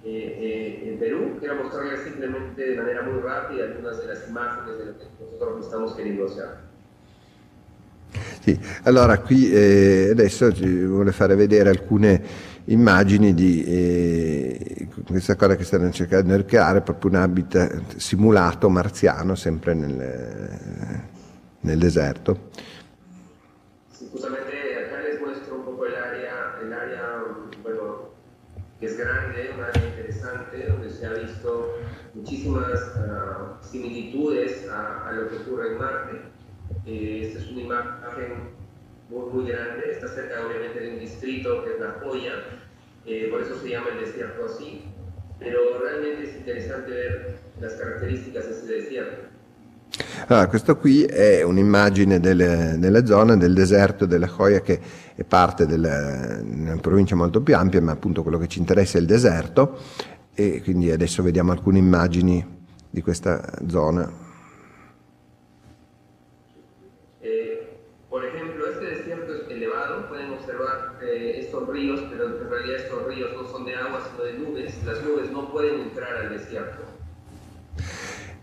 Eh, 0.04 0.82
eh, 0.84 0.90
en 0.92 0.98
Perú, 0.98 1.36
quiero 1.40 1.56
mostrarles 1.56 2.00
simplemente 2.02 2.62
de 2.70 2.76
manera 2.76 3.02
muy 3.02 3.20
rápida 3.20 3.64
algunas 3.64 4.00
de 4.00 4.06
las 4.06 4.28
imágenes 4.28 4.78
de 4.78 4.84
lo 4.86 4.98
que 4.98 5.04
nosotros 5.20 5.64
estamos 5.64 5.94
queriendo 5.94 6.26
hacer. 6.26 6.68
Sì, 8.42 8.58
allora 8.84 9.18
qui 9.20 9.52
eh, 9.52 10.10
adesso 10.12 10.50
ci 10.52 10.86
vuole 10.86 11.12
fare 11.12 11.34
vedere 11.34 11.68
alcune 11.68 12.22
immagini 12.68 13.34
di 13.34 13.64
eh, 13.64 14.88
questa 15.06 15.36
cosa 15.36 15.56
che 15.56 15.64
stanno 15.64 15.90
cercando 15.90 16.36
di 16.36 16.44
creare, 16.44 16.80
proprio 16.80 17.10
un 17.10 17.16
habitat 17.16 17.96
simulato 17.96 18.68
marziano, 18.68 19.34
sempre 19.34 19.74
nel, 19.74 21.00
nel 21.60 21.78
deserto. 21.78 22.50
Sí, 23.90 24.08
justamente 24.12 24.52
acá 24.76 24.98
muestro 25.20 25.56
un 25.56 25.64
poco 25.64 25.86
el 25.86 25.94
área, 25.94 26.54
el 26.60 27.62
bueno, 27.62 28.10
que 28.78 28.86
es 28.86 28.96
grande, 28.96 29.50
un 29.56 29.64
área 29.64 29.84
interesante, 29.84 30.66
donde 30.68 30.90
se 30.90 31.06
ha 31.06 31.12
visto 31.14 31.78
muchísimas 32.14 32.80
ah, 32.96 33.58
similitudes 33.60 34.68
a, 34.68 35.08
a 35.08 35.12
lo 35.12 35.28
que 35.28 35.36
ocurre 35.36 35.72
en 35.72 35.78
Marte. 35.78 36.20
Eh, 36.84 37.26
esta 37.26 37.38
es 37.40 37.50
una 37.50 37.62
imagen 37.62 38.57
muy, 39.08 39.30
muy 39.32 39.50
grande, 39.50 39.90
está 39.92 40.08
cerca 40.08 40.46
obviamente 40.46 40.80
de 40.80 40.92
un 40.92 40.98
distrito 40.98 41.64
que 41.64 41.72
es 41.74 41.80
La 41.80 41.96
Joya, 42.00 42.32
eh, 43.06 43.28
por 43.30 43.42
eso 43.42 43.58
se 43.58 43.70
llama 43.70 43.88
el 43.98 44.04
desierto 44.04 44.44
así, 44.44 44.84
pero 45.38 45.58
realmente 45.80 46.28
es 46.30 46.36
interesante 46.36 46.90
ver 46.90 47.38
las 47.60 47.72
características 47.74 48.44
de 48.46 48.50
ese 48.52 48.66
desierto. 48.66 49.28
Allora, 50.28 50.46
questo 50.48 50.76
qui 50.76 51.04
è 51.04 51.42
un'immagine 51.42 52.20
delle- 52.20 52.76
della 52.78 53.04
zona 53.06 53.36
del 53.36 53.54
deserto 53.54 54.04
della 54.04 54.26
Joya 54.26 54.60
che 54.60 54.78
è 55.14 55.24
parte 55.24 55.66
della 55.66 56.38
una 56.42 56.76
provincia 56.76 57.16
molto 57.16 57.40
più 57.40 57.56
ampia, 57.56 57.80
ma 57.80 57.92
appunto 57.92 58.22
quello 58.22 58.38
che 58.38 58.46
ci 58.46 58.58
interessa 58.58 58.98
è 58.98 59.00
il 59.00 59.06
deserto 59.06 59.78
e 60.34 60.60
quindi 60.62 60.90
adesso 60.90 61.22
vediamo 61.22 61.50
alcune 61.52 61.78
immagini 61.78 62.44
di 62.90 63.00
questa 63.00 63.42
zona. 63.66 64.08
Eh, 67.22 67.66
por 68.08 68.24
ejemplo, 68.24 68.66
este 68.70 68.84
desierto 68.84 69.32
es 69.34 69.48
elevado, 69.50 70.06
pueden 70.08 70.30
observar 70.30 70.98
eh, 71.02 71.40
estos 71.40 71.66
ríos, 71.78 72.00
pero 72.10 72.24
en 72.26 72.50
realidad 72.50 72.76
estos 72.84 73.06
ríos 73.06 73.30
no 73.36 73.48
son 73.48 73.64
de 73.64 73.74
agua, 73.74 74.00
sino 74.10 74.24
de 74.24 74.32
nubes. 74.38 74.74
Las 74.84 74.98
nubes 75.02 75.30
no 75.30 75.50
pueden 75.50 75.80
entrar 75.80 76.16
al 76.16 76.28
desierto. 76.30 76.82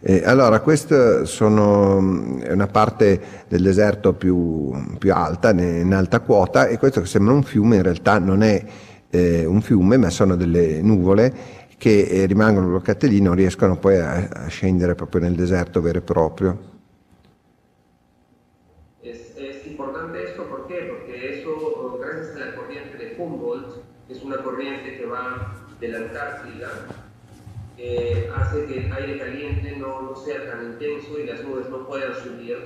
Eh, 0.07 0.21
allora, 0.23 0.59
questa 0.59 1.25
sono, 1.25 2.39
è 2.39 2.51
una 2.51 2.67
parte 2.67 3.19
del 3.47 3.63
deserto 3.63 4.13
più, 4.13 4.71
più 4.99 5.11
alta, 5.13 5.49
in 5.49 5.93
alta 5.93 6.19
quota, 6.19 6.67
e 6.67 6.77
questo 6.77 7.01
che 7.01 7.07
sembra 7.07 7.33
un 7.33 7.43
fiume 7.43 7.77
in 7.77 7.83
realtà 7.83 8.19
non 8.19 8.43
è 8.43 8.63
eh, 9.09 9.45
un 9.45 9.61
fiume, 9.61 9.97
ma 9.97 10.09
sono 10.09 10.35
delle 10.35 10.81
nuvole 10.81 11.33
che 11.77 12.01
eh, 12.03 12.25
rimangono 12.25 12.67
bloccate 12.67 13.07
lì, 13.07 13.19
non 13.19 13.35
riescono 13.35 13.77
poi 13.77 13.97
a, 13.97 14.29
a 14.31 14.47
scendere 14.47 14.95
proprio 14.95 15.21
nel 15.21 15.33
deserto 15.33 15.81
vero 15.81 15.97
e 15.97 16.01
proprio. 16.01 16.73
De 25.85 25.91
la 25.91 25.97
Antártida, 26.05 26.71
hace 28.35 28.65
que 28.65 28.79
el 28.79 28.93
aire 28.93 29.19
caliente 29.19 29.75
no, 29.77 30.01
no 30.01 30.15
sea 30.15 30.49
tan 30.51 30.65
intenso 30.65 31.19
y 31.19 31.25
las 31.27 31.43
nubes 31.43 31.69
no 31.69 31.85
puedan 31.87 32.15
subir 32.15 32.57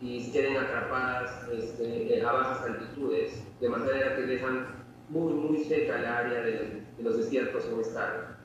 y 0.00 0.30
queden 0.30 0.56
atrapadas 0.56 1.48
este, 1.50 2.22
a 2.22 2.32
bajas 2.32 2.64
altitudes, 2.66 3.42
de 3.60 3.68
manera 3.68 4.16
que 4.16 4.22
dejan 4.22 4.66
muy, 5.08 5.32
muy 5.32 5.64
seca 5.64 5.98
el 5.98 6.06
área 6.06 6.40
de, 6.42 6.82
de 6.96 7.02
los 7.02 7.16
desiertos 7.16 7.64
en 7.72 7.80
esta 7.80 8.08
área. 8.08 8.37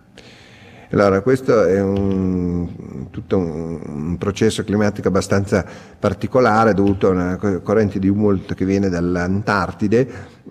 Allora, 0.94 1.22
questo 1.22 1.64
è 1.64 1.82
un, 1.82 3.10
tutto 3.10 3.40
un, 3.40 3.80
un 3.84 4.18
processo 4.20 4.64
climatico 4.64 5.08
abbastanza 5.08 5.66
particolare 5.98 6.76
dovuto 6.76 7.08
a 7.08 7.10
una 7.10 7.36
co- 7.38 7.62
corrente 7.62 7.98
di 7.98 8.08
Humboldt 8.08 8.54
che 8.54 8.64
viene 8.64 8.90
dall'Antartide. 8.90 10.08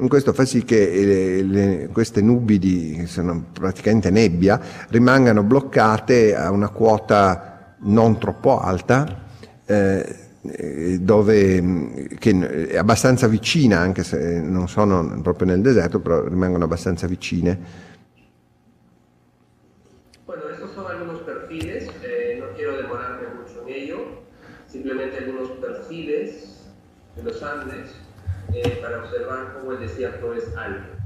Questo 0.08 0.32
fa 0.32 0.44
sì 0.44 0.64
che 0.64 1.38
eh, 1.38 1.42
le- 1.44 1.88
queste 1.92 2.22
nubi, 2.22 2.58
di, 2.58 2.96
che 2.98 3.06
sono 3.06 3.44
praticamente 3.52 4.10
nebbia, 4.10 4.60
rimangano 4.88 5.44
bloccate 5.44 6.34
a 6.34 6.50
una 6.50 6.70
quota 6.70 7.76
non 7.82 8.18
troppo 8.18 8.60
alta, 8.60 9.24
eh, 9.64 10.16
eh, 10.42 10.98
dove, 11.00 11.62
mh, 11.62 12.16
che 12.18 12.66
è 12.66 12.76
abbastanza 12.78 13.28
vicina, 13.28 13.78
anche 13.78 14.02
se 14.02 14.40
non 14.40 14.68
sono 14.68 15.20
proprio 15.22 15.46
nel 15.46 15.60
deserto, 15.60 16.00
però 16.00 16.26
rimangono 16.26 16.64
abbastanza 16.64 17.06
vicine. 17.06 17.90
Bueno, 20.24 20.48
estos 20.48 20.70
son 20.72 20.86
algunos 20.86 21.20
perfiles, 21.52 21.88
eh, 22.02 22.38
no 22.40 22.46
quiero 22.56 22.76
demorarme 22.76 23.28
mucho 23.36 23.66
en 23.66 23.74
ello, 23.74 23.96
simplemente 24.70 25.18
algunos 25.18 25.50
perfiles 25.60 26.56
de 27.16 27.22
los 27.22 27.42
Andes 27.42 27.90
eh, 28.54 28.78
para 28.80 28.98
observar 29.04 29.54
cómo 29.58 29.72
el 29.72 29.80
desierto 29.80 30.32
es 30.34 30.44
alto. 30.56 31.00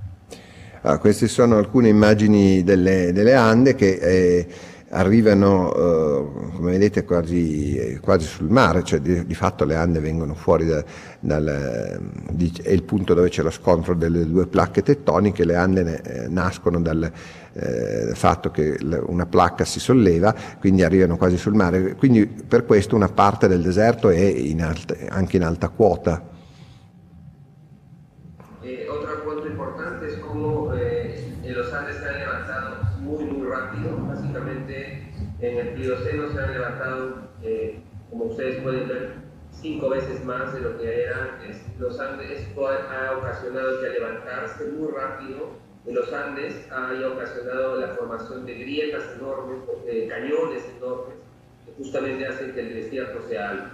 Ah, 0.82 0.98
queste 0.98 1.26
sono 1.26 1.56
alcune 1.56 1.88
immagini 1.88 2.62
delle, 2.62 3.12
delle 3.12 3.34
Ande 3.34 3.74
che 3.74 3.98
eh, 4.00 4.46
arrivano, 4.90 5.74
eh, 5.74 6.54
come 6.54 6.70
vedete, 6.72 7.04
quasi, 7.04 7.76
eh, 7.76 7.98
quasi 8.00 8.26
sul 8.26 8.48
mare, 8.48 8.84
cioè 8.84 9.00
di, 9.00 9.26
di 9.26 9.34
fatto 9.34 9.64
le 9.64 9.74
Ande 9.74 9.98
vengono 9.98 10.34
fuori 10.34 10.64
da- 10.66 10.84
dal, 11.18 11.98
di- 12.30 12.52
è 12.62 12.70
il 12.70 12.84
punto 12.84 13.14
dove 13.14 13.30
c'è 13.30 13.42
lo 13.42 13.50
scontro 13.50 13.94
delle 13.94 14.24
due 14.30 14.46
placche 14.46 14.82
tettoniche, 14.82 15.44
le 15.44 15.56
Ande 15.56 15.82
ne- 15.82 16.02
eh, 16.02 16.28
nascono 16.28 16.80
dal 16.80 17.10
eh, 17.58 18.14
fatto 18.14 18.50
che 18.50 18.76
una 19.06 19.26
placca 19.26 19.64
si 19.64 19.80
solleva, 19.80 20.34
quindi 20.58 20.82
arrivano 20.82 21.16
quasi 21.16 21.38
sul 21.38 21.54
mare, 21.54 21.94
quindi 21.94 22.26
per 22.26 22.66
questo 22.66 22.94
una 22.94 23.08
parte 23.08 23.48
del 23.48 23.62
deserto 23.62 24.10
è 24.10 24.20
in 24.20 24.62
alta- 24.62 24.94
anche 25.08 25.36
in 25.36 25.44
alta 25.44 25.68
quota. 25.68 26.34
Eh, 28.62 28.86
en 35.38 35.58
el 35.58 35.68
Plioceno 35.74 36.30
se 36.32 36.40
han 36.40 36.52
levantado, 36.52 37.28
eh, 37.42 37.80
como 38.10 38.24
ustedes 38.24 38.62
pueden 38.62 38.88
ver, 38.88 39.14
cinco 39.52 39.88
veces 39.90 40.24
más 40.24 40.52
de 40.52 40.60
lo 40.60 40.78
que 40.78 41.04
eran. 41.04 41.28
Los 41.78 42.00
Andes 42.00 42.30
esto 42.40 42.66
ha, 42.66 42.74
ha 42.74 43.18
ocasionado 43.18 43.80
que 43.80 43.86
al 43.86 43.92
levantarse 43.92 44.64
muy 44.76 44.90
rápido 44.92 45.65
en 45.86 45.94
los 45.94 46.12
Andes 46.12 46.54
haya 46.70 47.08
ocasionado 47.08 47.76
la 47.80 47.88
formación 47.88 48.44
de 48.44 48.54
grietas 48.54 49.02
enormes, 49.16 49.58
de 49.86 50.06
cañones 50.08 50.62
enormes, 50.76 51.16
justamente 51.78 52.26
hacen 52.26 52.52
que 52.52 52.60
el 52.60 52.74
desierto 52.74 53.20
sea 53.28 53.50
alto. 53.50 53.70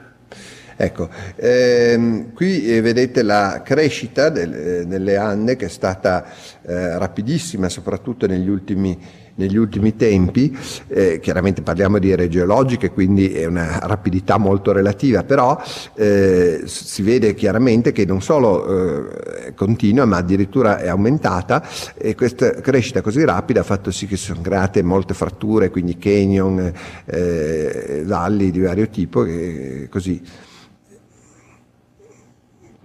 Ecco, 0.79 1.11
ehm, 1.37 2.33
qui 2.33 2.67
eh, 2.73 2.81
vedete 2.81 3.23
la 3.23 3.63
crescita 3.65 4.31
del- 4.31 4.55
eh, 4.55 4.87
delle 4.87 5.17
Ande 5.17 5.57
che 5.57 5.67
è 5.67 5.69
stata 5.69 6.25
eh, 6.63 6.99
rapidissima, 6.99 7.69
soprattutto 7.69 8.27
negli 8.27 8.49
ultimi, 8.49 8.99
negli 9.43 9.57
ultimi 9.57 9.97
tempi. 9.97 10.57
Eh, 10.88 11.20
chiaramente 11.20 11.62
parliamo 11.62 11.99
di 11.99 12.11
ere 12.11 12.28
geologiche, 12.28 12.90
quindi 12.90 13.32
è 13.32 13.45
una 13.47 13.80
rapidità 13.82 14.38
molto 14.38 14.72
relativa, 14.72 15.24
però 15.24 15.61
eh, 15.95 16.62
si 16.64 17.03
vede 17.03 17.34
chiaramente 17.34 17.93
che 17.93 18.05
non 18.05 18.22
solo 18.22 18.51
eh, 18.64 19.55
continua, 19.55 20.05
ma 20.05 20.18
addirittura 20.18 20.78
è 20.78 20.88
aumentata 20.88 21.66
e 21.97 22.14
questa 22.14 22.53
crescita 22.61 23.01
così 23.01 23.24
rapida 23.24 23.61
ha 23.61 23.64
fatto 23.64 23.90
sì 23.90 24.07
che 24.07 24.16
si 24.16 24.26
sono 24.26 24.40
create 24.40 24.82
molte 24.82 25.14
fratture, 25.14 25.70
quindi 25.70 25.99
canyon, 25.99 26.72
eh, 27.05 28.03
valli 28.05 28.51
di 28.51 28.61
vario 28.61 28.88
tipo, 28.88 29.24
e 29.24 29.88
così. 29.90 30.22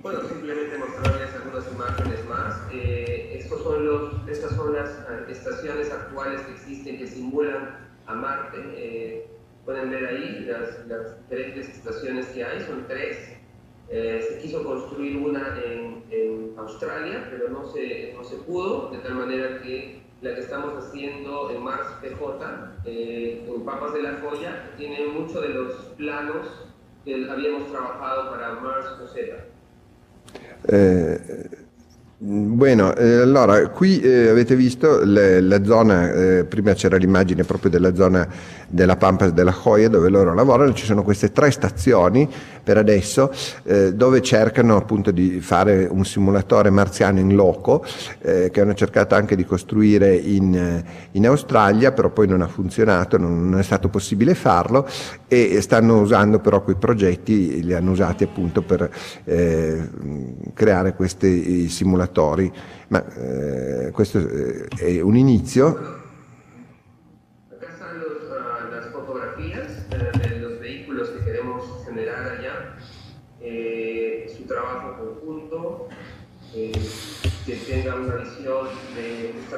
Bueno, 0.02 0.22
simplemente 0.30 0.78
mostrarles 0.78 1.36
algunas 1.36 1.66
imágenes 1.74 2.20
más. 2.30 2.56
Eh, 2.72 3.40
estos 3.42 3.62
son 3.62 3.86
los, 3.86 4.30
estas 4.30 4.52
son 4.56 4.74
las 4.74 4.90
eh, 4.90 5.32
estaciones 5.32 5.92
actuales 5.92 6.40
que 6.46 6.54
existen 6.54 6.98
que 6.98 7.08
simulan 7.08 7.76
a 8.06 8.14
Marte. 8.14 8.58
Eh, 8.78 9.28
pueden 9.66 9.90
ver 9.90 10.06
ahí 10.06 10.47
las, 10.60 10.88
las 10.88 11.18
diferentes 11.22 11.70
estaciones 11.70 12.26
que 12.28 12.44
hay, 12.44 12.60
son 12.62 12.86
tres. 12.88 13.18
Eh, 13.90 14.22
se 14.28 14.40
quiso 14.40 14.64
construir 14.64 15.16
una 15.18 15.58
en, 15.66 16.04
en 16.12 16.52
Australia, 16.58 17.26
pero 17.32 17.50
no 17.50 17.66
se, 17.72 18.14
no 18.18 18.24
se 18.24 18.36
pudo, 18.38 18.90
de 18.92 18.98
tal 19.00 19.16
manera 19.16 19.62
que 19.62 20.02
la 20.22 20.34
que 20.36 20.42
estamos 20.42 20.74
haciendo 20.84 21.50
en 21.52 21.64
Mars 21.64 21.88
PJ, 22.02 22.76
eh, 22.86 23.46
en 23.48 23.62
Papas 23.64 23.94
de 23.94 24.02
la 24.02 24.18
Joya, 24.22 24.72
tiene 24.78 25.08
muchos 25.08 25.42
de 25.42 25.50
los 25.50 25.74
planos 25.96 26.48
que 27.06 27.30
habíamos 27.30 27.72
trabajado 27.72 28.32
para 28.32 28.56
Mars 28.56 28.88
OZ. 29.04 29.16
Eh, 30.68 31.20
Bueno, 32.20 32.96
eh, 32.98 33.22
allora 33.22 33.70
qui 33.70 34.02
eh, 34.04 34.30
avete 34.30 34.56
visto 34.56 35.06
le- 35.06 35.40
la 35.40 35.64
zona, 35.64 36.12
eh, 36.40 36.46
prima 36.46 36.74
c'era 36.74 36.98
l'immagine 36.98 37.44
proprio 37.44 37.70
della 37.70 37.94
zona 37.94 38.28
della 38.68 38.98
Pampas 38.98 39.32
della 39.32 39.56
Joya 39.64 39.90
dove 39.90 40.10
loro 40.10 40.34
lavorano, 40.34 40.74
ci 40.74 40.86
sono 40.86 41.04
queste 41.04 41.32
tre 41.32 41.52
stazioni 41.52 42.30
per 42.64 42.78
adesso 42.78 43.32
eh, 43.64 43.94
dove 43.94 44.22
cercano 44.22 44.76
appunto 44.76 45.12
di 45.12 45.40
fare 45.40 45.88
un 45.90 46.04
simulatore 46.04 46.70
marziano 46.70 47.20
in 47.20 47.34
loco 47.34 47.86
eh, 48.20 48.50
che 48.52 48.62
hanno 48.62 48.74
cercato 48.74 49.16
anche 49.16 49.36
di 49.36 49.46
costruire 49.46 50.16
in, 50.16 50.54
eh, 50.54 50.84
in 51.12 51.26
Australia, 51.28 51.94
però 51.94 52.10
poi 52.10 52.28
non 52.28 52.42
ha 52.42 52.48
funzionato, 52.48 53.18
non, 53.18 53.50
non 53.50 53.60
è 53.60 53.64
stato 53.64 53.88
possibile 53.88 54.36
farlo 54.36 54.86
e 55.28 55.62
stanno 55.62 56.02
usando 56.02 56.40
però 56.40 56.62
quei 56.62 56.76
progetti, 56.76 57.64
li 57.64 57.74
hanno 57.74 57.92
usati 57.92 58.24
appunto 58.24 58.62
per 58.62 58.90
eh, 59.24 59.90
creare 60.54 60.94
questi 60.94 61.70
simulatori. 61.70 62.52
Ma 62.90 63.04
eh, 63.16 63.92
questo 63.92 64.20
eh, 64.20 64.68
è 64.78 65.02
un 65.02 65.16
inizio. 65.16 66.06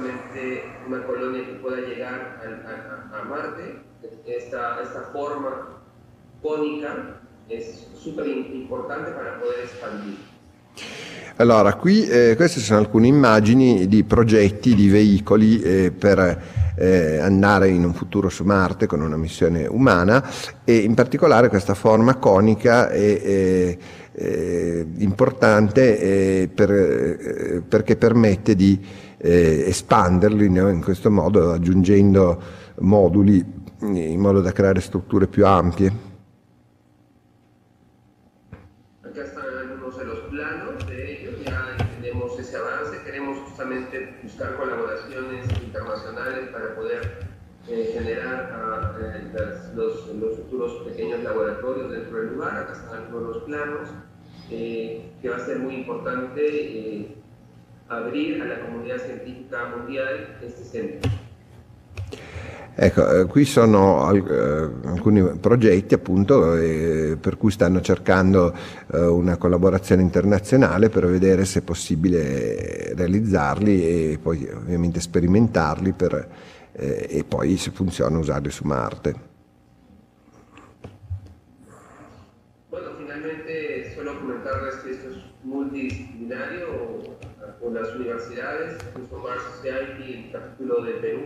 De 0.02 0.12
justamente 0.12 0.64
una 0.88 1.04
colonia 1.06 1.44
que 1.46 1.54
pueda 1.62 1.78
llegar 1.82 2.40
a, 2.44 3.16
a- 3.18 3.22
a 3.22 3.24
Marte. 3.26 3.88
Esta, 4.26 4.80
esta 4.82 5.10
forma 5.12 5.68
cónica 6.42 7.20
es 7.50 7.88
súper 8.02 8.28
importante 8.28 9.12
para 9.12 9.40
poder 9.40 9.60
expandir. 9.64 10.18
Allora, 11.38 11.74
qui 11.74 12.06
eh, 12.08 12.34
queste 12.36 12.60
sono 12.60 12.80
alcune 12.80 13.08
immagini 13.08 13.88
di 13.88 14.04
progetti 14.04 14.76
di 14.76 14.90
veicoli 14.90 15.62
eh, 15.62 15.92
per 15.92 16.42
eh, 16.78 17.18
andare 17.20 17.70
in 17.70 17.86
un 17.86 17.94
futuro 17.94 18.30
su 18.30 18.44
Marte 18.44 18.88
con 18.88 19.02
una 19.02 19.18
missione 19.18 19.66
umana 19.66 20.24
e 20.66 20.78
in 20.78 20.94
particolare 20.96 21.48
questa 21.50 21.74
forma 21.76 22.16
conica 22.16 22.90
è, 22.90 23.22
è- 23.22 23.78
è 24.12 24.86
importante 24.98 25.98
eh, 26.00 26.50
per- 26.54 26.72
eh, 26.72 27.62
perché 27.68 27.96
permette 27.96 28.54
di 28.56 28.78
eh, 29.22 29.66
espanderli 29.68 30.50
no? 30.50 30.70
in 30.70 30.82
questo 30.82 31.12
modo 31.12 31.52
aggiungendo 31.52 32.42
moduli 32.80 33.44
in 33.82 34.20
modo 34.20 34.42
da 34.42 34.52
creare 34.52 34.80
strutture 34.82 35.28
più 35.28 35.46
ampie. 35.46 36.08
Acá 39.04 39.24
están 39.24 39.46
algunos 39.58 39.98
de 39.98 40.06
los 40.06 40.20
planos 40.30 40.86
de 40.88 41.14
ellos, 41.14 41.36
ya 41.46 41.76
tenemos 41.96 42.38
ese 42.40 42.58
avance, 42.58 42.98
queremos 43.04 43.38
justamente 43.40 44.20
buscar 44.24 44.56
colaboraciones 44.58 45.46
internacionales 45.64 46.50
para 46.52 46.76
poder 46.76 47.28
eh, 47.68 47.92
generar 47.94 48.52
ah, 48.54 48.98
eh, 49.02 49.32
las- 49.34 49.74
los 49.76 50.36
futuros 50.36 50.84
pequeños 50.88 51.24
laboratorios 51.24 51.92
dentro 51.92 52.18
del 52.20 52.34
lugar, 52.34 52.58
acá 52.58 52.74
están 52.74 53.04
algunos 53.04 53.22
de 53.28 53.34
los 53.36 53.44
planos, 53.44 53.90
eh, 54.52 55.12
que 55.22 55.30
va 55.30 55.38
a 55.38 55.46
ser 55.46 55.60
muy 55.60 55.76
importante 55.76 56.42
eh, 56.42 57.16
abrir 57.90 58.42
a 58.42 58.46
la 58.46 58.60
comunidad 58.60 59.04
científica 59.06 59.68
mundial 59.76 60.38
este 60.42 60.64
centro. 60.72 61.10
Ecco, 62.82 63.12
eh, 63.12 63.26
qui 63.26 63.44
sono 63.44 64.10
eh, 64.14 64.70
alcuni 64.86 65.22
progetti 65.38 65.96
appunto 65.96 66.56
eh, 66.56 67.18
per 67.20 67.36
cui 67.36 67.52
stanno 67.52 67.82
cercando 67.82 68.56
una 68.92 69.36
collaborazione 69.36 70.02
internazionale 70.02 70.90
per 70.90 71.06
vedere 71.06 71.44
se 71.46 71.60
è 71.60 71.62
possibile 71.62 72.94
realizzarli 72.96 74.14
e 74.14 74.20
poi 74.20 74.50
ovviamente 74.52 75.00
sperimentarli 75.00 75.92
per, 75.92 76.28
e 76.72 77.24
poi 77.28 77.58
se 77.58 77.72
funziona 77.72 78.18
usarli 78.18 78.50
su 78.50 78.66
Marte. 78.66 79.29
Universidades, 88.20 88.78
justo 88.94 89.18
Mars 89.18 89.42
Society, 89.58 90.26
el 90.26 90.32
capítulo 90.32 90.84
de 90.84 90.92
Perú, 90.94 91.20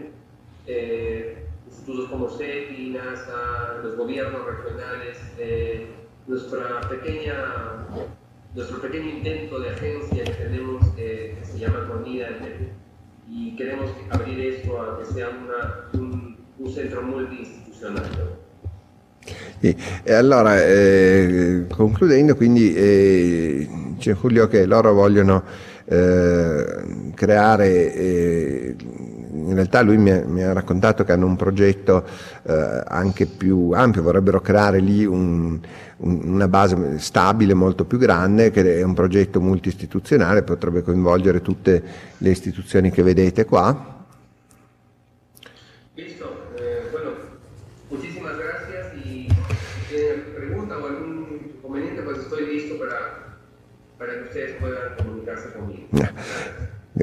eh, 0.67 1.45
institutos 1.67 2.09
como 2.09 2.29
CEPI, 2.29 2.91
NASA, 2.91 3.79
los 3.83 3.95
gobiernos 3.97 4.41
regionales, 4.45 5.17
eh, 5.39 5.87
nuestra 6.27 6.81
pequeña, 6.89 7.33
nuestro 8.55 8.79
pequeño 8.81 9.09
intento 9.09 9.59
de 9.59 9.69
agencia 9.69 10.23
que 10.23 10.31
tenemos 10.31 10.83
eh, 10.97 11.35
que 11.39 11.45
se 11.45 11.59
llama 11.59 11.87
Conida 11.87 12.27
en 12.29 12.37
Perú 12.39 12.65
y 13.29 13.55
queremos 13.55 13.89
abrir 14.11 14.39
esto 14.53 14.79
a 14.81 14.99
que 14.99 15.05
sea 15.05 15.29
una- 15.29 15.99
un, 15.99 16.37
un 16.59 16.71
centro 16.73 17.01
multiinstitucional. 17.01 18.03
¿no? 18.17 18.43
E 19.61 20.13
allora, 20.13 20.57
eh, 20.59 21.65
concludendo, 21.73 22.35
quindi 22.35 22.73
eh, 22.75 23.67
c'è 23.97 24.13
Giulio 24.13 24.47
che 24.49 24.65
loro 24.65 24.93
vogliono 24.93 25.43
eh, 25.85 27.11
creare, 27.13 27.93
eh, 27.93 28.75
in 29.33 29.53
realtà 29.53 29.81
lui 29.81 29.97
mi 29.97 30.11
ha, 30.11 30.23
mi 30.25 30.43
ha 30.43 30.53
raccontato 30.53 31.03
che 31.03 31.11
hanno 31.11 31.25
un 31.25 31.35
progetto 31.35 32.05
eh, 32.43 32.83
anche 32.87 33.25
più 33.25 33.71
ampio, 33.73 34.01
vorrebbero 34.01 34.39
creare 34.41 34.79
lì 34.79 35.05
un- 35.05 35.59
un- 35.97 36.21
una 36.23 36.47
base 36.47 36.99
stabile 36.99 37.53
molto 37.53 37.85
più 37.85 37.97
grande, 37.97 38.51
che 38.51 38.79
è 38.79 38.83
un 38.83 38.93
progetto 38.93 39.39
multiistituzionale, 39.41 40.43
potrebbe 40.43 40.81
coinvolgere 40.81 41.41
tutte 41.41 41.81
le 42.17 42.29
istituzioni 42.29 42.89
che 42.91 43.03
vedete 43.03 43.45
qua. 43.45 43.91
Listo. 45.95 46.25
Eh, 46.57 46.89
bueno, 46.91 47.11
muchísimas 47.89 48.35
gracias 48.37 48.93
y 49.05 49.27
si 49.29 49.95
tienen 49.95 50.23
pregunta 50.35 50.75
o 50.77 50.85
algún 50.87 51.39
inconveniente, 51.55 52.01
pues 52.01 52.17
estoy 52.19 52.45
listo 52.53 52.77
para, 52.79 53.37
para 53.97 54.13
que 54.13 54.23
ustedes 54.23 54.55
puedan 54.59 54.95
comunicarse 54.97 55.49
conmigo. 55.53 55.87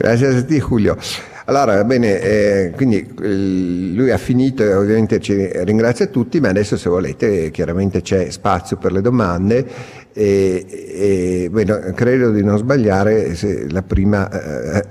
Grazie 0.00 0.28
a 0.28 0.42
te 0.42 0.58
Giulio. 0.60 0.96
Allora, 1.44 1.84
bene, 1.84 2.20
eh, 2.20 2.72
quindi 2.74 3.06
eh, 3.20 3.92
lui 3.94 4.10
ha 4.10 4.16
finito 4.16 4.62
e 4.62 4.72
ovviamente 4.72 5.20
ci 5.20 5.34
ringrazia 5.62 6.06
tutti, 6.06 6.40
ma 6.40 6.48
adesso 6.48 6.78
se 6.78 6.88
volete 6.88 7.50
chiaramente 7.50 8.00
c'è 8.00 8.30
spazio 8.30 8.78
per 8.78 8.92
le 8.92 9.02
domande 9.02 9.66
e, 10.12 11.44
e, 11.44 11.48
bueno, 11.50 11.78
credo 11.94 12.30
di 12.30 12.42
non 12.42 12.58
sbagliare 12.58 13.36
la 13.70 13.82
prima 13.82 14.28
eh, 14.30 14.84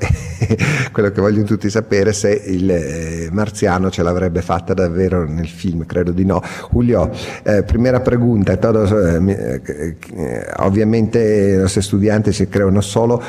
quello 0.92 1.12
che 1.12 1.22
vogliono 1.22 1.46
tutti 1.46 1.70
sapere 1.70 2.14
se 2.14 2.42
il 2.46 2.72
eh, 2.72 3.30
marziano 3.32 3.90
ce 3.92 4.02
l'avrebbe 4.04 4.42
fatta 4.42 4.74
davvero 4.74 5.26
nel 5.28 5.48
film, 5.48 5.86
credo 5.86 6.12
di 6.12 6.26
no. 6.26 6.42
Julio, 6.72 7.12
eh, 7.44 7.64
primera 7.64 8.00
pregunta, 8.00 8.56
todos, 8.58 8.92
eh, 8.92 9.62
eh, 9.66 10.46
obviamente 10.58 11.58
los 11.58 11.76
estudiantes 11.76 12.38
se 12.38 12.48
creo 12.48 12.70
no 12.70 12.82
solo 12.82 13.22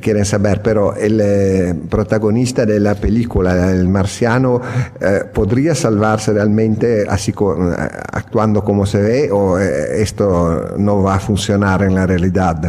quieren 0.00 0.24
saber, 0.24 0.62
pero 0.62 0.94
el 0.94 1.76
protagonista 1.88 2.64
de 2.64 2.78
la 2.78 2.94
película, 2.94 3.70
el 3.70 3.88
marciano, 3.88 4.60
eh, 5.00 5.24
¿podría 5.32 5.74
salvarse 5.74 6.32
realmente 6.32 7.04
así 7.08 7.32
actuando 8.12 8.62
como 8.62 8.86
se 8.86 9.00
ve 9.00 9.30
o 9.32 9.58
esto 9.58 10.74
no 10.76 11.02
va 11.02 11.14
a 11.14 11.18
funcionar 11.18 11.31
en 11.32 11.94
la 11.94 12.06
realidad? 12.06 12.60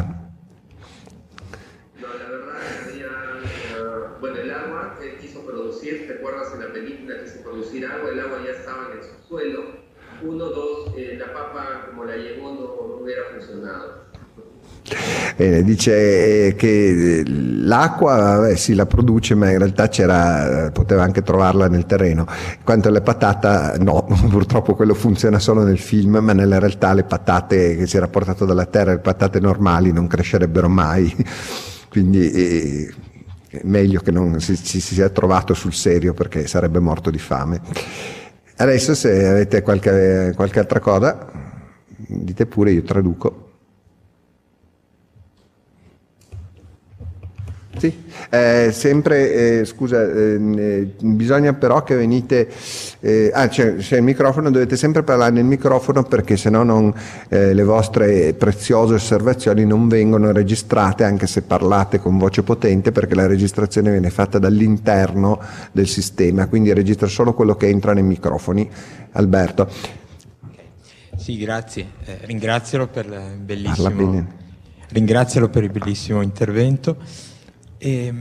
No, 1.99 2.07
la 2.17 2.29
verdad, 2.29 2.55
había, 2.87 3.07
eh, 3.07 4.17
bueno, 4.21 4.37
el 4.37 4.51
agua 4.51 4.95
que 5.01 5.17
quiso 5.17 5.45
producir, 5.45 6.07
¿te 6.07 6.13
acuerdas 6.13 6.53
en 6.53 6.61
la 6.61 6.71
película 6.71 7.15
quiso 7.23 7.41
producir 7.43 7.85
agua? 7.85 8.09
El 8.09 8.21
agua 8.21 8.39
ya 8.45 8.51
estaba 8.51 8.89
en 8.91 8.99
el 8.99 9.03
subsuelo. 9.03 9.83
Uno, 10.21 10.45
dos, 10.45 10.93
eh, 10.95 11.17
la 11.19 11.33
papa 11.33 11.87
como 11.87 12.05
la 12.05 12.15
llevó 12.15 12.53
no, 12.53 12.87
no 12.87 13.03
hubiera 13.03 13.23
funcionado. 13.33 14.05
Eh, 15.35 15.63
dice 15.63 16.47
eh, 16.47 16.55
che 16.55 17.23
l'acqua 17.25 18.15
vabbè, 18.15 18.55
sì 18.55 18.75
la 18.75 18.85
produce 18.85 19.33
ma 19.33 19.49
in 19.49 19.57
realtà 19.57 19.87
c'era, 19.87 20.69
poteva 20.71 21.03
anche 21.03 21.21
trovarla 21.21 21.67
nel 21.67 21.85
terreno. 21.85 22.25
Quanto 22.63 22.89
alle 22.89 23.01
patate 23.01 23.77
no 23.79 24.05
purtroppo 24.29 24.75
quello 24.75 24.93
funziona 24.93 25.39
solo 25.39 25.63
nel 25.63 25.79
film 25.79 26.17
ma 26.17 26.33
nella 26.33 26.59
realtà 26.59 26.93
le 26.93 27.03
patate 27.03 27.75
che 27.75 27.87
si 27.87 27.97
era 27.97 28.07
portato 28.07 28.45
dalla 28.45 28.65
terra 28.65 28.91
le 28.91 28.99
patate 28.99 29.39
normali 29.39 29.91
non 29.91 30.07
crescerebbero 30.07 30.69
mai. 30.69 31.13
Quindi 31.89 32.31
eh, 32.31 32.93
meglio 33.63 34.01
che 34.01 34.11
non 34.11 34.39
si, 34.39 34.55
si 34.55 34.79
sia 34.81 35.09
trovato 35.09 35.53
sul 35.53 35.73
serio 35.73 36.13
perché 36.13 36.47
sarebbe 36.47 36.79
morto 36.79 37.09
di 37.09 37.19
fame. 37.19 37.61
Adesso 38.55 38.93
se 38.93 39.27
avete 39.27 39.61
qualche, 39.63 40.33
qualche 40.35 40.59
altra 40.59 40.79
cosa 40.79 41.43
dite 42.07 42.45
pure 42.45 42.71
io 42.71 42.83
traduco 42.83 43.42
Sì, 47.75 48.03
eh, 48.29 48.69
sempre, 48.71 49.59
eh, 49.59 49.65
scusa, 49.65 50.03
ehm, 50.03 50.55
eh, 50.57 50.93
bisogna 51.01 51.53
però 51.53 51.83
che 51.83 51.95
venite, 51.95 52.47
eh, 52.99 53.31
ah 53.33 53.47
c'è, 53.47 53.75
c'è 53.77 53.97
il 53.97 54.03
microfono, 54.03 54.51
dovete 54.51 54.77
sempre 54.77 55.01
parlare 55.01 55.31
nel 55.31 55.43
microfono 55.43 56.03
perché 56.03 56.37
sennò 56.37 56.61
non, 56.63 56.93
eh, 57.29 57.53
le 57.53 57.63
vostre 57.63 58.33
preziose 58.35 58.93
osservazioni 58.93 59.65
non 59.65 59.87
vengono 59.87 60.31
registrate 60.31 61.03
anche 61.03 61.25
se 61.25 61.41
parlate 61.41 61.99
con 61.99 62.17
voce 62.17 62.43
potente 62.43 62.91
perché 62.91 63.15
la 63.15 63.25
registrazione 63.25 63.89
viene 63.89 64.11
fatta 64.11 64.37
dall'interno 64.37 65.39
del 65.71 65.87
sistema, 65.87 66.47
quindi 66.47 66.71
registra 66.73 67.07
solo 67.07 67.33
quello 67.33 67.55
che 67.55 67.67
entra 67.67 67.93
nei 67.93 68.03
microfoni. 68.03 68.69
Alberto, 69.13 69.67
Sì, 71.17 71.37
grazie. 71.37 71.85
Eh, 72.05 72.19
ringrazialo 72.21 72.87
per 72.87 73.05
ringrazialo 74.89 75.49
per 75.49 75.63
il 75.63 75.71
bellissimo 75.71 76.21
intervento. 76.21 76.97
E, 77.85 78.13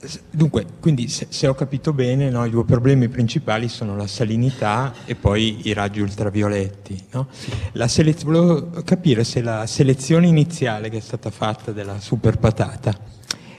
s- 0.00 0.20
dunque, 0.30 0.64
quindi 0.80 1.08
se, 1.08 1.26
se 1.28 1.46
ho 1.48 1.54
capito 1.54 1.92
bene, 1.92 2.30
no, 2.30 2.44
i 2.44 2.50
due 2.50 2.64
problemi 2.64 3.08
principali 3.08 3.68
sono 3.68 3.96
la 3.96 4.06
salinità 4.06 4.92
e 5.04 5.14
poi 5.16 5.66
i 5.68 5.72
raggi 5.72 6.00
ultravioletti. 6.00 7.04
no? 7.12 7.26
La 7.72 7.88
selez- 7.88 8.22
volevo 8.24 8.70
capire 8.84 9.24
se 9.24 9.42
la 9.42 9.66
selezione 9.66 10.26
iniziale 10.28 10.88
che 10.88 10.98
è 10.98 11.00
stata 11.00 11.30
fatta 11.30 11.72
della 11.72 11.98
super 12.00 12.38
patata 12.38 12.96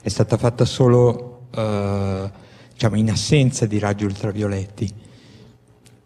è 0.02 0.10
stata 0.10 0.36
fatta 0.38 0.66
solo 0.66 1.48
eh, 1.56 2.32
diciamo, 2.74 2.96
in 2.98 3.10
assenza 3.10 3.66
di 3.66 3.80
raggi 3.80 4.04
ultravioletti. 4.06 4.94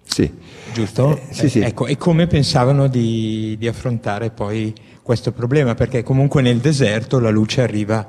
sì. 0.03 0.31
Giusto? 0.73 1.17
Eh, 1.17 1.33
sì, 1.33 1.49
sì. 1.49 1.59
Ecco, 1.61 1.88
e 1.88 1.97
come 1.97 2.27
pensavano 2.27 2.88
di, 2.88 3.55
di 3.57 3.67
affrontare 3.67 4.29
poi 4.29 4.73
questo 5.01 5.31
problema? 5.31 5.73
Perché 5.73 6.03
comunque 6.03 6.41
nel 6.43 6.57
deserto 6.59 7.19
la 7.19 7.29
luce 7.31 7.61
arriva 7.61 8.05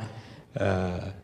eh, 0.58 1.16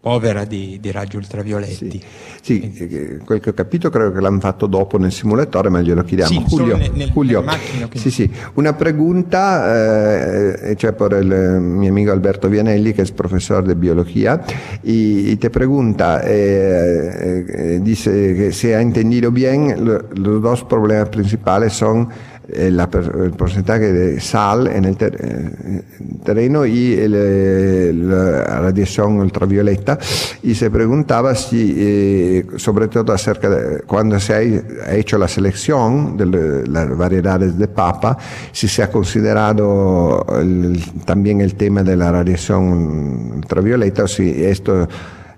povera 0.00 0.44
di, 0.44 0.78
di 0.82 0.90
raggi 0.92 1.16
ultravioletti. 1.16 2.02
Sì, 2.42 2.60
eh, 2.76 3.16
quel 3.24 3.40
che 3.40 3.48
ho 3.48 3.54
capito 3.54 3.88
credo 3.88 4.12
che 4.12 4.20
l'hanno 4.20 4.38
fatto 4.38 4.66
dopo 4.66 4.98
nel 4.98 5.10
simulatore, 5.10 5.70
ma 5.70 5.80
glielo 5.80 6.02
chiediamo. 6.02 6.30
Sì, 6.30 6.44
Julio, 6.44 6.76
nel- 6.76 6.90
nel- 6.92 7.08
Julio, 7.10 7.40
macchina, 7.40 7.88
sì, 7.94 8.10
sì, 8.10 8.30
una 8.54 8.74
pregunta, 8.74 10.60
eh, 10.68 10.76
cioè 10.76 10.92
por 10.92 11.14
el 11.14 11.32
eh, 11.32 11.58
mi 11.58 11.88
amigo 11.88 12.12
Alberto 12.12 12.50
Vianelli, 12.50 12.92
que 12.92 13.00
es 13.00 13.12
profesor 13.12 13.64
de 13.64 13.74
biología, 13.76 14.42
y, 14.82 15.30
y 15.30 15.36
te 15.36 15.48
pregunta, 15.48 16.20
eh, 16.22 17.44
eh, 17.48 17.78
dice 17.80 18.10
que 18.34 18.52
si 18.52 18.72
ha 18.72 18.82
entendido 18.82 19.30
bien, 19.30 19.86
lo- 19.86 20.04
los 20.14 20.42
dos 20.42 20.64
problemas 20.64 21.08
principales 21.08 21.72
son 21.72 22.08
eh, 22.48 22.70
la 22.70 22.88
per- 22.90 23.12
el 23.24 23.30
porcentaje 23.32 23.92
de 23.92 24.20
sal 24.20 24.66
en 24.66 24.84
el 24.84 24.96
eh, 25.00 25.82
terreno 26.24 26.64
y 26.66 26.94
el, 26.94 27.14
eh, 27.16 27.92
la 27.94 28.60
radiación 28.60 29.18
ultravioleta 29.18 29.98
y 30.42 30.54
se 30.54 30.70
preguntaba 30.70 31.34
si, 31.34 31.74
eh, 31.76 32.46
sobre 32.56 32.88
todo 32.88 33.12
acerca 33.12 33.48
de 33.48 33.80
cuando 33.82 34.18
se 34.20 34.34
ha, 34.34 34.94
hecho 34.94 35.16
la 35.18 35.28
selección 35.28 36.16
de 36.16 36.66
las 36.68 36.96
variedades 36.96 37.56
de 37.58 37.68
papa, 37.68 38.16
si 38.52 38.68
se 38.68 38.82
ha 38.82 38.90
considerado 38.90 40.24
el- 40.40 40.82
también 41.04 41.40
el 41.40 41.54
tema 41.54 41.82
de 41.82 41.96
la 41.96 42.12
radiación 42.12 43.32
ultravioleta 43.36 44.04
o 44.04 44.08
si 44.08 44.44
esto 44.44 44.86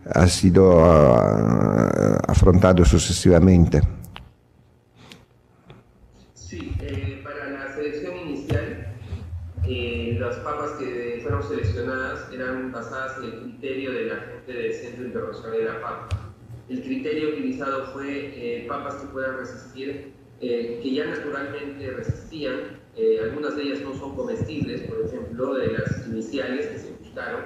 ha 0.08 0.26
sido 0.28 0.84
ah, 0.84 2.18
afrontado 2.28 2.84
sucesivamente. 2.84 3.80
Sí, 6.34 6.76
eh, 6.80 7.22
para 7.24 7.50
la 7.50 7.74
selección 7.74 8.14
inicial, 8.28 8.86
eh, 9.66 10.16
las 10.20 10.36
papas 10.36 10.70
que 10.78 11.18
fueron 11.22 11.42
seleccionadas 11.42 12.20
eran 12.32 12.70
basadas 12.70 13.18
en 13.18 13.24
el 13.24 13.40
criterio 13.40 13.92
de 13.92 14.04
la 14.06 14.14
gente 14.16 14.52
del 14.52 14.72
Centro 14.74 15.04
Internacional 15.06 15.52
de 15.58 15.64
la 15.64 15.80
Papa. 15.80 16.08
El 16.68 16.82
criterio 16.82 17.28
utilizado 17.28 17.92
fue 17.92 18.32
eh, 18.34 18.66
papas 18.66 18.96
que 18.96 19.06
puedan 19.08 19.38
resistir, 19.38 20.12
eh, 20.40 20.80
que 20.82 20.94
ya 20.94 21.06
naturalmente 21.06 21.90
resistían. 21.92 22.80
eh, 22.96 23.20
algunas 23.22 23.54
de 23.56 23.62
ellas 23.62 23.80
no 23.82 23.94
son 23.94 24.16
comestibles, 24.16 24.80
por 24.82 25.02
ejemplo, 25.02 25.54
de 25.54 25.66
las 25.68 26.06
iniciales 26.08 26.66
que 26.66 26.78
se 26.78 26.92
buscaron, 26.92 27.42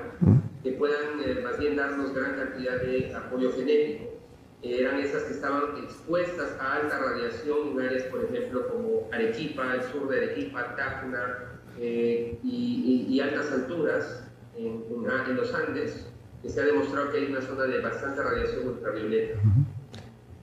que 0.62 0.72
puedan 0.72 1.42
más 1.42 1.58
bien 1.58 1.76
darnos 1.76 2.14
gran 2.14 2.36
cantidad 2.36 2.80
de 2.80 3.12
apoyo 3.14 3.52
genético 3.52 4.10
eran 4.62 5.00
esas 5.00 5.22
que 5.24 5.32
estaban 5.32 5.76
expuestas 5.82 6.54
a 6.60 6.74
alta 6.74 6.98
radiación 6.98 7.80
áreas, 7.80 8.04
por 8.04 8.24
ejemplo, 8.24 8.68
como 8.68 9.08
Arequipa, 9.10 9.74
el 9.74 9.82
sur 9.84 10.08
de 10.08 10.18
Arequipa, 10.18 10.76
Tacna 10.76 11.60
y, 11.80 13.20
altas 13.22 13.50
alturas 13.52 14.22
en, 14.56 14.84
en 15.28 15.36
los 15.36 15.54
Andes, 15.54 16.06
que 16.42 16.48
se 16.48 16.60
ha 16.60 16.64
demostrado 16.64 17.10
que 17.10 17.18
hay 17.18 17.26
una 17.26 17.42
zona 17.42 17.64
de 17.64 17.80
bastante 17.80 18.22
radiación 18.22 18.68
ultravioleta. 18.68 19.40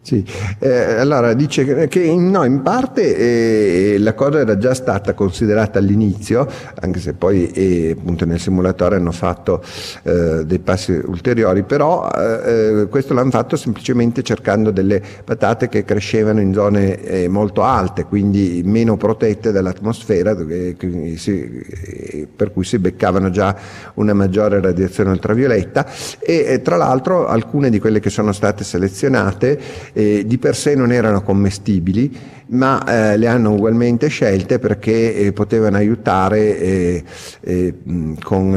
Sì, 0.07 0.23
eh, 0.59 0.93
allora 0.93 1.33
dice 1.33 1.89
che, 1.89 1.99
in- 2.01 2.29
no, 2.29 2.45
in 2.45 2.61
parte 2.61 3.17
eh, 3.93 3.97
la 3.99 4.13
cosa 4.13 4.39
era 4.39 4.57
già 4.57 4.73
stata 4.73 5.13
considerata 5.13 5.79
all'inizio, 5.79 6.47
anche 6.79 7.01
se 7.01 7.11
poi 7.11 7.51
eh, 7.51 7.93
appunto 7.99 8.23
nel 8.23 8.39
simulatore 8.39 8.95
hanno 8.95 9.11
fatto 9.11 9.61
eh, 10.03 10.45
dei 10.45 10.59
passi 10.59 10.93
ulteriori, 10.93 11.63
però 11.63 12.09
eh, 12.09 12.83
eh, 12.83 12.87
questo 12.87 13.13
l'hanno 13.13 13.31
fatto 13.31 13.57
semplicemente 13.57 14.23
cercando 14.23 14.71
delle 14.71 15.01
patate 15.25 15.67
che 15.67 15.83
crescevano 15.83 16.39
in 16.39 16.53
zone 16.53 17.27
molto 17.27 17.63
alte, 17.63 18.05
quindi 18.05 18.61
meno 18.63 18.95
protette 18.95 19.51
dall'atmosfera, 19.51 20.37
si- 21.17 22.25
per 22.33 22.53
cui 22.53 22.63
si 22.63 22.79
beccavano 22.79 23.29
già 23.29 23.53
una 23.95 24.13
maggiore 24.13 24.61
radiazione 24.61 25.09
ultravioletta. 25.09 25.85
E 26.21 26.61
tra 26.63 26.77
l'altro 26.77 27.27
alcune 27.27 27.69
di 27.69 27.81
quelle 27.81 27.99
che 27.99 28.09
sono 28.09 28.31
state 28.31 28.63
selezionate 28.63 29.95
eh, 29.97 30.23
di 30.27 30.37
per 30.37 30.55
sé 30.55 30.75
non 30.75 30.91
erano 30.91 31.23
commestibili, 31.23 32.15
ma 32.49 32.83
eh, 32.85 33.17
le 33.17 33.27
hanno 33.27 33.53
ugualmente 33.53 34.09
scelte 34.09 34.59
perché 34.59 35.15
eh, 35.15 35.33
potevano 35.33 35.77
aiutare 35.77 36.59
eh, 36.59 37.03
eh, 37.41 37.73
con, 38.21 38.55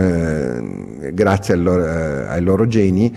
eh, 1.03 1.12
grazie 1.14 1.55
al 1.55 1.62
loro- 1.62 2.28
ai 2.28 2.43
loro 2.43 2.66
geni 2.66 3.11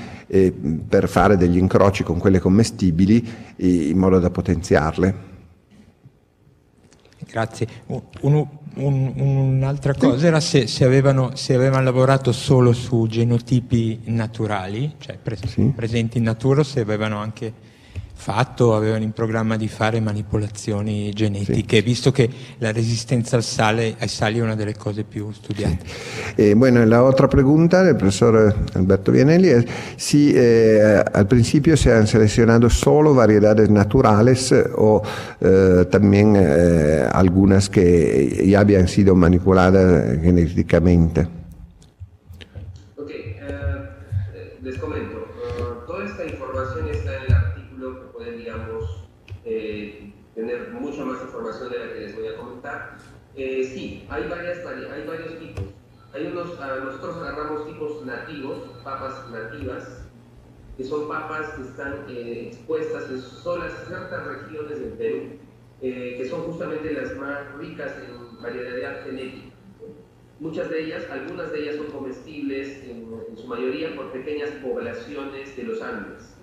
per 0.88 1.08
fare 1.10 1.36
degli 1.38 1.58
incroci 1.58 2.04
con 2.04 2.18
quelle 2.18 2.40
commestibili 2.40 3.28
in 3.58 3.98
modo 3.98 4.20
da 4.20 4.30
potenziarle. 4.32 5.32
Grazie. 7.30 7.68
Un- 7.88 8.48
un- 8.76 9.14
un'altra 9.16 9.94
cosa 9.94 10.26
era 10.28 10.40
se, 10.40 10.66
se 10.68 10.84
avevano, 10.86 11.32
se 11.36 11.54
avevano 11.54 11.84
lavorato 11.84 12.32
solo 12.32 12.74
su 12.74 13.06
genotipi 13.08 14.00
naturali, 14.06 14.94
cioè 14.98 15.18
pre- 15.22 15.38
Sì. 15.46 15.72
presenti 15.76 16.18
in 16.18 16.24
natura, 16.24 16.62
o 16.62 16.64
se 16.64 16.80
avevano 16.80 17.18
anche 17.18 17.63
fatto, 18.24 18.74
avevano 18.74 19.04
in 19.04 19.12
programma 19.12 19.58
di 19.58 19.68
fare 19.68 20.00
manipolazioni 20.00 21.12
genetiche, 21.12 21.82
visto 21.82 22.14
che 22.14 22.30
la 22.60 22.72
resistenza 22.72 23.36
al 23.36 23.44
sale, 23.44 23.96
ai 24.00 24.08
sali 24.08 24.40
è 24.40 24.42
una 24.42 24.56
delle 24.56 24.78
cose 24.78 25.04
più 25.04 25.30
studiate. 25.34 25.80
Eh, 26.36 26.56
bueno, 26.56 26.86
la 26.86 27.04
otra 27.04 27.28
pregunta 27.28 27.84
del 27.84 27.98
profesor 27.98 28.56
Alberto 28.76 29.12
Vianelli 29.12 29.50
es 29.50 29.66
si 29.98 30.32
eh, 30.34 31.04
al 31.12 31.28
principio 31.28 31.76
se 31.76 31.92
han 31.92 32.08
seleccionado 32.08 32.70
solo 32.70 33.14
variedades 33.14 33.70
naturales 33.70 34.56
o 34.76 35.02
eh, 35.42 35.86
también 35.92 36.38
eh, 36.38 37.06
algunas 37.12 37.70
que 37.70 38.46
ya 38.48 38.62
habían 38.62 38.88
sido 38.88 39.16
manipuladas 39.16 40.18
genéticamente. 40.22 41.43
Sí, 53.74 54.06
hay, 54.10 54.28
varias, 54.28 54.64
vari- 54.64 54.90
hay 54.92 55.08
varios 55.08 55.40
tipos. 55.40 55.66
Hay 56.14 56.28
unos, 56.28 56.58
ah, 56.60 56.80
nosotros 56.84 57.18
agarramos 57.18 57.66
tipos 57.66 58.06
nativos, 58.06 58.60
papas 58.84 59.30
nativas, 59.32 60.06
que 60.78 60.84
son 60.84 61.08
papas 61.08 61.50
que 61.56 61.62
están 61.64 62.06
eh, 62.10 62.48
expuestas 62.48 63.10
en 63.10 63.20
solas 63.20 63.74
ciertas 63.88 64.26
regiones 64.28 64.80
del 64.80 64.94
Perú, 64.94 65.22
eh, 65.82 66.16
que 66.18 66.26
son 66.30 66.42
justamente 66.44 66.94
las 66.94 67.16
más 67.16 67.54
ricas 67.58 67.92
en 67.98 68.42
variedad 68.42 69.04
genética. 69.04 69.56
Muchas 70.40 70.70
de 70.70 70.84
ellas, 70.84 71.04
algunas 71.10 71.52
de 71.52 71.60
ellas 71.62 71.76
son 71.78 71.88
comestibles, 71.88 72.84
en, 72.84 73.08
en 73.30 73.38
su 73.38 73.48
mayoría 73.48 73.96
por 73.96 74.12
pequeñas 74.12 74.50
poblaciones 74.64 75.56
de 75.56 75.64
los 75.64 75.82
Andes. 75.82 76.36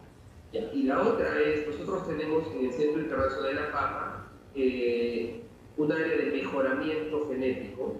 Ya, 0.52 0.62
Y 0.72 0.84
la 0.84 1.00
otra 1.02 1.38
es, 1.40 1.66
nosotros 1.68 2.08
tenemos 2.08 2.44
en 2.54 2.66
el 2.66 2.72
Centro 2.72 3.00
Internacional 3.02 3.54
de 3.54 3.60
la 3.60 3.72
Papa 3.72 4.32
eh, 4.54 5.42
un 5.80 5.90
área 5.90 6.14
de 6.14 6.30
mejoramiento 6.30 7.26
genético. 7.30 7.96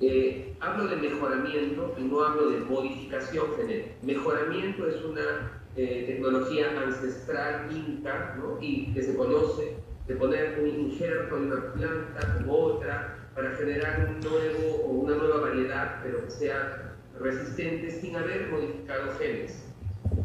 Eh, 0.00 0.54
hablo 0.60 0.86
de 0.86 0.96
mejoramiento 0.96 1.96
y 1.98 2.02
no 2.02 2.22
hablo 2.22 2.50
de 2.50 2.60
modificación 2.60 3.46
genética. 3.56 3.94
Mejoramiento 4.02 4.86
es 4.86 5.04
una 5.04 5.60
eh, 5.74 6.04
tecnología 6.06 6.80
ancestral 6.80 7.68
inca 7.72 8.36
¿no? 8.38 8.58
y 8.60 8.92
que 8.94 9.02
se 9.02 9.16
conoce 9.16 9.74
de 10.06 10.14
poner 10.14 10.60
un 10.60 10.68
injerto 10.68 11.36
de 11.36 11.46
una 11.46 11.72
planta 11.72 12.34
con 12.36 12.46
otra 12.48 13.28
para 13.34 13.50
generar 13.56 14.08
un 14.08 14.20
nuevo 14.20 14.84
o 14.84 14.90
una 14.90 15.16
nueva 15.16 15.40
variedad, 15.40 16.00
pero 16.04 16.24
que 16.24 16.30
sea 16.30 16.94
resistente 17.18 17.90
sin 17.90 18.14
haber 18.14 18.48
modificado 18.50 19.12
genes. 19.18 19.64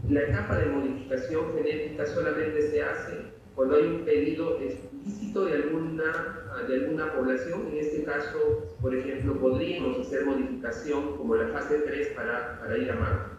La 0.08 0.22
etapa 0.22 0.60
de 0.60 0.68
modificación 0.68 1.56
genética 1.56 2.06
solamente 2.06 2.62
se 2.70 2.84
hace 2.84 3.31
cuando 3.56 3.76
hay 3.76 3.84
un 3.84 4.06
pedido 4.06 4.58
explícito 4.60 5.46
de 5.46 5.54
alguna, 5.56 6.66
de 6.68 6.74
alguna 6.76 7.14
población. 7.14 7.68
En 7.72 7.78
este 7.80 8.04
caso, 8.04 8.38
por 8.82 8.96
ejemplo, 8.96 9.38
podríamos 9.40 10.06
hacer 10.06 10.26
modificación 10.26 11.18
como 11.18 11.36
la 11.36 11.48
fase 11.50 11.76
3 11.86 12.08
para, 12.16 12.60
para 12.60 12.78
ir 12.78 12.92
a 12.92 12.96
Marte. 12.96 13.36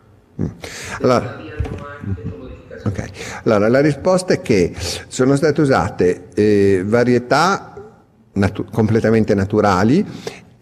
Allora- 1.01 1.21
Todavía 1.21 1.55
no 1.57 1.87
hay 1.87 2.25
hecho 2.27 2.37
modificación. 2.39 2.93
Ok, 2.93 3.01
allora 3.45 3.69
la 3.69 3.81
risposta 3.81 4.35
è 4.35 4.41
che 4.41 4.73
sono 5.09 5.35
state 5.37 5.61
usate 5.61 6.29
eh, 6.35 6.83
varietà 6.85 7.75
natu- 8.35 8.71
completamente 8.73 9.35
naturali 9.35 10.05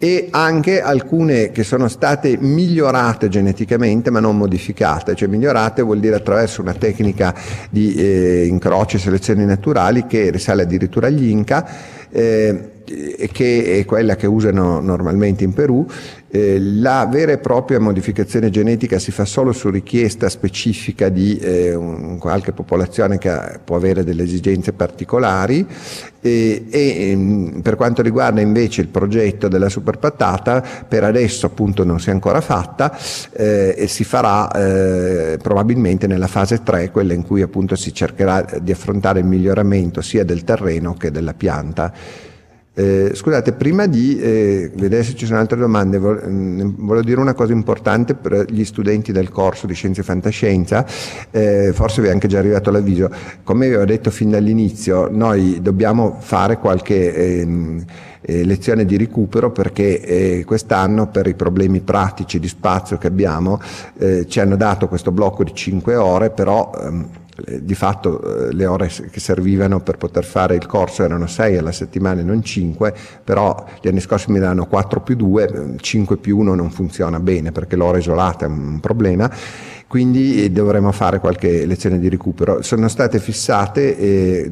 e 0.03 0.29
anche 0.31 0.81
alcune 0.81 1.51
che 1.51 1.63
sono 1.63 1.87
state 1.87 2.35
migliorate 2.39 3.29
geneticamente 3.29 4.09
ma 4.09 4.19
non 4.19 4.35
modificate, 4.35 5.13
cioè 5.13 5.27
migliorate 5.27 5.83
vuol 5.83 5.99
dire 5.99 6.15
attraverso 6.15 6.63
una 6.63 6.73
tecnica 6.73 7.35
di 7.69 7.93
eh, 7.93 8.47
incroci 8.47 8.95
e 8.95 8.99
selezioni 8.99 9.45
naturali 9.45 10.07
che 10.07 10.31
risale 10.31 10.63
addirittura 10.63 11.05
agli 11.05 11.29
Inca 11.29 11.67
eh, 12.09 12.80
che 13.31 13.79
è 13.79 13.85
quella 13.85 14.15
che 14.15 14.27
usano 14.27 14.79
normalmente 14.79 15.43
in 15.43 15.53
Perù. 15.53 15.85
Eh, 16.33 16.59
la 16.61 17.05
vera 17.11 17.33
e 17.33 17.39
propria 17.39 17.77
modificazione 17.77 18.49
genetica 18.49 18.99
si 18.99 19.11
fa 19.11 19.25
solo 19.25 19.51
su 19.51 19.69
richiesta 19.69 20.29
specifica 20.29 21.09
di 21.09 21.37
eh, 21.37 21.75
un- 21.75 22.17
qualche 22.19 22.53
popolazione 22.53 23.17
che 23.17 23.29
ha- 23.29 23.59
può 23.61 23.75
avere 23.75 24.05
delle 24.05 24.23
esigenze 24.23 24.71
particolari 24.71 25.67
e, 26.21 26.67
e, 26.69 27.09
ehm, 27.09 27.59
per 27.61 27.75
quanto 27.75 28.01
riguarda 28.01 28.39
invece 28.39 28.79
il 28.79 28.87
progetto 28.87 29.49
della 29.49 29.67
superpatata, 29.67 30.63
per 30.87 31.03
adesso 31.03 31.47
appunto 31.47 31.83
non 31.83 31.99
si 31.99 32.09
è 32.09 32.13
ancora 32.13 32.39
fatta 32.39 32.97
eh, 33.33 33.75
e 33.77 33.87
si 33.87 34.05
farà 34.05 34.49
eh, 34.51 35.37
probabilmente 35.37 36.07
nella 36.07 36.27
fase 36.27 36.63
3, 36.63 36.91
quella 36.91 37.13
in 37.13 37.23
cui 37.23 37.41
appunto 37.41 37.75
si 37.75 37.93
cercherà 37.93 38.45
di 38.61 38.71
affrontare 38.71 39.19
il 39.19 39.25
miglioramento 39.25 39.99
sia 39.99 40.23
del 40.23 40.45
terreno 40.45 40.93
che 40.93 41.11
della 41.11 41.33
pianta. 41.33 42.29
Eh, 42.73 43.11
scusate, 43.13 43.51
prima 43.51 43.85
di 43.85 44.17
eh, 44.17 44.71
vedere 44.75 45.03
se 45.03 45.13
ci 45.13 45.25
sono 45.25 45.39
altre 45.39 45.57
domande, 45.57 45.97
vol- 45.97 46.23
mm, 46.25 46.69
volevo 46.77 47.05
dire 47.05 47.19
una 47.19 47.33
cosa 47.33 47.51
importante 47.51 48.15
per 48.15 48.45
gli 48.49 48.63
studenti 48.63 49.11
del 49.11 49.29
corso 49.29 49.67
di 49.67 49.73
Scienze 49.73 50.01
e 50.01 50.03
Fantascienza, 50.05 50.85
eh, 51.31 51.71
forse 51.73 52.01
vi 52.01 52.07
è 52.07 52.11
anche 52.11 52.29
già 52.29 52.39
arrivato 52.39 52.71
l'avviso, 52.71 53.09
come 53.43 53.67
vi 53.67 53.73
avevo 53.73 53.89
detto 53.91 54.09
fin 54.09 54.29
dall'inizio, 54.29 55.09
noi 55.11 55.59
dobbiamo 55.61 56.15
fare 56.21 56.59
qualche 56.59 57.13
ehm, 57.13 57.85
eh, 58.21 58.45
lezione 58.45 58.85
di 58.85 58.95
recupero 58.95 59.51
perché 59.51 59.99
eh, 60.39 60.43
quest'anno 60.45 61.07
per 61.07 61.27
i 61.27 61.33
problemi 61.33 61.81
pratici 61.81 62.39
di 62.39 62.47
spazio 62.47 62.97
che 62.97 63.07
abbiamo 63.07 63.59
eh, 63.97 64.27
ci 64.27 64.39
hanno 64.39 64.55
dato 64.55 64.87
questo 64.87 65.11
blocco 65.11 65.43
di 65.43 65.53
5 65.53 65.95
ore, 65.95 66.29
però 66.29 66.71
ehm, 66.79 67.01
eh, 67.01 67.20
di 67.61 67.75
fatto 67.75 68.21
eh, 68.21 68.53
le 68.53 68.65
ore 68.65 68.87
che 68.87 69.19
servivano 69.19 69.81
per 69.81 69.97
poter 69.97 70.23
fare 70.23 70.55
il 70.55 70.65
corso 70.65 71.03
erano 71.03 71.27
6 71.27 71.57
alla 71.57 71.71
settimana 71.71 72.21
e 72.21 72.23
non 72.23 72.43
5, 72.43 72.93
però 73.23 73.65
gli 73.81 73.87
anni 73.87 73.99
scorsi 73.99 74.31
mi 74.31 74.39
danno 74.39 74.65
4 74.67 75.01
più 75.01 75.15
2, 75.15 75.75
5 75.79 76.17
più 76.17 76.37
1 76.39 76.55
non 76.55 76.71
funziona 76.71 77.19
bene 77.19 77.51
perché 77.51 77.75
l'ora 77.75 77.97
isolata 77.97 78.45
è 78.45 78.47
un 78.47 78.79
problema, 78.79 79.29
quindi 79.87 80.43
eh, 80.43 80.51
dovremo 80.51 80.91
fare 80.91 81.19
qualche 81.19 81.65
lezione 81.65 81.99
di 81.99 82.07
recupero. 82.07 82.61
Sono 82.61 82.87
state 82.87 83.19
fissate 83.19 83.97
eh, 83.97 84.51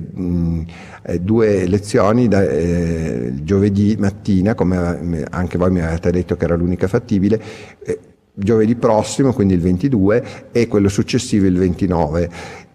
eh, 1.04 1.20
due 1.20 1.66
lezioni 1.66 2.28
da, 2.28 2.44
eh, 2.44 3.34
giovedì 3.44 3.96
mattina, 3.98 4.54
come 4.54 5.26
anche 5.30 5.58
voi 5.58 5.72
mi 5.72 5.82
avete 5.82 6.12
detto 6.12 6.36
che 6.36 6.44
era 6.44 6.56
l'unica 6.56 6.88
fattibile, 6.88 7.42
eh, 7.86 8.00
giovedì 8.34 8.76
prossimo, 8.76 9.34
quindi 9.34 9.54
il 9.54 9.62
22, 9.62 10.24
e 10.52 10.68
quello 10.68 10.90
successivo 10.90 11.46
il 11.46 11.58
29. 11.58 12.30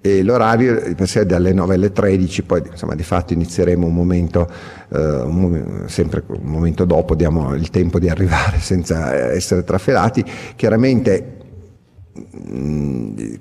E 0.07 0.23
l'orario 0.23 0.95
sé 1.07 1.21
è 1.21 1.25
dalle 1.25 1.55
9 1.55 1.77
alle 1.77 1.91
13, 1.91 2.43
poi 2.43 2.63
insomma 2.71 2.95
di 2.95 3.03
fatto 3.03 3.33
inizieremo 3.33 3.87
un 3.87 3.95
momento, 3.95 4.47
eh, 4.93 4.99
un 4.99 5.85
sempre 5.87 6.23
un 6.27 6.41
momento 6.43 6.85
dopo, 6.85 7.15
diamo 7.15 7.55
il 7.55 7.71
tempo 7.71 7.99
di 7.99 8.11
arrivare 8.11 8.59
senza 8.61 9.33
essere 9.33 9.65
trafelati. 9.65 10.23
Chiaramente 10.57 11.44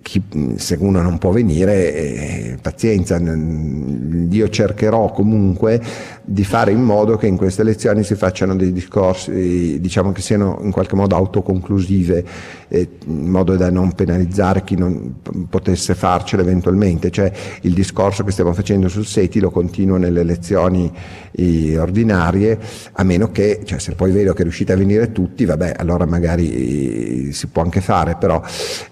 chi- 0.01 0.55
se 0.55 0.77
uno 0.79 1.01
non 1.01 1.19
può 1.19 1.31
venire, 1.31 1.93
eh, 1.93 2.57
pazienza, 2.59 3.19
io 3.19 4.49
cercherò 4.49 5.11
comunque 5.11 5.81
di 6.23 6.43
fare 6.43 6.71
in 6.71 6.81
modo 6.81 7.17
che 7.17 7.27
in 7.27 7.37
queste 7.37 7.63
lezioni 7.63 8.03
si 8.03 8.15
facciano 8.15 8.55
dei 8.55 8.71
discorsi, 8.71 9.79
diciamo 9.79 10.11
che 10.11 10.21
siano 10.21 10.59
in 10.63 10.71
qualche 10.71 10.95
modo 10.95 11.15
autoconclusive, 11.15 12.25
eh, 12.69 12.89
in 13.05 13.29
modo 13.29 13.55
da 13.55 13.69
non 13.69 13.91
penalizzare 13.93 14.63
chi 14.63 14.75
non 14.75 15.15
potesse 15.49 15.93
farcelo 15.93 16.41
eventualmente. 16.41 17.11
Cioè 17.11 17.31
il 17.61 17.73
discorso 17.73 18.23
che 18.23 18.31
stiamo 18.31 18.53
facendo 18.53 18.87
sul 18.87 19.05
SETI 19.05 19.39
lo 19.39 19.51
continuo 19.51 19.97
nelle 19.97 20.23
lezioni 20.23 20.91
eh, 21.31 21.77
ordinarie, 21.77 22.59
a 22.93 23.03
meno 23.03 23.31
che, 23.31 23.61
cioè, 23.65 23.79
se 23.79 23.93
poi 23.93 24.11
vedo 24.11 24.33
che 24.33 24.43
riuscite 24.43 24.73
a 24.73 24.77
venire 24.77 25.11
tutti, 25.11 25.45
vabbè, 25.45 25.75
allora 25.77 26.05
magari 26.05 27.27
eh, 27.27 27.31
si 27.33 27.47
può 27.47 27.61
anche 27.61 27.81
fare, 27.81 28.15
però 28.15 28.41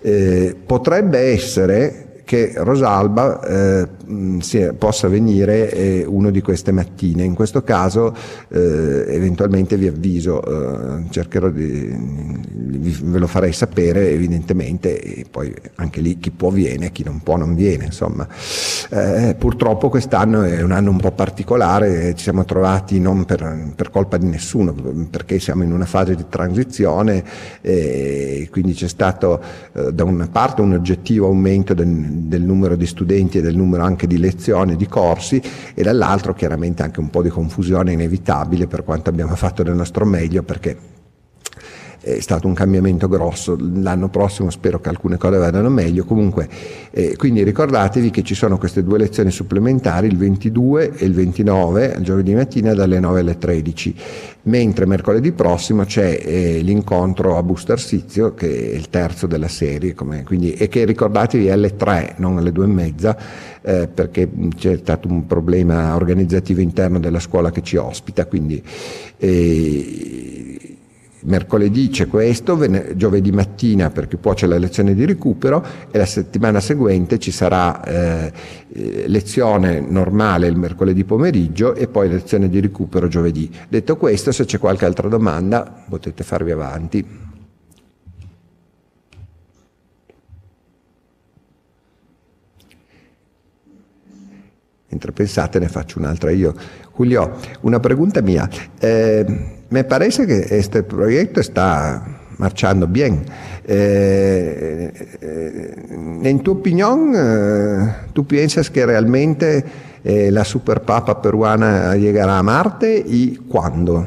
eh, 0.01 0.55
potrebbe 0.65 1.17
essere 1.17 2.10
che 2.31 2.53
Rosalba 2.55 3.41
eh, 3.41 3.87
mh, 4.05 4.37
sia- 4.37 4.71
possa 4.71 5.09
venire 5.09 5.69
eh, 5.69 6.05
uno 6.07 6.29
di 6.29 6.39
queste 6.39 6.71
mattine. 6.71 7.25
In 7.25 7.33
questo 7.33 7.61
caso 7.61 8.15
eh, 8.47 9.03
eventualmente 9.09 9.75
vi 9.75 9.87
avviso, 9.87 10.41
eh, 10.41 11.09
cercherò 11.09 11.49
di, 11.49 11.93
vi- 11.93 12.99
ve 13.03 13.19
lo 13.19 13.27
farei 13.27 13.51
sapere 13.51 14.11
evidentemente 14.11 14.97
e 15.01 15.25
poi 15.29 15.53
anche 15.75 15.99
lì 15.99 16.19
chi 16.19 16.31
può 16.31 16.51
viene, 16.51 16.93
chi 16.93 17.03
non 17.03 17.19
può 17.19 17.35
non 17.35 17.53
viene. 17.53 17.83
Insomma. 17.83 18.25
Eh, 18.91 19.35
purtroppo 19.37 19.89
quest'anno 19.89 20.43
è 20.43 20.61
un 20.61 20.71
anno 20.71 20.91
un 20.91 21.01
po' 21.01 21.11
particolare, 21.11 22.07
eh, 22.07 22.15
ci 22.15 22.23
siamo 22.23 22.45
trovati 22.45 23.01
non 23.01 23.25
per, 23.25 23.73
per 23.75 23.89
colpa 23.89 24.15
di 24.15 24.27
nessuno, 24.27 24.73
perché 25.09 25.37
siamo 25.37 25.63
in 25.63 25.73
una 25.73 25.85
fase 25.85 26.15
di 26.15 26.23
transizione 26.29 27.25
e 27.59 28.47
quindi 28.49 28.71
c'è 28.73 28.87
stato 28.87 29.41
da 29.91 30.05
una 30.05 30.29
parte 30.31 30.61
un 30.61 30.73
oggettivo 30.73 31.25
aumento 31.25 31.73
del, 31.73 32.19
del 32.27 32.41
numero 32.41 32.75
di 32.75 32.85
studenti 32.85 33.37
e 33.37 33.41
del 33.41 33.55
numero 33.55 33.83
anche 33.83 34.07
di 34.07 34.17
lezioni, 34.17 34.75
di 34.75 34.87
corsi 34.87 35.41
e 35.73 35.83
dall'altro 35.83 36.33
chiaramente 36.33 36.83
anche 36.83 36.99
un 36.99 37.09
po' 37.09 37.21
di 37.21 37.29
confusione 37.29 37.93
inevitabile 37.93 38.67
per 38.67 38.83
quanto 38.83 39.09
abbiamo 39.09 39.35
fatto 39.35 39.63
del 39.63 39.75
nostro 39.75 40.05
meglio 40.05 40.43
perché 40.43 40.77
è 42.01 42.19
stato 42.19 42.47
un 42.47 42.53
cambiamento 42.53 43.07
grosso. 43.07 43.55
L'anno 43.59 44.09
prossimo 44.09 44.49
spero 44.49 44.79
che 44.79 44.89
alcune 44.89 45.17
cose 45.17 45.37
vadano 45.37 45.69
meglio. 45.69 46.03
Comunque, 46.03 46.49
eh, 46.89 47.15
quindi 47.15 47.43
ricordatevi 47.43 48.09
che 48.09 48.23
ci 48.23 48.33
sono 48.33 48.57
queste 48.57 48.83
due 48.83 48.97
lezioni 48.97 49.29
supplementari, 49.29 50.07
il 50.07 50.17
22 50.17 50.93
e 50.97 51.05
il 51.05 51.13
29, 51.13 51.95
il 51.97 52.03
giovedì 52.03 52.33
mattina 52.33 52.73
dalle 52.73 52.99
9 52.99 53.19
alle 53.19 53.37
13, 53.37 53.95
mentre 54.43 54.87
mercoledì 54.87 55.31
prossimo 55.31 55.83
c'è 55.85 56.19
eh, 56.23 56.59
l'incontro 56.61 57.37
a 57.37 57.43
Busto 57.43 57.71
Arsizio, 57.71 58.33
che 58.33 58.71
è 58.71 58.75
il 58.75 58.89
terzo 58.89 59.27
della 59.27 59.47
serie, 59.47 59.93
come, 59.93 60.23
quindi, 60.23 60.53
e 60.53 60.67
che 60.67 60.85
ricordatevi 60.85 61.45
è 61.45 61.51
alle 61.51 61.75
3, 61.75 62.15
non 62.17 62.37
alle 62.37 62.51
2 62.51 62.63
e 62.63 62.67
mezza, 62.67 63.17
eh, 63.61 63.87
perché 63.87 64.27
c'è 64.57 64.77
stato 64.77 65.07
un 65.07 65.27
problema 65.27 65.95
organizzativo 65.95 66.61
interno 66.61 66.99
della 66.99 67.19
scuola 67.19 67.51
che 67.51 67.61
ci 67.61 67.75
ospita, 67.75 68.25
quindi 68.25 68.61
eh, 69.17 70.57
mercoledì 71.23 71.89
c'è 71.89 72.07
questo, 72.07 72.59
giovedì 72.95 73.31
mattina 73.31 73.89
perché 73.89 74.17
poi 74.17 74.35
c'è 74.35 74.47
la 74.47 74.57
lezione 74.57 74.93
di 74.95 75.05
recupero 75.05 75.63
e 75.91 75.97
la 75.97 76.05
settimana 76.05 76.59
seguente 76.59 77.19
ci 77.19 77.31
sarà 77.31 77.83
eh, 77.83 78.31
lezione 79.07 79.79
normale 79.79 80.47
il 80.47 80.57
mercoledì 80.57 81.03
pomeriggio 81.03 81.75
e 81.75 81.87
poi 81.87 82.09
lezione 82.09 82.49
di 82.49 82.59
recupero 82.59 83.07
giovedì. 83.07 83.49
Detto 83.67 83.97
questo, 83.97 84.31
se 84.31 84.45
c'è 84.45 84.57
qualche 84.57 84.85
altra 84.85 85.07
domanda 85.07 85.83
potete 85.87 86.23
farvi 86.23 86.51
avanti. 86.51 87.29
Mentre 94.89 95.11
pensate 95.13 95.57
ne 95.59 95.69
faccio 95.69 95.99
un'altra 95.99 96.31
io. 96.31 96.53
Julio, 96.93 97.37
una 97.61 97.79
pregunta 97.79 98.21
mia. 98.21 98.49
Eh, 98.77 99.59
me 99.71 99.83
parece 99.83 100.27
que 100.27 100.57
este 100.57 100.83
proyecto 100.83 101.41
está 101.41 102.19
marchando 102.37 102.87
bien. 102.87 103.25
Eh, 103.65 104.91
eh, 105.21 105.75
en 106.23 106.39
tu 106.43 106.51
opinión, 106.51 107.13
eh, 107.15 107.95
¿tú 108.13 108.25
piensas 108.25 108.69
que 108.69 108.85
realmente 108.85 109.65
la 110.03 110.43
superpapa 110.43 111.21
peruana 111.21 111.95
llegará 111.95 112.39
a 112.39 112.43
Marte 112.43 113.03
y 113.05 113.37
cuándo? 113.37 114.05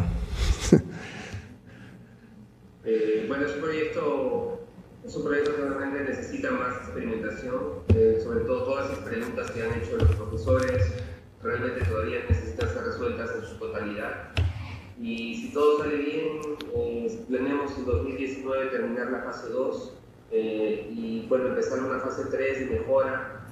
Eh, 2.85 3.25
bueno, 3.29 3.47
es 3.47 3.55
un 3.55 3.61
proyecto, 3.63 4.61
es 5.07 5.17
un 5.17 5.25
proyecto 5.25 5.57
que 5.57 5.63
realmente 5.63 6.11
necesita 6.11 6.51
más 6.51 6.77
experimentación, 6.83 7.55
eh, 7.95 8.21
sobre 8.23 8.41
todo 8.41 8.65
todas 8.65 8.91
esas 8.91 9.05
preguntas 9.05 9.51
que 9.53 9.63
han 9.63 9.73
hecho 9.81 9.97
los 9.97 10.15
profesores, 10.17 10.83
realmente 11.43 11.83
todavía 11.87 12.19
necesitan 12.29 12.69
ser 12.69 12.85
resueltas 12.85 13.31
en 13.39 13.49
su 13.49 13.57
totalidad. 13.57 14.13
Y 15.01 15.37
si 15.37 15.53
todo 15.55 15.79
sale 15.79 15.97
bien, 15.97 16.27
eh, 16.77 17.25
planeamos 17.29 17.73
en 17.85 17.99
2019 17.99 18.67
terminar 18.67 19.11
la 19.11 19.23
fase 19.23 19.51
2 19.51 19.93
eh, 20.33 20.89
y 20.91 21.27
bueno, 21.29 21.49
empezar 21.49 21.81
una 21.81 22.01
fase 22.01 22.25
3 22.31 22.61
de 22.61 22.79
mejora, 22.79 23.47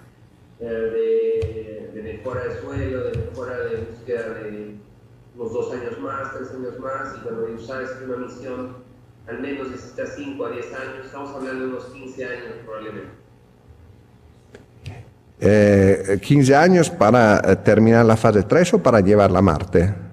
eh, 0.59 0.65
de, 0.65 1.91
de 1.95 2.03
mejora 2.03 2.45
de 2.45 2.61
suelo, 2.61 3.05
de 3.05 3.19
mejora 3.19 3.59
de 3.59 3.77
búsqueda 3.77 4.35
de 4.35 4.77
unos 5.37 5.53
dos 5.53 5.73
años 5.73 5.99
más, 6.01 6.35
tres 6.37 6.51
años 6.51 6.79
más, 6.79 7.17
y 7.17 7.25
bueno, 7.25 7.55
usar 7.55 7.83
es 7.83 7.91
una 8.05 8.17
misión 8.17 8.83
al 9.29 9.41
menos 9.41 9.71
necesita 9.71 10.07
5 10.07 10.45
a 10.45 10.51
10 10.51 10.67
años, 10.75 11.07
estamos 11.07 11.35
hablando 11.35 11.65
de 11.65 11.71
unos 11.71 11.85
15 11.87 12.25
años 12.25 12.55
probablemente. 12.65 13.23
Eh, 15.45 16.21
15 16.23 16.55
años 16.55 16.91
para 16.91 17.39
eh, 17.39 17.57
terminar 17.57 18.05
la 18.05 18.17
fase 18.17 18.43
3 18.43 18.75
o 18.75 18.83
para 18.83 19.01
llevarla 19.01 19.41
a 19.41 19.43
Marte? 19.43 20.12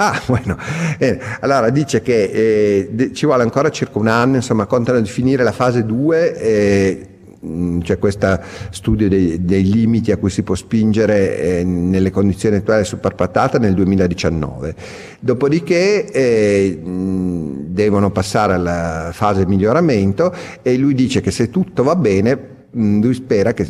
Ah, 0.00 0.18
bueno. 0.26 0.56
Bene. 0.98 1.20
Allora 1.40 1.68
dice 1.68 2.00
che 2.00 2.22
eh, 2.24 2.88
de- 2.90 3.12
ci 3.12 3.26
vuole 3.26 3.42
ancora 3.42 3.68
circa 3.68 3.98
un 3.98 4.08
anno, 4.08 4.36
insomma, 4.36 4.64
contano 4.64 4.98
di 4.98 5.08
finire 5.08 5.44
la 5.44 5.52
fase 5.52 5.84
2 5.84 6.40
e 6.40 7.06
mh, 7.38 7.80
c'è 7.80 7.98
questo 7.98 8.40
studio 8.70 9.10
dei, 9.10 9.44
dei 9.44 9.62
limiti 9.70 10.10
a 10.10 10.16
cui 10.16 10.30
si 10.30 10.42
può 10.42 10.54
spingere 10.54 11.58
eh, 11.58 11.64
nelle 11.64 12.10
condizioni 12.10 12.56
attuali 12.56 12.84
superpatata 12.86 13.58
nel 13.58 13.74
2019. 13.74 14.74
Dopodiché 15.20 16.10
eh, 16.10 16.80
mh, 16.82 17.66
devono 17.66 18.10
passare 18.10 18.54
alla 18.54 19.10
fase 19.12 19.44
miglioramento 19.44 20.34
e 20.62 20.78
lui 20.78 20.94
dice 20.94 21.20
che 21.20 21.30
se 21.30 21.50
tutto 21.50 21.82
va 21.82 21.94
bene, 21.94 22.38
mh, 22.70 23.02
lui 23.02 23.12
spera 23.12 23.52
che 23.52 23.66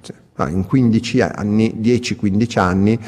cioè, 0.00 0.16
ah, 0.34 0.48
in 0.50 0.64
15 0.66 1.20
anni, 1.20 1.78
10-15 1.80 2.58
anni, 2.58 2.98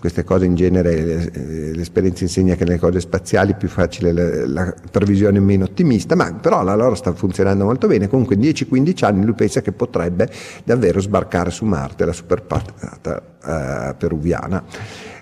queste 0.00 0.24
cose 0.24 0.46
in 0.46 0.54
genere 0.54 1.30
eh, 1.32 1.74
l'esperienza 1.74 2.24
insegna 2.24 2.56
che 2.56 2.64
nelle 2.64 2.78
cose 2.78 2.98
spaziali 3.00 3.52
è 3.52 3.56
più 3.56 3.68
facile 3.68 4.12
la, 4.12 4.46
la 4.46 4.74
previsione 4.90 5.38
meno 5.38 5.64
ottimista, 5.64 6.16
ma 6.16 6.32
però 6.32 6.64
la 6.64 6.74
loro 6.74 6.94
sta 6.94 7.12
funzionando 7.12 7.64
molto 7.64 7.86
bene, 7.86 8.08
comunque 8.08 8.34
in 8.34 8.40
10-15 8.40 9.04
anni 9.04 9.24
lui 9.24 9.34
pensa 9.34 9.60
che 9.60 9.72
potrebbe 9.72 10.28
davvero 10.64 11.00
sbarcare 11.00 11.50
su 11.50 11.64
Marte 11.66 12.04
la 12.06 12.12
superpatata 12.12 13.90
eh, 13.90 13.94
peruviana. 13.94 14.64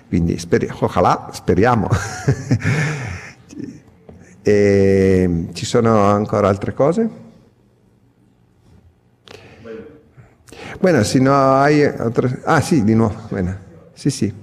Quindi 0.07 0.39
speri- 0.39 0.69
ojalá, 0.79 1.29
speriamo. 1.31 1.87
E 4.41 5.47
ci 5.53 5.65
sono 5.65 6.01
ancora 6.05 6.47
altre 6.47 6.73
cose? 6.73 7.07
Bueno, 10.79 11.03
si 11.03 11.19
no 11.19 11.53
hay 11.53 11.83
otra... 11.83 12.29
Ah, 12.45 12.61
sì, 12.61 12.83
di 12.83 12.95
nuovo. 12.95 13.27
Bueno. 13.29 13.55
Sì, 13.93 14.09
sì. 14.09 14.33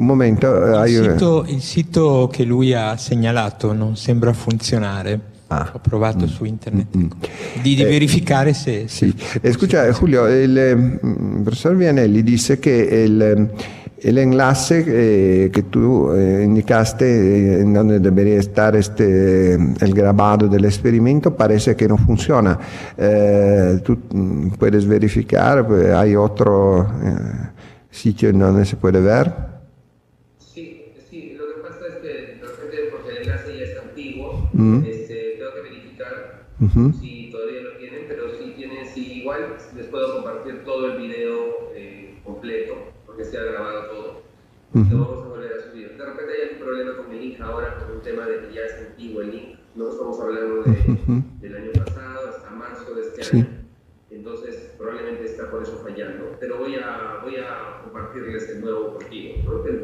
Un 0.00 0.06
momento. 0.06 0.46
eh, 0.66 0.76
hai- 0.76 0.92
Il 0.94 1.10
sito, 1.12 1.44
il 1.46 1.60
sito 1.60 2.28
che 2.32 2.44
lui 2.44 2.72
ha 2.72 2.96
segnalato 2.96 3.72
non 3.74 3.96
sembra 3.96 4.32
funzionare. 4.32 5.20
Ah. 5.48 5.68
Ho 5.74 5.78
provato 5.80 6.26
su 6.28 6.44
internet 6.44 6.86
di, 7.60 7.74
di 7.74 7.82
verificare 7.82 8.52
se, 8.54 8.84
Sì. 8.86 9.12
se 9.16 9.40
Eh, 9.42 9.52
scusa, 9.52 9.84
Julio, 9.92 10.26
il 10.28 10.98
mm, 11.04 11.42
professor 11.42 11.74
Vianelli 11.74 12.22
disse 12.22 12.60
che 12.60 12.70
il, 12.70 13.50
el 14.02 14.16
enlace 14.18 14.84
eh, 14.86 15.50
que 15.52 15.68
tú 15.68 16.12
eh, 16.14 16.44
indicaste 16.44 17.04
eh, 17.58 17.64
donde 17.64 17.98
debería 17.98 18.38
estar 18.38 18.76
este, 18.76 19.54
el 19.54 19.92
grabado 19.92 20.46
del 20.46 20.64
experimento 20.64 21.34
parece 21.34 21.74
que 21.74 21.88
no 21.88 21.96
funciona. 21.98 22.56
Eh, 22.96 23.80
¿Tú 23.82 23.98
mm, 24.14 24.50
puedes 24.56 24.86
verificar? 24.86 25.66
¿Hay 25.96 26.14
otro 26.14 26.82
eh, 27.02 27.48
sitio 27.90 28.28
en 28.28 28.38
donde 28.38 28.64
se 28.64 28.76
puede 28.76 29.00
ver? 29.00 29.49
Mm. 34.60 34.84
este, 34.84 35.36
tengo 35.38 35.54
que 35.54 35.60
verificar 35.62 36.40
si 37.00 37.30
todavía 37.30 37.62
lo 37.62 37.76
tienen, 37.78 38.04
pero 38.06 38.34
si 38.36 38.50
tienen, 38.50 38.86
si 38.86 39.20
igual 39.20 39.56
les 39.74 39.86
puedo 39.86 40.16
compartir 40.16 40.62
todo 40.64 40.92
el 40.92 40.98
video 40.98 41.70
eh, 41.74 42.18
completo, 42.22 42.74
porque 43.06 43.24
se 43.24 43.38
ha 43.38 43.44
grabado 43.44 43.86
todo. 43.86 44.22
Ujú. 44.74 44.94
Lo 44.94 45.04
vamos 45.04 45.24
a 45.24 45.28
volver 45.28 45.52
a 45.54 45.70
subir. 45.70 45.96
De 45.96 46.04
repente 46.04 46.32
hay 46.32 46.54
un 46.54 46.64
problema 46.64 46.96
con 46.96 47.12
el 47.12 47.20
link 47.20 47.40
ahora 47.40 47.78
por 47.78 47.96
un 47.96 48.02
tema 48.02 48.26
de 48.26 48.40
que 48.40 48.54
ya 48.54 48.60
es 48.62 48.88
antiguo 48.88 49.22
el 49.22 49.30
link. 49.30 49.58
No 49.74 49.88
estamos 49.88 50.20
hablando 50.20 50.62
de, 50.62 51.39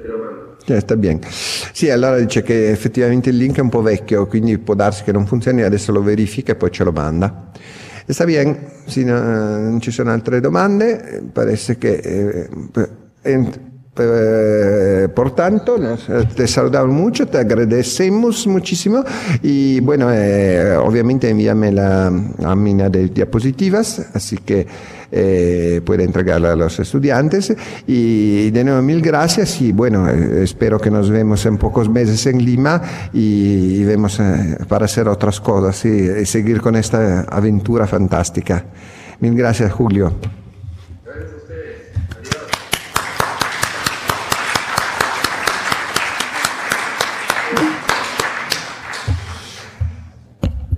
lo 0.09 0.17
mando. 0.19 0.57
Eh, 0.67 0.81
sta 0.81 0.97
bene. 0.97 1.21
Sì, 1.29 1.91
allora 1.91 2.19
dice 2.19 2.43
che 2.43 2.71
effettivamente 2.71 3.31
il 3.31 3.37
link 3.37 3.57
è 3.59 3.61
un 3.61 3.69
po' 3.69 3.83
vecchio, 3.83 4.27
quindi 4.27 4.59
può 4.59 4.75
darsi 4.75 5.05
che 5.05 5.13
non 5.13 5.27
funzioni, 5.27 5.63
adesso 5.63 5.93
lo 5.93 6.03
verifica 6.03 6.53
e 6.53 6.57
poi 6.57 6.71
ce 6.71 6.85
lo 6.85 6.93
manda. 6.93 7.51
E 8.07 8.13
sta 8.13 8.25
bene, 8.25 8.83
sì, 8.87 9.05
no, 9.05 9.19
non 9.21 9.81
ci 9.81 9.91
sono 9.91 10.11
altre 10.11 10.41
domande, 10.41 11.23
parece 11.33 11.77
che... 11.79 11.97
eh, 11.97 12.49
eh, 13.23 13.75
eh, 13.99 15.09
por 15.15 15.35
tanto, 15.35 15.77
te 16.35 16.47
saludamos 16.47 16.95
mucho, 16.95 17.27
te 17.27 17.39
agradecemos 17.39 18.47
muchísimo 18.47 19.03
y 19.43 19.81
bueno, 19.81 20.09
eh, 20.13 20.77
obviamente 20.77 21.31
envíame 21.31 21.73
la 21.73 22.13
lámina 22.39 22.89
de 22.91 23.09
diapositivas, 23.09 24.07
así 24.13 24.39
que 24.39 24.67
eh, 25.11 25.81
puede 25.85 26.05
entregarla 26.05 26.53
a 26.53 26.57
los 26.57 26.79
estudiantes 26.79 27.55
y 27.87 28.51
de 28.51 28.65
nuevo 28.65 28.83
mil 28.83 29.01
gracias 29.01 29.61
y 29.63 29.73
bueno, 29.73 30.09
espero 30.09 30.79
que 30.79 30.91
nos 30.91 31.09
vemos 31.09 31.47
en 31.47 31.57
pocos 31.57 31.89
meses 31.89 32.27
en 32.27 32.45
Lima 32.45 32.83
y, 33.13 33.85
vemos 33.85 34.21
para 34.69 34.87
hacer 34.87 35.09
otras 35.09 35.41
cosas 35.41 35.85
y 35.85 36.27
seguir 36.27 36.61
con 36.61 36.75
esta 36.75 37.21
aventura 37.23 37.87
fantástica. 37.87 38.65
Mil 39.21 39.35
gracias, 39.35 39.73
Julio. 39.73 40.13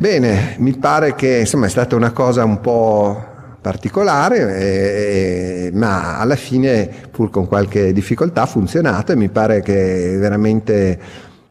Bene, 0.00 0.54
mi 0.58 0.76
pare 0.76 1.16
che 1.16 1.38
insomma 1.40 1.66
è 1.66 1.68
stata 1.68 1.96
una 1.96 2.12
cosa 2.12 2.44
un 2.44 2.60
po' 2.60 3.20
particolare, 3.60 4.56
eh, 4.56 5.70
ma 5.74 6.20
alla 6.20 6.36
fine, 6.36 6.88
pur 7.10 7.30
con 7.30 7.48
qualche 7.48 7.92
difficoltà, 7.92 8.42
ha 8.42 8.46
funzionato 8.46 9.10
e 9.10 9.16
mi 9.16 9.28
pare 9.28 9.60
che 9.60 10.16
veramente 10.16 11.00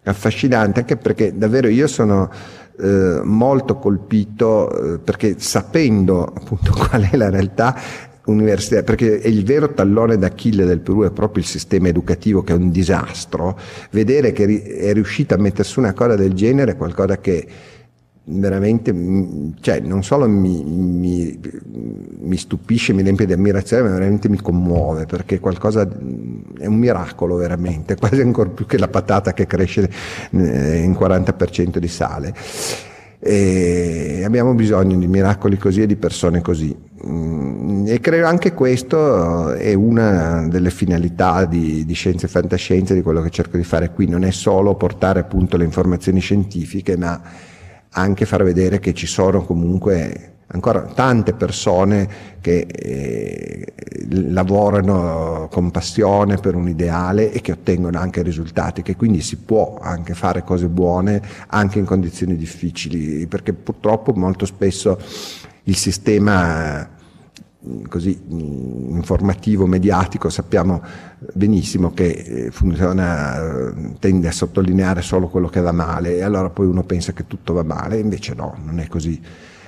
affascinante 0.02 0.80
anche 0.80 0.96
perché 0.96 1.38
davvero 1.38 1.68
io 1.68 1.88
sono 1.88 2.32
eh, 2.80 3.20
molto 3.22 3.76
colpito 3.80 4.94
eh, 4.94 5.00
perché 5.00 5.36
sapendo 5.40 6.24
appunto 6.24 6.72
qual 6.88 7.02
è 7.02 7.18
la 7.18 7.30
realtà 7.30 7.76
universitaria, 8.28 8.84
perché 8.84 9.20
è 9.20 9.28
il 9.28 9.44
vero 9.44 9.74
tallone 9.74 10.18
d'Achille 10.18 10.64
del 10.64 10.80
Perù 10.80 11.04
è 11.04 11.12
proprio 11.12 11.44
il 11.44 11.50
sistema 11.50 11.90
educativo 11.90 12.44
che 12.44 12.54
è 12.54 12.56
un 12.56 12.72
disastro, 12.72 13.60
vedere 13.92 14.32
che 14.32 14.64
è 14.64 14.94
riuscita 14.94 15.36
a 15.36 15.38
mettere 15.38 15.66
su 15.66 15.82
una 15.82 15.92
cosa 15.92 16.16
del 16.16 16.32
genere 16.32 16.72
è 16.72 16.78
qualcosa 16.78 17.18
che 17.18 17.76
veramente, 18.30 18.94
mm, 18.94 19.52
cioè, 19.62 19.80
non 19.80 20.04
solo 20.04 20.28
mi, 20.28 20.64
mi, 20.64 21.40
mi 22.20 22.38
stupisce, 22.38 22.94
mi 22.94 23.02
riempie 23.02 23.26
di 23.26 23.34
ammirazione, 23.34 23.84
ma 23.84 23.90
veramente 23.90 24.30
mi 24.30 24.38
commuove, 24.38 25.06
perché 25.06 25.40
qualcosa, 25.40 25.86
mm, 25.88 26.58
è 26.60 26.66
un 26.66 26.76
miracolo 26.78 27.36
veramente, 27.36 27.96
quasi 28.00 28.22
ancora 28.22 28.50
più 28.50 28.66
che 28.66 28.78
la 28.78 28.88
patata 28.88 29.34
che 29.34 29.46
cresce 29.48 29.90
eh, 30.32 30.78
in 30.84 30.92
40% 30.94 31.78
di 31.78 31.88
sale. 31.88 32.34
E 33.20 34.22
abbiamo 34.24 34.54
bisogno 34.54 34.96
di 34.96 35.08
miracoli 35.08 35.58
così 35.58 35.82
e 35.82 35.88
di 35.88 35.96
persone 35.96 36.42
così. 36.42 36.76
Mm, 37.06 37.88
E 37.88 38.00
credo 38.00 38.28
anche 38.28 38.54
questo 38.54 39.54
è 39.54 39.74
una 39.74 40.48
delle 40.48 40.70
finalità 40.70 41.46
di, 41.46 41.86
di 41.86 41.94
Scienze 41.94 42.26
e 42.26 42.30
Fantascienze, 42.30 42.94
di 42.94 43.02
quello 43.02 43.22
che 43.22 43.30
cerco 43.30 43.58
di 43.58 43.64
fare 43.64 43.92
qui, 43.92 44.08
non 44.08 44.24
è 44.24 44.32
solo 44.32 44.76
portare 44.76 45.20
appunto 45.22 45.58
le 45.58 45.64
informazioni 45.64 46.20
scientifiche, 46.20 46.98
ma 46.98 47.20
anche 47.92 48.26
far 48.26 48.44
vedere 48.44 48.80
che 48.80 48.94
ci 48.94 49.08
sono 49.08 49.44
comunque 49.44 50.34
ancora 50.48 50.82
tante 50.82 51.34
persone 51.34 52.36
che 52.40 52.66
eh, 52.70 53.74
lavorano 54.10 55.50
con 55.52 55.72
passione 55.72 56.38
per 56.38 56.56
un 56.56 56.70
ideale 56.70 57.32
e 57.32 57.42
che 57.42 57.52
ottengono 57.52 58.00
anche 58.00 58.22
risultati, 58.22 58.82
che 58.82 58.96
quindi 58.96 59.22
si 59.22 59.38
può 59.38 59.78
anche 59.82 60.14
fare 60.14 60.44
cose 60.44 60.68
buone 60.68 61.22
anche 61.48 61.80
in 61.80 61.86
condizioni 61.86 62.38
difficili, 62.38 63.28
perché 63.28 63.52
purtroppo 63.54 64.14
molto 64.14 64.46
spesso 64.46 64.98
il 65.64 65.76
sistema 65.76 66.96
così 67.88 68.20
mh, 68.28 68.96
informativo, 68.96 69.66
mediatico, 69.66 70.30
sappiamo 70.30 70.82
benissimo 71.34 71.94
che 71.94 72.10
eh, 72.10 72.52
funziona, 72.52 73.70
eh, 73.70 73.74
tende 74.00 74.28
a 74.28 74.32
sottolineare 74.32 75.02
solo 75.02 75.28
quello 75.28 75.48
che 75.48 75.62
va 75.62 75.72
male 75.72 76.18
e 76.18 76.24
allora 76.24 76.50
poi 76.50 76.68
uno 76.68 76.84
pensa 76.84 77.14
che 77.14 77.28
tutto 77.28 77.54
va 77.54 77.64
male, 77.64 78.00
invece 78.00 78.34
no, 78.34 78.58
non 78.64 78.80
è 78.80 78.88
così 78.88 79.22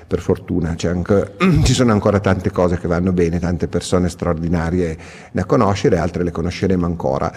per 0.10 0.22
fortuna, 0.22 0.74
C'è 0.74 0.90
anche- 0.90 1.34
ci 1.64 1.76
sono 1.76 1.92
ancora 1.92 2.20
tante 2.20 2.50
cose 2.50 2.80
che 2.80 2.88
vanno 2.88 3.14
bene, 3.14 3.40
tante 3.40 3.68
persone 3.68 4.10
straordinarie 4.10 4.98
da 5.32 5.46
conoscere, 5.46 6.00
altre 6.00 6.24
le 6.24 6.32
conosceremo 6.32 6.84
ancora. 6.84 7.32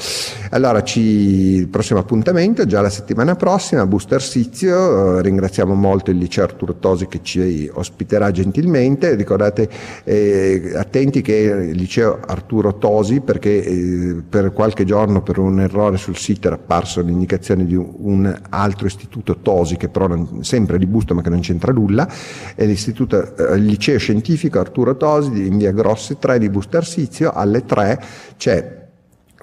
Allora, 0.51 0.83
ci, 0.83 1.01
il 1.01 1.69
prossimo 1.69 2.01
appuntamento, 2.01 2.65
già 2.65 2.81
la 2.81 2.89
settimana 2.89 3.37
prossima, 3.37 3.85
Booster 3.85 4.23
Sizio, 4.23 5.19
eh, 5.19 5.23
ringraziamo 5.23 5.75
molto 5.75 6.11
il 6.11 6.17
liceo 6.17 6.45
Arturo 6.45 6.77
Tosi 6.77 7.09
che 7.09 7.21
ci 7.23 7.71
ospiterà 7.71 8.31
gentilmente, 8.31 9.17
ricordate 9.17 9.69
eh, 10.05 10.73
attenti 10.75 11.21
che 11.21 11.35
il 11.35 11.77
liceo 11.77 12.21
Arturo 12.25 12.79
Tosi, 12.79 13.21
perché 13.21 13.63
eh, 13.63 14.23
per 14.27 14.55
qualche 14.55 14.87
giorno 14.87 15.21
per 15.21 15.39
un 15.39 15.61
errore 15.61 15.99
sul 15.99 16.17
sito 16.17 16.47
era 16.47 16.57
apparso 16.57 17.03
l'indicazione 17.03 17.67
di 17.67 17.77
un 17.77 18.35
altro 18.49 18.87
istituto 18.87 19.41
Tosi, 19.43 19.77
che 19.77 19.91
però 19.91 20.07
non, 20.07 20.43
sempre 20.43 20.79
di 20.79 20.87
Busto 20.87 21.15
ma 21.15 21.21
che 21.21 21.29
non 21.29 21.41
c'entra 21.41 21.71
nulla, 21.71 22.09
l'istituto, 22.67 23.37
eh, 23.37 23.57
il 23.57 23.65
liceo 23.65 23.99
scientifico 23.99 24.59
Arturo 24.59 24.97
Tosi 24.97 25.47
in 25.47 25.59
via 25.59 25.73
Grossi 25.73 26.17
3 26.19 26.39
di 26.39 26.49
Busto 26.49 26.77
Arsizio, 26.77 27.33
alle 27.33 27.65
3 27.65 28.03
c'è 28.37 28.81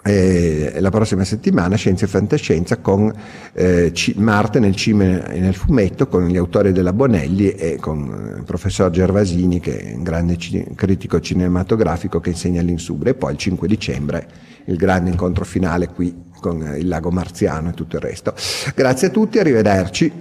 eh, 0.03 0.77
la 0.79 0.89
prossima 0.89 1.23
settimana 1.23 1.75
Scienza 1.75 2.05
e 2.05 2.07
Fantascienza 2.07 2.77
con 2.77 3.11
eh, 3.53 3.91
Marte 4.15 4.59
nel 4.59 4.75
cinema 4.75 5.27
e 5.27 5.39
nel 5.39 5.55
fumetto 5.55 6.07
con 6.07 6.27
gli 6.27 6.37
autori 6.37 6.71
della 6.71 6.93
Bonelli 6.93 7.49
e 7.49 7.77
con 7.79 8.33
eh, 8.33 8.37
il 8.39 8.43
professor 8.43 8.89
Gervasini 8.89 9.59
che 9.59 9.77
è 9.77 9.93
un 9.93 10.03
grande 10.03 10.37
ci- 10.37 10.65
critico 10.75 11.19
cinematografico 11.19 12.19
che 12.19 12.29
insegna 12.29 12.61
all'Insubre 12.61 13.11
e 13.11 13.13
poi 13.13 13.33
il 13.33 13.37
5 13.37 13.67
dicembre 13.67 14.27
il 14.65 14.77
grande 14.77 15.09
incontro 15.09 15.43
finale 15.43 15.87
qui 15.87 16.27
con 16.39 16.61
eh, 16.61 16.77
il 16.77 16.87
lago 16.87 17.11
Marziano 17.11 17.69
e 17.69 17.73
tutto 17.73 17.97
il 17.97 18.01
resto. 18.01 18.33
Grazie 18.75 19.07
a 19.07 19.09
tutti, 19.09 19.39
arrivederci. 19.39 20.11